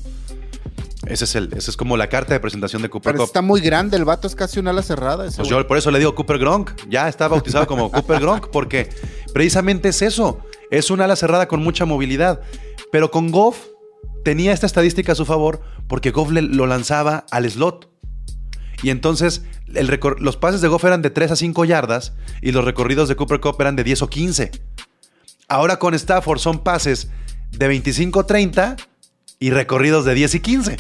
Ese 1.06 1.26
es, 1.26 1.36
el, 1.36 1.52
ese 1.54 1.70
es 1.70 1.76
como 1.76 1.98
la 1.98 2.08
carta 2.08 2.34
de 2.34 2.40
presentación 2.40 2.82
de 2.82 2.90
Cooper 2.90 3.12
Pero 3.12 3.24
Cup. 3.24 3.28
está 3.28 3.42
muy 3.42 3.60
grande, 3.60 3.98
el 3.98 4.06
vato 4.06 4.26
es 4.26 4.36
casi 4.36 4.60
una 4.60 4.70
ala 4.72 4.82
cerrada. 4.84 5.26
ese 5.28 5.38
Pues 5.38 5.50
yo 5.50 5.68
por 5.68 5.78
eso 5.78 5.92
le 5.92 6.00
digo 6.00 6.16
Cooper 6.16 6.38
Gronk. 6.40 6.72
Ya 6.90 7.10
está 7.10 7.28
bautizado 7.28 7.68
como 7.68 7.92
Cooper 7.92 8.22
Gronk 8.22 8.48
porque 8.52 8.90
precisamente 9.34 9.90
es 9.90 10.02
eso. 10.02 10.40
Es 10.72 10.90
un 10.92 11.02
ala 11.02 11.18
cerrada 11.18 11.48
con 11.50 11.62
mucha 11.62 11.84
movilidad. 11.86 12.42
Pero 12.90 13.12
con 13.12 13.32
Goff 13.32 13.58
tenía 14.24 14.54
esta 14.54 14.66
estadística 14.66 15.12
a 15.12 15.16
su 15.16 15.26
favor 15.26 15.60
porque 15.90 16.12
Goff 16.12 16.32
le- 16.32 16.42
lo 16.42 16.68
lanzaba 16.68 17.26
al 17.32 17.50
slot. 17.52 17.90
Y 18.84 18.90
entonces 18.92 19.44
el 19.74 20.00
los 20.20 20.38
pases 20.38 20.62
de 20.62 20.68
Goff 20.68 20.84
eran 20.84 21.02
de 21.02 21.10
3 21.10 21.32
a 21.32 21.36
5 21.36 21.66
yardas 21.66 22.14
y 22.42 22.52
los 22.52 22.64
recorridos 22.66 23.10
de 23.10 23.16
Cooper 23.16 23.40
Cup 23.40 23.56
eran 23.60 23.76
de 23.76 23.84
10 23.84 24.04
o 24.04 24.08
15. 24.10 24.52
Ahora 25.48 25.80
con 25.80 25.94
Stafford 25.94 26.40
son 26.40 26.60
pases 26.64 27.08
de 27.52 27.68
25 27.68 28.20
a 28.20 28.28
30 28.28 28.76
y 29.40 29.50
recorridos 29.52 30.06
de 30.06 30.14
10 30.14 30.36
y 30.36 30.40
15. 30.40 30.78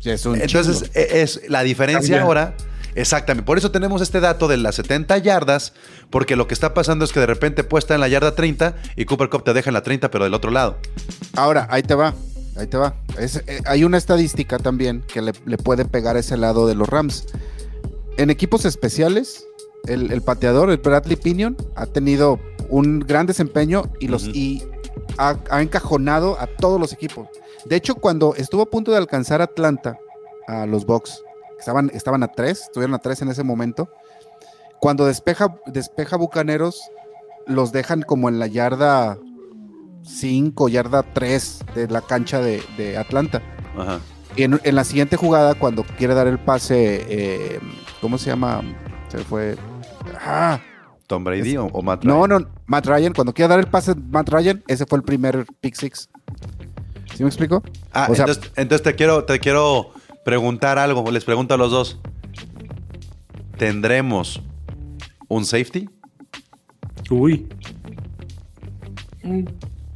Sí, 0.00 0.10
es 0.10 0.26
un 0.26 0.40
Entonces, 0.40 0.82
chingo. 0.82 0.92
e- 0.94 1.22
es 1.22 1.40
la 1.48 1.62
diferencia 1.62 2.18
Cambia. 2.18 2.22
ahora. 2.22 2.54
Exactamente. 2.96 3.44
Por 3.46 3.58
eso 3.58 3.72
tenemos 3.72 4.02
este 4.02 4.20
dato 4.20 4.46
de 4.46 4.56
las 4.56 4.76
70 4.76 5.18
yardas, 5.18 5.72
porque 6.10 6.36
lo 6.36 6.46
que 6.46 6.54
está 6.54 6.74
pasando 6.74 7.04
es 7.04 7.12
que 7.12 7.18
de 7.20 7.26
repente 7.26 7.64
puede 7.64 7.80
estar 7.80 7.96
en 7.96 8.00
la 8.00 8.06
yarda 8.08 8.36
30 8.36 8.76
y 8.94 9.04
Cooper 9.04 9.28
Cup 9.30 9.42
te 9.42 9.52
deja 9.52 9.70
en 9.70 9.74
la 9.74 9.82
30, 9.82 10.10
pero 10.12 10.22
del 10.24 10.34
otro 10.34 10.50
lado. 10.52 10.78
Ahora, 11.34 11.66
ahí 11.70 11.82
te 11.82 11.94
va. 11.96 12.14
Ahí 12.56 12.66
te 12.66 12.76
va. 12.76 12.94
Es- 13.18 13.42
eh, 13.46 13.60
hay 13.66 13.84
una 13.84 13.98
estadística 13.98 14.58
también 14.58 15.02
que 15.12 15.22
le, 15.22 15.32
le 15.46 15.58
puede 15.58 15.84
pegar 15.84 16.16
a 16.16 16.20
ese 16.20 16.36
lado 16.36 16.66
de 16.66 16.74
los 16.74 16.88
Rams. 16.88 17.26
En 18.16 18.30
equipos 18.30 18.64
especiales, 18.64 19.44
el, 19.86 20.12
el 20.12 20.22
pateador, 20.22 20.70
el 20.70 20.78
Bradley 20.78 21.16
Pinion, 21.16 21.56
ha 21.74 21.86
tenido 21.86 22.38
un 22.70 23.00
gran 23.00 23.26
desempeño 23.26 23.90
y, 24.00 24.08
los, 24.08 24.24
y 24.28 24.62
ha, 25.18 25.36
ha 25.50 25.62
encajonado 25.62 26.38
a 26.40 26.46
todos 26.46 26.80
los 26.80 26.92
equipos. 26.92 27.28
De 27.64 27.76
hecho, 27.76 27.94
cuando 27.96 28.34
estuvo 28.36 28.62
a 28.62 28.66
punto 28.66 28.90
de 28.92 28.98
alcanzar 28.98 29.42
Atlanta 29.42 29.98
a 30.46 30.66
los 30.66 30.86
Bucks, 30.86 31.22
estaban, 31.58 31.90
estaban 31.94 32.22
a 32.22 32.28
tres, 32.28 32.62
estuvieron 32.62 32.94
a 32.94 32.98
tres 32.98 33.20
en 33.22 33.28
ese 33.28 33.42
momento. 33.42 33.88
Cuando 34.80 35.06
despeja, 35.06 35.56
despeja 35.66 36.16
Bucaneros, 36.16 36.80
los 37.46 37.72
dejan 37.72 38.02
como 38.02 38.28
en 38.28 38.38
la 38.38 38.46
yarda 38.46 39.18
5, 40.04 40.68
yarda 40.68 41.02
3 41.02 41.64
de 41.74 41.88
la 41.88 42.00
cancha 42.02 42.40
de, 42.40 42.62
de 42.76 42.96
Atlanta. 42.96 43.42
Ajá. 43.76 44.00
Y 44.36 44.42
en, 44.42 44.60
en 44.64 44.74
la 44.74 44.84
siguiente 44.84 45.16
jugada, 45.16 45.54
cuando 45.54 45.84
quiere 45.84 46.14
dar 46.14 46.26
el 46.26 46.38
pase, 46.38 47.04
eh, 47.08 47.60
¿cómo 48.00 48.18
se 48.18 48.30
llama? 48.30 48.62
Se 49.08 49.18
fue. 49.18 49.56
Ah, 50.20 50.60
Tom 51.06 51.22
Brady 51.24 51.56
o, 51.56 51.66
o 51.66 51.82
Matt 51.82 52.04
no, 52.04 52.26
Ryan? 52.26 52.42
no, 52.42 52.48
Matt 52.66 52.86
Ryan. 52.86 53.12
Cuando 53.12 53.32
quiere 53.32 53.48
dar 53.48 53.58
el 53.60 53.66
pase, 53.68 53.94
Matt 53.94 54.28
Ryan, 54.30 54.62
ese 54.66 54.86
fue 54.86 54.98
el 54.98 55.04
primer 55.04 55.46
pick 55.60 55.74
six. 55.74 56.08
¿Sí 57.14 57.22
me 57.22 57.28
explico? 57.28 57.62
Ah, 57.92 58.08
O 58.10 58.14
sea- 58.14 58.24
entonces, 58.26 58.52
entonces 58.56 58.82
te 58.82 58.94
quiero, 58.96 59.24
te 59.24 59.38
quiero 59.38 59.92
preguntar 60.24 60.78
algo. 60.78 61.08
Les 61.12 61.24
pregunto 61.24 61.54
a 61.54 61.56
los 61.56 61.70
dos. 61.70 62.00
¿Tendremos 63.56 64.42
un 65.28 65.44
safety? 65.44 65.88
Uy. 67.10 67.46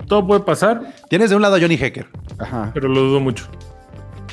Todo 0.09 0.27
puede 0.27 0.41
pasar, 0.41 0.81
Tienes 1.09 1.31
de 1.31 1.37
un 1.37 1.43
lado 1.43 1.57
a 1.57 1.61
Johnny 1.61 1.75
Hecker, 1.75 2.07
Ajá. 2.39 2.71
pero 2.75 2.89
lo 2.89 3.01
dudo 3.01 3.21
mucho. 3.21 3.47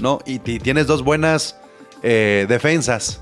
¿no? 0.02 0.20
Y, 0.26 0.36
y 0.50 0.60
tienes 0.60 0.88
dos 0.88 1.04
buenas 1.04 1.58
eh, 2.04 2.46
defensas 2.50 3.22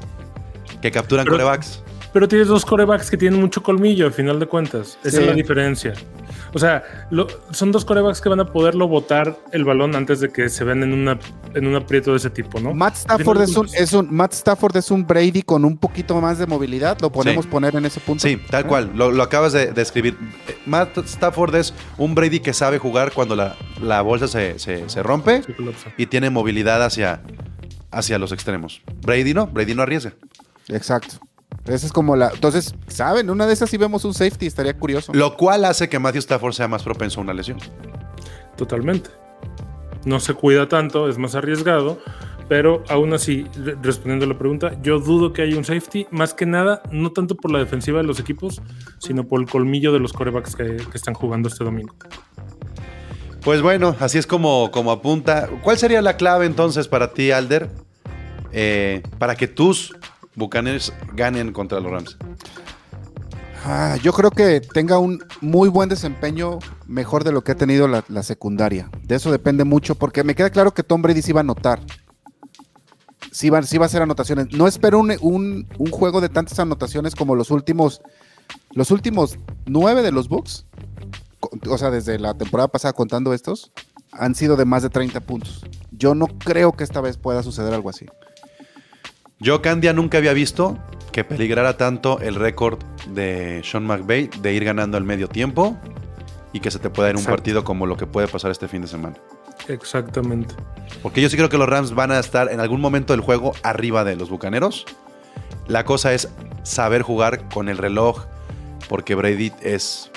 que 0.81 0.91
capturan 0.91 1.25
Pero- 1.25 1.37
corebacks. 1.37 1.81
Pero 2.13 2.27
tienes 2.27 2.47
dos 2.47 2.63
corebacks 2.63 3.09
que 3.09 3.17
tienen 3.17 3.39
mucho 3.41 3.63
colmillo, 3.63 4.05
al 4.05 4.13
final 4.13 4.39
de 4.39 4.45
cuentas. 4.45 4.99
Esa 5.03 5.17
Sí. 5.17 5.23
es 5.23 5.27
la 5.29 5.33
diferencia. 5.33 5.93
O 6.55 6.59
sea, 6.59 7.07
lo- 7.09 7.27
son 7.51 7.71
dos 7.71 7.83
corebacks 7.83 8.21
que 8.21 8.29
van 8.29 8.39
a 8.39 8.45
poderlo 8.45 8.87
botar 8.87 9.37
el 9.51 9.63
balón 9.65 9.95
antes 9.95 10.19
de 10.19 10.29
que 10.31 10.49
se 10.49 10.63
vean 10.63 10.83
en, 10.83 10.93
una, 10.93 11.17
en 11.55 11.65
un 11.67 11.75
aprieto 11.75 12.11
de 12.11 12.17
ese 12.17 12.29
tipo, 12.29 12.59
¿no? 12.59 12.73
Matt 12.73 12.95
Stafford 12.95 13.41
es 13.41 13.57
un, 13.57 13.67
es 13.73 13.93
un 13.93 14.13
Matt 14.13 14.33
Stafford 14.33 14.77
es 14.77 14.91
un 14.91 15.05
Brady 15.07 15.41
con 15.41 15.65
un 15.65 15.77
poquito 15.77 16.19
más 16.21 16.37
de 16.37 16.45
movilidad. 16.45 16.97
Lo 17.01 17.11
podemos 17.11 17.45
Sí. 17.45 17.51
poner 17.51 17.75
en 17.75 17.85
ese 17.85 17.99
punto. 17.99 18.27
Sí, 18.27 18.37
tal 18.51 18.67
cual. 18.67 18.91
Lo, 18.95 19.11
lo 19.11 19.23
acabas 19.23 19.51
de 19.53 19.71
describir. 19.73 20.15
Matt 20.67 20.97
Stafford 20.99 21.55
es 21.55 21.73
un 21.97 22.13
Brady 22.13 22.39
que 22.39 22.53
sabe 22.53 22.77
jugar 22.77 23.11
cuando 23.13 23.35
la, 23.35 23.55
la 23.81 24.01
bolsa 24.01 24.27
se, 24.27 24.59
se- 24.59 24.87
se 24.89 25.01
rompe 25.03 25.41
Sí, 25.43 25.53
y 25.97 26.05
tiene 26.05 26.29
movilidad 26.29 26.83
hacia, 26.83 27.21
hacia 27.91 28.19
los 28.19 28.31
extremos. 28.31 28.81
Brady 29.01 29.33
no, 29.33 29.47
Brady 29.47 29.73
no 29.73 29.81
arriesga. 29.81 30.13
Exacto. 30.69 31.15
Esa 31.65 31.85
es 31.85 31.93
como 31.93 32.15
la. 32.15 32.29
Entonces, 32.33 32.75
¿saben? 32.87 33.29
Una 33.29 33.47
de 33.47 33.53
esas 33.53 33.69
sí 33.69 33.77
vemos 33.77 34.03
un 34.05 34.13
safety, 34.13 34.45
estaría 34.47 34.77
curioso. 34.77 35.13
Lo 35.13 35.37
cual 35.37 35.63
hace 35.65 35.87
que 35.87 35.97
Matthew 35.99 36.19
Stafford 36.19 36.53
sea 36.53 36.67
más 36.67 36.83
propenso 36.83 37.19
a 37.19 37.23
una 37.23 37.33
lesión. 37.33 37.57
Totalmente. 38.57 39.09
No 40.05 40.19
se 40.19 40.33
cuida 40.33 40.67
tanto, 40.67 41.07
es 41.07 41.17
más 41.17 41.33
arriesgado, 41.35 41.99
pero 42.49 42.83
aún 42.89 43.13
así, 43.13 43.47
re- 43.55 43.77
respondiendo 43.81 44.25
a 44.25 44.27
la 44.27 44.37
pregunta, 44.37 44.73
yo 44.81 44.99
dudo 44.99 45.31
que 45.31 45.41
haya 45.43 45.55
un 45.57 45.63
safety, 45.63 46.07
más 46.11 46.33
que 46.33 46.45
nada, 46.45 46.83
no 46.91 47.13
tanto 47.13 47.35
por 47.37 47.51
la 47.51 47.59
defensiva 47.59 47.99
de 48.01 48.07
los 48.07 48.19
equipos, 48.19 48.61
sino 48.99 49.23
por 49.25 49.39
el 49.39 49.47
colmillo 49.49 49.93
de 49.93 49.99
los 49.99 50.11
corebacks 50.11 50.57
que, 50.57 50.75
que 50.75 50.95
están 50.97 51.13
jugando 51.13 51.47
este 51.47 51.63
domingo. 51.63 51.95
Pues 53.41 53.61
bueno, 53.61 53.95
así 53.99 54.17
es 54.17 54.27
como, 54.27 54.71
como 54.71 54.91
apunta. 54.91 55.49
¿Cuál 55.63 55.77
sería 55.77 56.01
la 56.01 56.17
clave 56.17 56.45
entonces 56.45 56.89
para 56.89 57.13
ti, 57.13 57.31
Alder, 57.31 57.69
eh, 58.51 59.03
para 59.19 59.35
que 59.35 59.47
tus 59.47 59.95
Buccaneers 60.35 60.91
ganen 61.13 61.53
contra 61.53 61.79
los 61.79 61.91
Rams? 61.91 62.17
Ah, 63.65 63.95
yo 64.03 64.11
creo 64.11 64.29
que 64.29 64.59
tenga 64.59 64.99
un 64.99 65.23
muy 65.39 65.69
buen 65.69 65.87
desempeño, 65.87 66.59
mejor 66.85 67.23
de 67.23 67.31
lo 67.31 67.43
que 67.43 67.53
ha 67.53 67.55
tenido 67.55 67.87
la, 67.87 68.23
secundaria. 68.23 68.89
De 69.03 69.15
eso 69.15 69.31
depende 69.31 69.63
mucho, 69.63 69.95
porque 69.95 70.23
me 70.23 70.35
queda 70.35 70.49
claro 70.49 70.73
que 70.73 70.83
Tom 70.83 71.01
Brady 71.01 71.21
sí 71.21 71.31
va 71.31 71.39
a 71.39 71.41
anotar. 71.41 71.79
Sí 73.31 73.49
va, 73.49 73.61
sí 73.63 73.77
va 73.77 73.85
a 73.85 73.87
hacer 73.87 74.01
anotaciones. 74.01 74.51
No 74.51 74.67
espero 74.67 74.99
un, 74.99 75.13
un- 75.21 75.67
un 75.77 75.91
juego 75.91 76.19
de 76.19 76.29
tantas 76.29 76.59
anotaciones 76.59 77.15
como 77.15 77.35
los 77.35 77.51
últimos, 77.51 78.01
los 78.73 78.91
últimos 78.91 79.39
nueve 79.65 80.01
de 80.03 80.11
los 80.11 80.27
Bucks. 80.27 80.65
O 81.69 81.77
sea, 81.77 81.89
desde 81.89 82.19
la 82.19 82.33
temporada 82.33 82.67
pasada 82.67 82.93
contando 82.93 83.33
estos, 83.33 83.71
han 84.11 84.35
sido 84.35 84.55
de 84.57 84.65
más 84.65 84.83
de 84.83 84.89
30 84.89 85.21
puntos. 85.21 85.63
Yo 85.91 86.15
no 86.15 86.27
creo 86.27 86.73
que 86.73 86.83
esta 86.83 86.99
vez 87.01 87.17
pueda 87.17 87.43
suceder 87.43 87.73
algo 87.73 87.89
así. 87.89 88.05
Yo, 89.43 89.61
Candia, 89.61 89.91
nunca 89.91 90.19
había 90.19 90.31
visto 90.31 90.79
que 91.11 91.25
peligrara 91.25 91.75
tanto 91.75 92.17
el 92.21 92.35
récord 92.35 92.79
de 93.09 93.61
Sean 93.61 93.85
McVay 93.85 94.29
de 94.41 94.53
ir 94.53 94.63
ganando 94.63 94.95
al 94.95 95.03
medio 95.03 95.27
tiempo 95.27 95.77
y 96.53 96.61
que 96.61 96.71
se 96.71 96.79
te 96.79 96.89
pueda 96.89 97.09
ir 97.09 97.15
un 97.15 97.19
Exacto. 97.23 97.35
partido 97.35 97.63
como 97.65 97.85
lo 97.85 97.97
que 97.97 98.07
puede 98.07 98.29
pasar 98.29 98.51
este 98.51 98.69
fin 98.69 98.83
de 98.83 98.87
semana. 98.87 99.17
Exactamente. 99.67 100.55
Porque 101.01 101.19
yo 101.21 101.27
sí 101.29 101.35
creo 101.35 101.49
que 101.49 101.57
los 101.57 101.67
Rams 101.67 101.93
van 101.93 102.11
a 102.11 102.19
estar 102.19 102.49
en 102.53 102.61
algún 102.61 102.79
momento 102.79 103.11
del 103.11 103.19
juego 103.19 103.51
arriba 103.63 104.05
de 104.05 104.15
los 104.15 104.29
Bucaneros. 104.29 104.85
La 105.67 105.83
cosa 105.83 106.13
es 106.13 106.29
saber 106.63 107.01
jugar 107.01 107.49
con 107.49 107.67
el 107.67 107.77
reloj, 107.77 108.23
porque 108.87 109.13
Brady 109.13 109.51
es 109.61 110.09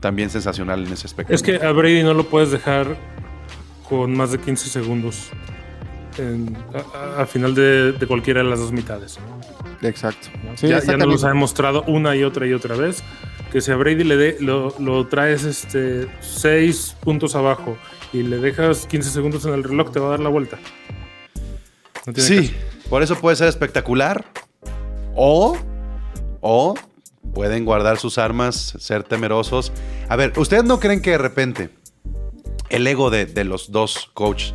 también 0.00 0.28
sensacional 0.28 0.86
en 0.86 0.92
ese 0.92 1.06
aspecto. 1.06 1.32
Es 1.32 1.42
que 1.42 1.56
a 1.56 1.72
Brady 1.72 2.02
no 2.02 2.12
lo 2.12 2.24
puedes 2.24 2.50
dejar 2.50 2.98
con 3.88 4.14
más 4.14 4.30
de 4.30 4.40
15 4.40 4.68
segundos 4.68 5.30
en- 6.18 6.56
a, 7.18 7.26
final 7.26 7.54
de, 7.54 7.92
de 7.92 8.06
cualquiera 8.06 8.42
de 8.42 8.48
las 8.50 8.58
dos 8.58 8.72
mitades. 8.72 9.18
Exacto. 9.82 10.28
ya, 10.62 10.80
ya 10.80 10.96
nos 10.96 11.08
los 11.08 11.24
ha 11.24 11.28
demostrado 11.28 11.82
una 11.86 12.16
y 12.16 12.22
otra 12.24 12.46
y 12.46 12.52
otra 12.54 12.74
vez 12.76 13.02
que 13.52 13.60
si 13.60 13.70
a 13.70 13.76
Brady 13.76 14.02
le 14.04 14.16
de- 14.16 14.36
lo, 14.40 14.74
lo 14.78 15.06
traes 15.08 15.44
este 15.44 16.08
6 16.20 16.96
puntos 17.00 17.34
abajo 17.34 17.76
y 18.12 18.22
le 18.22 18.38
dejas 18.38 18.86
15 18.86 19.10
segundos 19.10 19.44
en 19.46 19.52
el 19.54 19.62
reloj, 19.64 19.90
te 19.92 20.00
va 20.00 20.06
a 20.06 20.10
dar 20.10 20.20
la 20.20 20.28
vuelta. 20.30 20.58
No 22.06 22.12
tiene 22.12 22.28
Sí, 22.28 22.48
caso. 22.48 22.88
por 22.90 23.02
eso 23.02 23.16
puede 23.16 23.36
ser 23.36 23.48
espectacular. 23.48 24.24
O, 25.14 25.56
o 26.40 26.74
pueden 27.32 27.64
guardar 27.64 27.98
sus 27.98 28.18
armas, 28.18 28.74
ser 28.78 29.02
temerosos. 29.04 29.72
A 30.08 30.16
ver, 30.16 30.32
¿ustedes 30.36 30.64
no 30.64 30.80
creen 30.80 31.00
que 31.00 31.10
de 31.12 31.18
repente 31.18 31.70
el 32.68 32.86
ego 32.86 33.10
de, 33.10 33.26
de 33.26 33.44
los 33.44 33.70
dos 33.70 34.10
coaches 34.14 34.54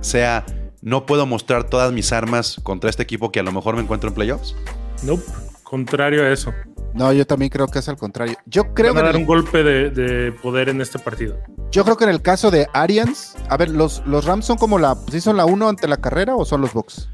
sea 0.00 0.44
no 0.86 1.04
puedo 1.04 1.26
mostrar 1.26 1.64
todas 1.64 1.92
mis 1.92 2.12
armas 2.12 2.60
contra 2.62 2.88
este 2.88 3.02
equipo 3.02 3.32
que 3.32 3.40
a 3.40 3.42
lo 3.42 3.50
mejor 3.50 3.74
me 3.74 3.82
encuentro 3.82 4.08
en 4.08 4.14
playoffs? 4.14 4.54
Nope. 5.02 5.24
Contrario 5.64 6.22
a 6.22 6.30
eso. 6.30 6.52
No, 6.94 7.12
yo 7.12 7.26
también 7.26 7.50
creo 7.50 7.66
que 7.66 7.80
es 7.80 7.88
al 7.88 7.96
contrario. 7.96 8.36
Yo 8.46 8.72
creo 8.72 8.94
Van 8.94 9.02
a 9.02 9.06
dar 9.08 9.16
el- 9.16 9.22
un 9.22 9.26
golpe 9.26 9.64
de, 9.64 9.90
de 9.90 10.30
poder 10.30 10.68
en 10.68 10.80
este 10.80 11.00
partido. 11.00 11.36
Yo 11.72 11.82
creo 11.82 11.96
que 11.96 12.04
en 12.04 12.10
el 12.10 12.22
caso 12.22 12.52
de 12.52 12.68
Arians, 12.72 13.34
a 13.48 13.56
ver, 13.56 13.70
los, 13.70 14.00
los 14.06 14.24
Rams 14.26 14.44
son 14.46 14.58
como 14.58 14.78
la, 14.78 14.96
¿sí 15.10 15.20
son 15.20 15.36
la 15.36 15.44
1 15.44 15.68
ante 15.68 15.88
la 15.88 15.96
carrera 15.96 16.36
o 16.36 16.44
son 16.44 16.60
los 16.60 16.72
Bucks? 16.72 17.08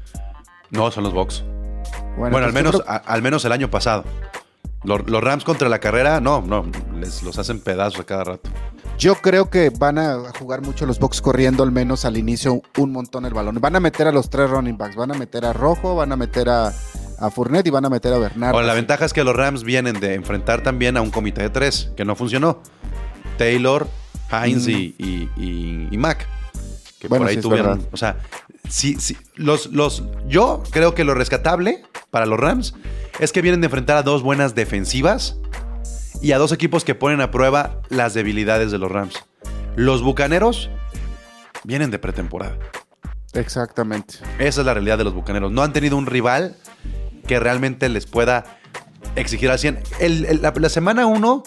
No, 0.69 0.91
son 0.91 1.03
los 1.03 1.13
Bucks. 1.13 1.43
Bueno, 2.15 2.37
al 2.37 2.43
entonces 2.45 2.45
yo 2.45 2.53
menos, 2.53 2.71
creo- 2.83 2.85
a- 2.91 2.97
al 2.97 3.21
menos 3.23 3.43
el 3.43 3.51
año 3.53 3.71
pasado. 3.71 4.03
Los, 4.83 5.09
los 5.09 5.23
Rams 5.23 5.43
contra 5.43 5.67
la 5.67 5.79
carrera, 5.79 6.19
no, 6.21 6.41
no, 6.41 6.65
les 6.99 7.23
los 7.23 7.39
hacen 7.39 7.59
pedazos 7.59 7.99
a 8.01 8.03
cada 8.03 8.23
rato. 8.23 8.49
Yo 8.97 9.15
creo 9.15 9.49
que 9.49 9.69
van 9.69 9.97
a 9.97 10.17
jugar 10.39 10.61
mucho 10.61 10.85
los 10.85 10.99
Bucks 10.99 11.21
corriendo 11.21 11.63
al 11.63 11.71
menos 11.71 12.05
al 12.05 12.17
inicio 12.17 12.61
un 12.77 12.91
montón 12.91 13.25
el 13.25 13.33
balón. 13.33 13.57
Van 13.59 13.75
a 13.75 13.79
meter 13.79 14.07
a 14.07 14.11
los 14.11 14.29
tres 14.29 14.49
running 14.49 14.77
backs, 14.77 14.95
van 14.95 15.11
a 15.11 15.15
meter 15.15 15.45
a 15.45 15.53
Rojo, 15.53 15.95
van 15.95 16.11
a 16.11 16.15
meter 16.15 16.47
a, 16.49 16.67
a 17.19 17.29
Fournette 17.31 17.67
y 17.67 17.69
van 17.71 17.85
a 17.85 17.89
meter 17.89 18.13
a 18.13 18.17
Bernardo. 18.19 18.55
Ahora, 18.55 18.67
la 18.67 18.73
ventaja 18.73 19.03
es 19.05 19.13
que 19.13 19.23
los 19.23 19.35
Rams 19.35 19.63
vienen 19.63 19.99
de 19.99 20.13
enfrentar 20.13 20.61
también 20.63 20.95
a 20.97 21.01
un 21.01 21.09
comité 21.11 21.41
de 21.41 21.49
tres, 21.49 21.91
que 21.97 22.05
no 22.05 22.15
funcionó. 22.15 22.61
Taylor, 23.37 23.87
Hines 24.31 24.67
y, 24.67 24.95
y, 24.97 25.29
y- 25.37 25.87
y 25.91 25.97
Mac. 25.97 26.27
Que 26.99 27.07
Mm. 27.07 27.09
Bueno, 27.09 27.23
por 27.25 27.29
ahí 27.29 27.35
sí, 27.35 27.41
tuvieron. 27.41 27.87
O 27.91 27.97
sea, 27.97 28.17
sí, 28.69 28.95
sí, 28.99 29.17
los, 29.35 29.65
los, 29.67 30.03
yo 30.27 30.63
creo 30.71 30.95
que 30.95 31.03
lo 31.03 31.13
rescatable 31.13 31.83
para 32.11 32.25
los 32.25 32.39
Rams 32.39 32.73
es 33.19 33.31
que 33.33 33.41
vienen 33.41 33.59
de 33.61 33.65
enfrentar 33.65 33.97
a 33.97 34.03
dos 34.03 34.23
buenas 34.23 34.55
defensivas 34.55 35.35
y 36.21 36.31
a 36.31 36.37
dos 36.37 36.51
equipos 36.51 36.83
que 36.83 36.95
ponen 36.95 37.21
a 37.21 37.31
prueba 37.31 37.81
las 37.89 38.13
debilidades 38.13 38.71
de 38.71 38.77
los 38.77 38.91
Rams. 38.91 39.15
Los 39.75 40.01
Bucaneros 40.01 40.69
vienen 41.63 41.91
de 41.91 41.99
pretemporada. 41.99 42.57
Exactamente. 43.33 44.15
Esa 44.39 44.61
es 44.61 44.65
la 44.65 44.73
realidad 44.73 44.97
de 44.97 45.03
los 45.03 45.13
Bucaneros. 45.13 45.51
No 45.51 45.63
han 45.63 45.73
tenido 45.73 45.97
un 45.97 46.05
rival 46.05 46.55
que 47.27 47.39
realmente 47.39 47.89
les 47.89 48.05
pueda 48.05 48.43
exigir 49.15 49.49
al 49.49 49.57
100. 49.59 49.79
El- 49.99 50.25
el- 50.25 50.41
la, 50.41 50.53
la 50.55 50.69
semana 50.69 51.07
1 51.07 51.43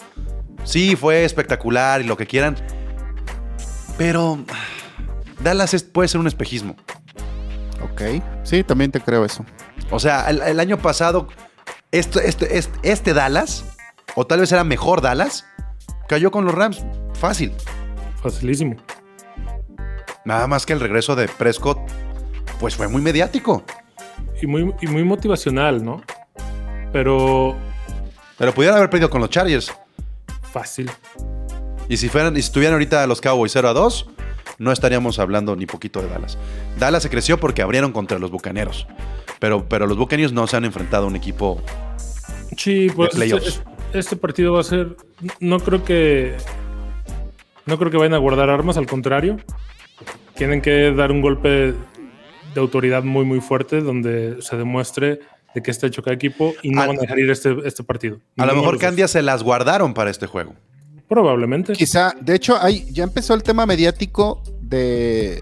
sí 0.63 0.95
fue 0.95 1.23
espectacular 1.23 2.01
y 2.01 2.03
lo 2.03 2.17
que 2.17 2.27
quieran. 2.27 2.55
Pero 3.97 4.39
Dallas 5.39 5.73
es- 5.73 5.83
puede 5.83 6.07
ser 6.07 6.19
un 6.19 6.27
espejismo. 6.27 6.75
Ok. 7.81 8.01
Sí, 8.43 8.63
también 8.63 8.91
te 8.91 8.99
creo 8.99 9.23
eso. 9.25 9.45
O 9.89 9.99
sea, 9.99 10.29
el, 10.29 10.41
el 10.41 10.59
año 10.59 10.77
pasado, 10.77 11.27
este, 11.91 12.27
este, 12.27 12.57
este, 12.57 12.77
este 12.91 13.13
Dallas, 13.13 13.63
o 14.19 14.25
tal 14.25 14.39
vez 14.39 14.51
era 14.51 14.63
mejor 14.63 15.01
Dallas, 15.01 15.45
cayó 16.07 16.31
con 16.31 16.43
los 16.43 16.55
Rams. 16.55 16.83
Fácil. 17.13 17.53
Facilísimo. 18.19 18.75
Nada 20.25 20.47
más 20.47 20.65
que 20.65 20.73
el 20.73 20.79
regreso 20.79 21.15
de 21.15 21.27
Prescott, 21.27 21.77
pues 22.59 22.75
fue 22.75 22.87
muy 22.87 23.01
mediático. 23.01 23.63
Y 24.41 24.47
muy, 24.47 24.73
y 24.81 24.87
muy 24.87 25.03
motivacional, 25.03 25.85
¿no? 25.85 26.01
Pero 26.91 27.55
Pero 28.39 28.53
pudieran 28.53 28.77
haber 28.77 28.89
perdido 28.89 29.11
con 29.11 29.21
los 29.21 29.29
Chargers. 29.29 29.71
fácil. 30.51 30.89
Y 31.87 31.97
si 31.97 32.09
fueran, 32.09 32.35
y 32.35 32.41
si 32.41 32.47
estuvieran 32.47 32.73
ahorita 32.73 33.05
los 33.05 33.21
Cowboys 33.21 33.51
0 33.51 33.69
a 33.69 33.73
2, 33.73 34.09
no 34.57 34.71
estaríamos 34.71 35.19
hablando 35.19 35.55
ni 35.55 35.67
poquito 35.67 36.01
de 36.01 36.09
Dallas. 36.09 36.39
Dallas 36.79 37.03
se 37.03 37.09
creció 37.11 37.39
porque 37.39 37.61
abrieron 37.61 37.91
contra 37.91 38.17
los 38.17 38.31
Bucaneros. 38.31 38.87
Pero, 39.39 39.69
pero 39.69 39.85
los 39.85 39.95
Buccaneers 39.95 40.33
no 40.33 40.47
se 40.47 40.57
han 40.57 40.65
enfrentado 40.65 41.03
a 41.03 41.07
un 41.07 41.15
equipo. 41.15 41.61
Sí, 42.57 42.89
pues 42.95 43.11
De 43.11 43.15
playoffs. 43.17 43.61
Este, 43.93 44.15
partido 44.15 44.53
va 44.53 44.61
a 44.61 44.63
ser. 44.63 44.95
No 45.39 45.59
creo 45.59 45.83
que. 45.83 46.35
No 47.65 47.77
creo 47.77 47.91
que 47.91 47.97
vayan 47.97 48.13
a 48.13 48.17
guardar 48.17 48.49
armas, 48.49 48.77
al 48.77 48.87
contrario. 48.87 49.37
Tienen 50.35 50.61
que 50.61 50.91
dar 50.93 51.11
un 51.11 51.21
golpe 51.21 51.73
de 52.53 52.61
autoridad 52.61 53.03
muy, 53.03 53.25
muy 53.25 53.41
fuerte 53.41 53.81
donde 53.81 54.41
se 54.41 54.55
demuestre 54.55 55.19
de 55.53 55.63
qué 55.63 55.71
está 55.71 55.87
hecho 55.87 56.01
cada 56.03 56.15
equipo 56.15 56.53
y 56.61 56.69
no 56.69 56.81
Al- 56.81 56.89
van 56.89 56.97
a 56.97 57.01
dejar 57.01 57.19
ir 57.19 57.29
este, 57.29 57.55
este 57.65 57.83
partido. 57.83 58.19
A 58.37 58.45
lo 58.45 58.55
mejor. 58.55 58.77
Candia 58.77 59.07
se 59.07 59.21
las 59.21 59.43
guardaron 59.43 59.93
para 59.93 60.09
este 60.09 60.27
juego. 60.27 60.53
Probablemente. 61.09 61.73
Quizá, 61.73 62.13
de 62.19 62.35
hecho, 62.35 62.57
hay, 62.61 62.85
ya 62.91 63.03
empezó 63.03 63.33
el 63.33 63.43
tema 63.43 63.65
mediático 63.65 64.43
de 64.61 65.41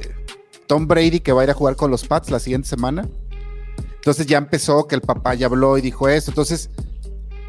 Tom 0.68 0.88
Brady 0.88 1.20
que 1.20 1.32
va 1.32 1.42
a 1.42 1.44
ir 1.44 1.50
a 1.50 1.54
jugar 1.54 1.76
con 1.76 1.92
los 1.92 2.06
Pats 2.08 2.32
la 2.32 2.40
siguiente 2.40 2.68
semana. 2.68 3.08
Entonces 3.96 4.28
ya 4.28 4.38
empezó 4.38 4.88
que 4.88 4.96
el 4.96 5.02
papá 5.02 5.34
ya 5.34 5.48
habló 5.48 5.78
y 5.78 5.82
dijo 5.82 6.08
eso. 6.08 6.32
Entonces 6.32 6.70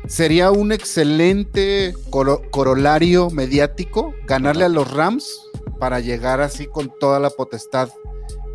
sería 0.07 0.50
un 0.50 0.72
excelente 0.72 1.94
coro- 2.11 2.42
corolario 2.50 3.30
mediático 3.30 4.14
ganarle 4.26 4.64
a 4.64 4.68
los 4.68 4.90
Rams 4.92 5.28
para 5.78 6.00
llegar 6.00 6.40
así 6.40 6.66
con 6.66 6.92
toda 7.00 7.20
la 7.20 7.30
potestad 7.30 7.88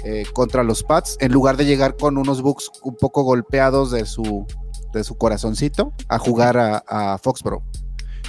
eh, 0.03 0.23
contra 0.33 0.63
los 0.63 0.83
Pats 0.83 1.17
en 1.19 1.31
lugar 1.31 1.57
de 1.57 1.65
llegar 1.65 1.95
con 1.97 2.17
unos 2.17 2.41
Bucks 2.41 2.71
un 2.83 2.95
poco 2.95 3.23
golpeados 3.23 3.91
de 3.91 4.05
su, 4.05 4.47
de 4.93 5.03
su 5.03 5.17
corazoncito 5.17 5.93
a 6.09 6.17
jugar 6.17 6.57
a, 6.57 6.83
a 6.87 7.17
Foxborough. 7.19 7.63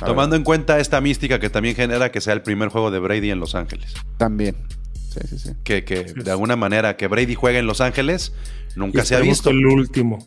A 0.00 0.06
Tomando 0.06 0.36
en 0.36 0.42
cuenta 0.44 0.78
esta 0.80 1.00
mística 1.00 1.38
que 1.38 1.48
también 1.48 1.74
genera 1.74 2.10
que 2.12 2.20
sea 2.20 2.32
el 2.34 2.42
primer 2.42 2.68
juego 2.68 2.90
de 2.90 2.98
Brady 2.98 3.30
en 3.30 3.40
Los 3.40 3.54
Ángeles. 3.54 3.94
También. 4.18 4.56
Sí, 5.10 5.20
sí, 5.28 5.38
sí. 5.38 5.50
Que, 5.64 5.84
que 5.84 6.04
de 6.04 6.30
alguna 6.30 6.56
manera 6.56 6.96
que 6.96 7.06
Brady 7.06 7.34
juegue 7.34 7.58
en 7.58 7.66
Los 7.66 7.80
Ángeles 7.80 8.32
Y 8.74 8.78
nunca 8.78 9.04
se 9.04 9.14
ha 9.14 9.20
visto. 9.20 9.50
El 9.50 9.64
último. 9.66 10.18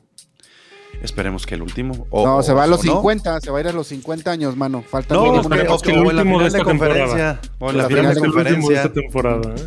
Esperemos 1.01 1.45
que 1.45 1.55
el 1.55 1.61
último. 1.61 2.07
O- 2.09 2.25
No, 2.25 2.41
se 2.43 2.53
va 2.53 2.63
a 2.63 2.67
los 2.67 2.79
o 2.81 2.83
no. 2.85 2.93
50, 2.95 3.39
se 3.41 3.51
va 3.51 3.57
a 3.59 3.61
ir 3.61 3.67
a 3.67 3.71
los 3.73 3.87
50 3.87 4.31
años, 4.31 4.55
mano. 4.57 4.81
Faltan 4.81 5.17
No, 5.17 5.23
o 5.23 5.25
que- 5.25 5.37
o 5.37 5.39
el 5.39 5.47
o 5.47 5.49
en 5.49 5.55
la 5.57 5.63
último 5.65 6.03
de 6.15 6.23
final 6.23 6.39
de 6.39 6.47
esta 6.47 6.57
temporada. 6.65 6.99
conferencia. 6.99 7.39
O 7.59 7.69
en 7.69 7.77
la 7.77 7.87
final 7.87 8.15
de 8.15 8.21
conferencia. 8.21 8.75
esta 8.77 8.93
temporada. 8.93 9.55
¿eh? 9.55 9.65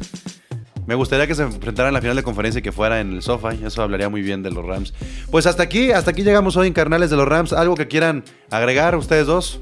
Me 0.87 0.95
gustaría 0.95 1.27
que 1.27 1.35
se 1.35 1.43
enfrentaran 1.43 1.91
en 1.91 1.95
la 1.95 2.01
final 2.01 2.17
de 2.17 2.23
conferencia 2.23 2.61
y 2.61 2.63
que 2.63 2.73
fuera 2.73 3.01
en 3.01 3.13
el 3.13 3.23
SoFi. 3.23 3.63
Eso 3.65 3.83
hablaría 3.83 4.09
muy 4.09 4.23
bien 4.23 4.43
de 4.43 4.51
los 4.51 4.65
Rams. 4.65 4.95
Pues 5.31 5.47
hasta 5.47 5.63
aquí, 5.63 5.93
hasta 5.93 6.13
aquí 6.13 6.23
llegamos 6.23 6.57
hoy 6.57 6.67
en 6.67 6.73
Carnales 6.73 7.11
de 7.11 7.17
los 7.17 7.29
Rams. 7.29 7.53
¿Algo 7.53 7.75
que 7.75 7.89
quieran 7.89 8.25
agregar 8.51 8.97
ustedes 8.97 9.27
dos? 9.27 9.61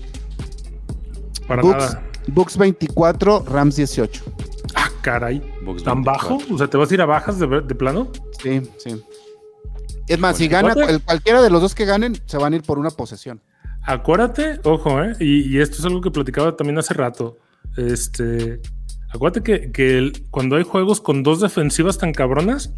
Para 1.48 1.62
Bucks, 1.62 1.78
nada. 1.78 2.02
Bucks 2.28 2.56
24, 2.56 3.44
Rams 3.48 3.76
18. 3.76 4.22
Ah, 4.76 4.88
caray. 5.02 5.40
¿Tan 5.84 6.02
24. 6.02 6.02
bajo? 6.04 6.38
O 6.52 6.58
sea, 6.58 6.68
¿te 6.68 6.76
vas 6.76 6.90
a 6.90 6.94
ir 6.94 7.00
a 7.02 7.06
bajas 7.06 7.38
de, 7.38 7.46
de 7.60 7.74
plano? 7.74 8.08
Sí, 8.42 8.62
sí. 8.78 9.02
Es 10.08 10.18
más, 10.18 10.36
si 10.36 10.48
gana 10.48 10.74
cualquiera 11.04 11.42
de 11.42 11.50
los 11.50 11.60
dos 11.60 11.74
que 11.74 11.84
ganen, 11.84 12.16
se 12.26 12.36
van 12.38 12.52
a 12.52 12.56
ir 12.56 12.62
por 12.62 12.78
una 12.78 12.90
posesión. 12.90 13.40
Acuérdate, 13.82 14.60
ojo, 14.64 15.02
¿eh? 15.02 15.14
Y, 15.20 15.42
y 15.56 15.60
esto 15.60 15.76
es 15.78 15.84
algo 15.84 16.00
que 16.00 16.10
platicaba 16.10 16.56
también 16.56 16.78
hace 16.78 16.94
rato. 16.94 17.38
Este, 17.76 18.60
acuérdate 19.10 19.42
que, 19.42 19.72
que 19.72 19.98
el- 19.98 20.26
cuando 20.30 20.56
hay 20.56 20.64
juegos 20.64 21.00
con 21.00 21.22
dos 21.22 21.40
defensivas 21.40 21.98
tan 21.98 22.12
cabronas, 22.12 22.72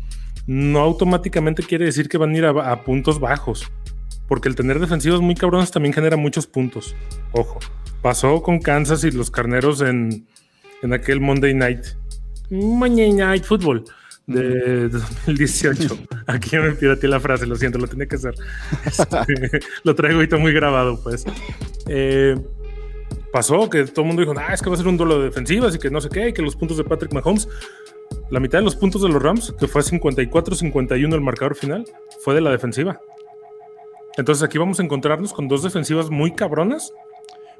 no 0.47 0.81
automáticamente 0.81 1.63
quiere 1.63 1.85
decir 1.87 2.09
que 2.09 2.19
van 2.19 2.35
a 2.35 2.39
ir 2.39 2.45
a, 2.45 2.73
a 2.73 2.83
puntos 2.85 3.21
bajos. 3.21 3.71
Porque 4.27 4.49
el 4.49 4.55
tener 4.55 4.79
defensivas 4.79 5.21
muy 5.21 5.35
cabronas 5.35 5.71
también 5.71 5.95
genera 5.95 6.17
muchos 6.19 6.47
puntos. 6.47 6.95
Ojo, 7.33 7.59
pasó 8.03 8.43
con 8.43 8.59
Kansas 8.61 9.03
y 9.05 9.11
los 9.11 9.31
carneros 9.31 9.81
en, 9.81 10.27
en 10.83 10.93
aquel 10.93 11.21
Monday 11.21 11.55
Night. 11.55 11.85
Monday 12.51 13.13
Night 13.13 13.45
Football 13.45 13.85
de 14.29 14.89
2018. 14.91 15.99
Aquí 16.27 16.51
ya 16.51 16.61
me 16.61 16.73
pirateé 16.73 17.09
la 17.09 17.19
frase, 17.19 17.47
lo 17.47 17.57
siento, 17.57 17.79
lo 17.79 17.89
tenía 17.89 18.07
que 18.07 18.17
hacer. 18.17 18.35
Este, 18.85 19.61
lo 19.83 19.95
traigo 19.95 20.17
ahorita 20.19 20.37
muy 20.37 20.53
grabado, 20.53 21.01
pues. 21.03 21.25
Eh, 21.89 22.37
pasó 23.33 23.69
que 23.69 23.85
todo 23.87 24.03
el 24.03 24.09
mundo 24.09 24.23
dijo, 24.23 24.35
ah, 24.39 24.53
es 24.55 24.63
que 24.63 24.69
va 24.69 24.75
a 24.75 24.79
ser 24.79 24.87
un 24.87 24.97
duelo 24.97 25.19
de 25.19 25.25
defensivas 25.25 25.75
y 25.75 25.79
que 25.79 25.91
no 25.91 26.01
sé 26.01 26.09
qué, 26.11 26.29
y 26.29 26.33
que 26.33 26.43
los 26.43 26.55
puntos 26.57 26.77
de 26.77 26.85
Patrick 26.85 27.13
Mahomes, 27.13 27.49
la 28.31 28.39
mitad 28.39 28.59
de 28.59 28.65
los 28.65 28.77
puntos 28.77 29.03
de 29.03 29.09
los 29.09 29.23
Rams, 29.23 29.55
que 29.59 29.67
fue 29.67 29.83
54-51 29.83 31.15
el 31.15 31.21
marcador 31.21 31.57
final, 31.57 31.85
fue 32.21 32.35
de 32.35 32.43
la 32.43 32.51
defensiva. 32.51 33.01
Entonces 34.19 34.45
aquí 34.45 34.59
vamos 34.59 34.79
a 34.81 34.83
encontrarnos 34.83 35.33
con 35.33 35.49
dos 35.49 35.63
defensivas 35.63 36.11
muy 36.11 36.33
cabronas. 36.33 36.93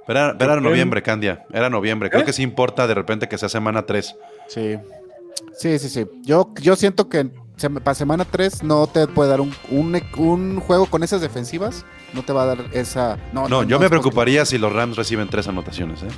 Pero 0.07 0.19
era, 0.21 0.39
pero 0.39 0.53
era 0.53 0.61
Ok. 0.61 0.67
noviembre, 0.69 1.03
Candia. 1.03 1.47
Era 1.53 1.71
noviembre. 1.71 2.11
Creo 2.11 2.23
¿Eh? 2.23 2.25
que 2.27 2.33
sí 2.33 2.43
importa 2.43 2.87
de 2.87 2.95
repente 2.95 3.29
que 3.29 3.39
sea 3.39 3.49
semana 3.49 3.85
3. 3.87 4.17
Sí. 4.49 4.77
Sí, 5.59 5.79
sí, 5.79 5.89
sí. 5.89 6.07
Yo, 6.23 6.53
yo 6.61 6.77
siento 6.77 7.09
que 7.09 7.31
para 7.83 7.95
semana 7.95 8.25
3 8.25 8.63
no 8.63 8.87
te 8.87 9.07
puede 9.09 9.31
dar 9.31 9.41
un, 9.41 9.53
un, 9.71 10.01
un 10.19 10.61
juego 10.61 10.87
con 10.87 11.03
esas 11.03 11.21
defensivas. 11.21 11.85
No 12.15 12.23
te 12.23 12.33
va 12.33 12.45
a 12.45 12.47
dar 12.47 12.59
esa. 12.73 13.19
No, 13.33 13.49
No, 13.49 13.65
yo 13.65 13.79
me 13.81 13.89
preocuparía 13.89 14.45
si 14.47 14.57
los 14.59 14.73
Rams 14.73 14.97
reciben 14.97 15.29
tres 15.29 15.49
anotaciones. 15.49 16.03
¿eh? 16.05 16.09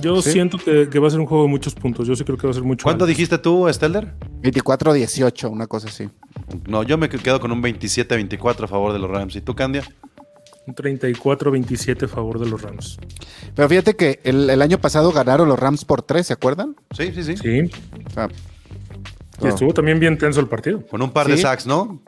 Yo 0.00 0.20
Sí. 0.20 0.32
siento 0.32 0.58
que, 0.58 0.88
que 0.90 0.98
va 0.98 1.06
a 1.06 1.10
ser 1.10 1.20
un 1.20 1.26
juego 1.26 1.44
de 1.44 1.50
muchos 1.50 1.74
puntos. 1.74 2.08
Yo 2.08 2.16
sí 2.16 2.24
creo 2.24 2.36
que 2.36 2.46
va 2.48 2.50
a 2.50 2.54
ser 2.54 2.64
mucho. 2.64 2.82
¿Cuánto 2.82 3.04
antes. 3.04 3.16
dijiste 3.16 3.38
tú, 3.38 3.68
Stelder? 3.72 4.12
24-18, 4.42 5.48
una 5.50 5.68
cosa 5.68 5.88
así. 5.88 6.08
No, 6.66 6.82
yo 6.82 6.98
me 6.98 7.08
quedo 7.08 7.38
con 7.40 7.52
un 7.52 7.62
27-24 7.62 8.64
a 8.64 8.66
favor 8.68 8.92
de 8.92 8.98
los 8.98 9.08
Rams. 9.08 9.36
¿Y 9.36 9.40
tú, 9.40 9.54
Candia? 9.54 9.84
Un 10.66 10.74
34-27 10.74 12.04
a 12.04 12.08
favor 12.08 12.40
de 12.40 12.48
los 12.48 12.60
Rams. 12.60 12.98
Pero 13.54 13.68
fíjate 13.68 13.94
que 13.94 14.20
el, 14.24 14.50
el 14.50 14.60
año 14.62 14.78
pasado 14.78 15.12
ganaron 15.12 15.48
los 15.48 15.58
Rams 15.58 15.84
por 15.84 16.02
3, 16.02 16.26
¿se 16.26 16.32
acuerdan? 16.32 16.74
Sí, 16.96 17.12
sí, 17.14 17.22
sí. 17.22 17.36
Sí. 17.36 17.70
O 18.06 18.10
sea, 18.10 18.28
Y 19.42 19.46
estuvo 19.48 19.72
también 19.74 19.98
bien 20.00 20.16
tenso 20.18 20.40
el 20.40 20.46
partido. 20.46 20.86
Con 20.86 21.02
un 21.02 21.10
par 21.10 21.26
de 21.26 21.36
sacks, 21.36 21.66
¿no? 21.66 22.00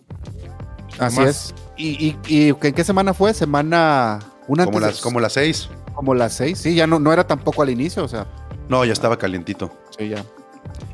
Así 0.99 1.21
es. 1.23 1.55
¿Y, 1.77 1.89
y, 2.07 2.17
y 2.27 2.49
en 2.49 2.75
qué 2.75 2.85
semana 2.85 3.13
fue? 3.15 3.35
Semana. 3.35 4.21
Una 4.49 4.65
Como 4.65 4.81
de- 4.81 4.87
las, 4.87 5.01
como 5.01 5.21
las 5.21 5.33
seis. 5.33 5.69
como 5.95 6.15
las 6.15 6.35
6. 6.35 6.57
Sí, 6.59 6.75
ya 6.75 6.87
no, 6.87 6.99
no 7.01 7.13
era 7.13 7.27
tampoco 7.27 7.63
al 7.63 7.71
inicio, 7.71 8.05
o 8.05 8.09
sea. 8.09 8.27
No, 8.69 8.85
ya 8.85 8.93
estaba 8.93 9.19
calientito. 9.19 9.71
Sí, 9.99 10.09
ya. 10.09 10.25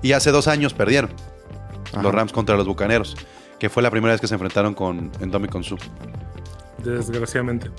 Y 0.01 0.12
hace 0.12 0.30
dos 0.30 0.49
años 0.49 0.72
perdieron 0.74 1.11
Ajá. 1.93 2.03
los 2.03 2.12
Rams 2.14 2.33
contra 2.33 2.57
los 2.57 2.66
Bucaneros, 2.66 3.16
que 3.59 3.68
fue 3.68 3.83
la 3.83 3.91
primera 3.91 4.12
vez 4.14 4.20
que 4.20 4.26
se 4.26 4.35
enfrentaron 4.35 4.74
con 4.74 5.11
Endomi 5.20 5.49
Su. 5.62 5.76
Desgraciadamente. 6.83 7.70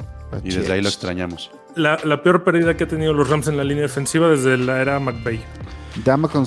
Y 0.44 0.54
desde 0.54 0.74
ahí 0.74 0.82
lo 0.82 0.90
extrañamos. 0.90 1.52
La, 1.76 1.98
la 2.04 2.22
peor 2.24 2.44
pérdida 2.44 2.76
que 2.78 2.86
ha 2.86 2.88
tenido 2.88 3.14
los 3.14 3.30
Rams 3.30 3.48
en 3.48 3.58
la 3.58 3.64
línea 3.64 3.84
defensiva 3.84 4.30
desde 4.30 4.58
la 4.58 4.82
era 4.82 5.00
McVay. 5.00 5.42
Dame 6.06 6.28
con 6.28 6.46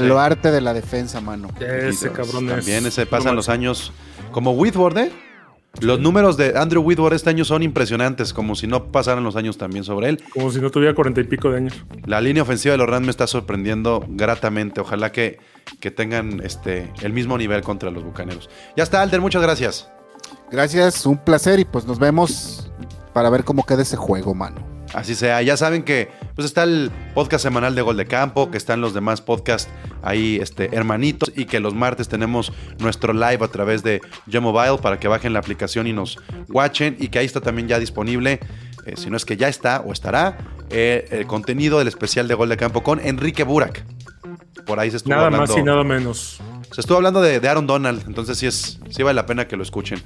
baluarte 0.00 0.50
de 0.50 0.60
la 0.60 0.74
defensa, 0.74 1.20
mano. 1.20 1.48
Ese 1.60 2.10
cabrón 2.10 2.48
es. 2.48 2.56
También 2.56 2.86
ese 2.86 3.06
pasan 3.06 3.36
los 3.36 3.48
años. 3.48 3.92
Como 4.30 4.52
Whitworth, 4.52 4.96
¿eh? 4.96 5.12
Los 5.80 6.00
números 6.00 6.36
de 6.36 6.58
Andrew 6.58 6.82
Whitworth 6.82 7.14
este 7.14 7.30
año 7.30 7.46
son 7.46 7.62
impresionantes, 7.62 8.34
como 8.34 8.54
si 8.54 8.66
no 8.66 8.92
pasaran 8.92 9.24
los 9.24 9.36
años 9.36 9.56
también 9.56 9.84
sobre 9.84 10.10
él. 10.10 10.22
Como 10.32 10.50
si 10.50 10.60
no 10.60 10.70
tuviera 10.70 10.94
cuarenta 10.94 11.22
y 11.22 11.24
pico 11.24 11.50
de 11.50 11.58
años. 11.58 11.84
La 12.04 12.20
línea 12.20 12.42
ofensiva 12.42 12.72
de 12.72 12.78
los 12.78 12.88
Rams 12.88 13.06
me 13.06 13.10
está 13.10 13.26
sorprendiendo 13.26 14.04
gratamente. 14.08 14.82
Ojalá 14.82 15.12
que, 15.12 15.38
que 15.80 15.90
tengan 15.90 16.42
este, 16.44 16.92
el 17.00 17.12
mismo 17.12 17.38
nivel 17.38 17.62
contra 17.62 17.90
los 17.90 18.04
Bucaneros. 18.04 18.50
Ya 18.76 18.82
está, 18.82 19.00
Alder, 19.00 19.22
muchas 19.22 19.40
gracias. 19.42 19.90
Gracias, 20.50 21.06
un 21.06 21.16
placer 21.16 21.60
y 21.60 21.64
pues 21.64 21.86
nos 21.86 21.98
vemos 21.98 22.70
para 23.14 23.30
ver 23.30 23.42
cómo 23.44 23.64
queda 23.64 23.82
ese 23.82 23.96
juego, 23.96 24.34
mano. 24.34 24.71
Así 24.94 25.14
sea, 25.14 25.40
ya 25.42 25.56
saben 25.56 25.82
que 25.82 26.10
pues 26.34 26.44
está 26.44 26.64
el 26.64 26.90
podcast 27.14 27.42
semanal 27.42 27.74
de 27.74 27.82
Gol 27.82 27.96
de 27.96 28.06
Campo, 28.06 28.50
que 28.50 28.58
están 28.58 28.80
los 28.80 28.92
demás 28.92 29.22
podcasts 29.22 29.70
ahí 30.02 30.38
este, 30.40 30.74
hermanitos 30.76 31.32
y 31.34 31.46
que 31.46 31.60
los 31.60 31.74
martes 31.74 32.08
tenemos 32.08 32.52
nuestro 32.78 33.12
live 33.12 33.38
a 33.42 33.48
través 33.48 33.82
de 33.82 34.00
Mobile 34.26 34.78
para 34.82 34.98
que 34.98 35.08
bajen 35.08 35.32
la 35.32 35.38
aplicación 35.38 35.86
y 35.86 35.92
nos 35.92 36.18
watchen 36.48 36.96
y 36.98 37.08
que 37.08 37.18
ahí 37.20 37.26
está 37.26 37.40
también 37.40 37.68
ya 37.68 37.78
disponible, 37.78 38.40
eh, 38.84 38.94
si 38.96 39.08
no 39.08 39.16
es 39.16 39.24
que 39.24 39.36
ya 39.36 39.48
está 39.48 39.80
o 39.80 39.92
estará, 39.92 40.38
eh, 40.70 41.06
el 41.10 41.26
contenido 41.26 41.78
del 41.78 41.88
especial 41.88 42.28
de 42.28 42.34
Gol 42.34 42.48
de 42.48 42.56
Campo 42.56 42.82
con 42.82 43.00
Enrique 43.00 43.44
Burak. 43.44 43.84
Por 44.66 44.78
ahí 44.78 44.90
se 44.90 44.98
estuvo 44.98 45.14
Nada 45.14 45.26
hablando. 45.26 45.46
más 45.46 45.56
y 45.56 45.62
nada 45.62 45.84
menos. 45.84 46.40
Se 46.70 46.80
estuvo 46.80 46.96
hablando 46.96 47.20
de, 47.20 47.40
de 47.40 47.48
Aaron 47.48 47.66
Donald, 47.66 48.04
entonces 48.06 48.38
sí, 48.38 48.46
es, 48.46 48.78
sí 48.90 49.02
vale 49.02 49.14
la 49.14 49.26
pena 49.26 49.48
que 49.48 49.56
lo 49.56 49.62
escuchen. 49.62 50.02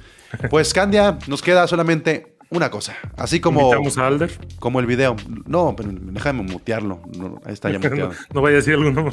Pues 0.49 0.73
Candia, 0.73 1.17
nos 1.27 1.41
queda 1.41 1.67
solamente 1.67 2.36
una 2.49 2.69
cosa, 2.69 2.95
así 3.17 3.39
como, 3.39 3.61
Invitamos 3.61 3.97
a 3.97 4.07
Alder. 4.07 4.31
como 4.59 4.79
el 4.79 4.85
video. 4.85 5.15
No, 5.45 5.73
pero 5.75 5.89
déjame 5.91 6.43
mutearlo. 6.43 7.01
No, 7.17 7.41
ahí 7.45 7.53
está 7.53 7.69
ya 7.69 7.79
No, 7.79 7.89
muteado. 7.89 8.11
no 8.33 8.41
vaya 8.41 8.55
a 8.55 8.59
decir 8.59 8.73
alguno. 8.75 9.11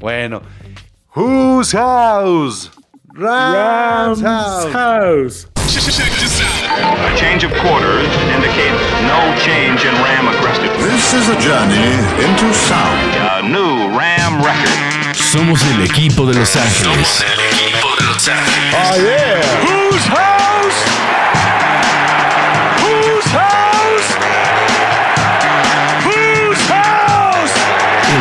Bueno. 0.00 0.42
Whose 1.14 1.76
house? 1.76 2.70
Rams 3.14 4.22
house. 4.22 4.72
House. 4.72 5.48
A 5.58 7.16
change 7.16 7.44
of 7.44 7.52
quarters 7.60 8.08
indicates 8.34 8.80
no 9.02 9.34
change 9.44 9.84
in 9.84 9.94
Ram 10.02 10.28
aggressiveness. 10.28 10.84
This 10.92 11.14
is 11.14 11.28
a 11.28 11.36
journey 11.40 11.92
into 12.24 12.52
sound. 12.54 13.14
A 13.16 13.42
new 13.42 13.88
Ram 13.98 14.40
record. 14.42 15.14
Somos 15.16 15.60
el 15.74 15.82
equipo 15.82 16.24
de 16.26 16.34
Los 16.38 16.54
Ángeles. 16.56 16.84
Somos 16.84 17.22
el 17.22 17.40
equipo 17.40 17.88
de 17.98 18.04
Los 18.06 18.28
Ángeles. 18.28 18.74
Oh, 18.74 18.96
yeah. 18.96 19.42
Whose 19.66 20.06
house? 20.08 20.27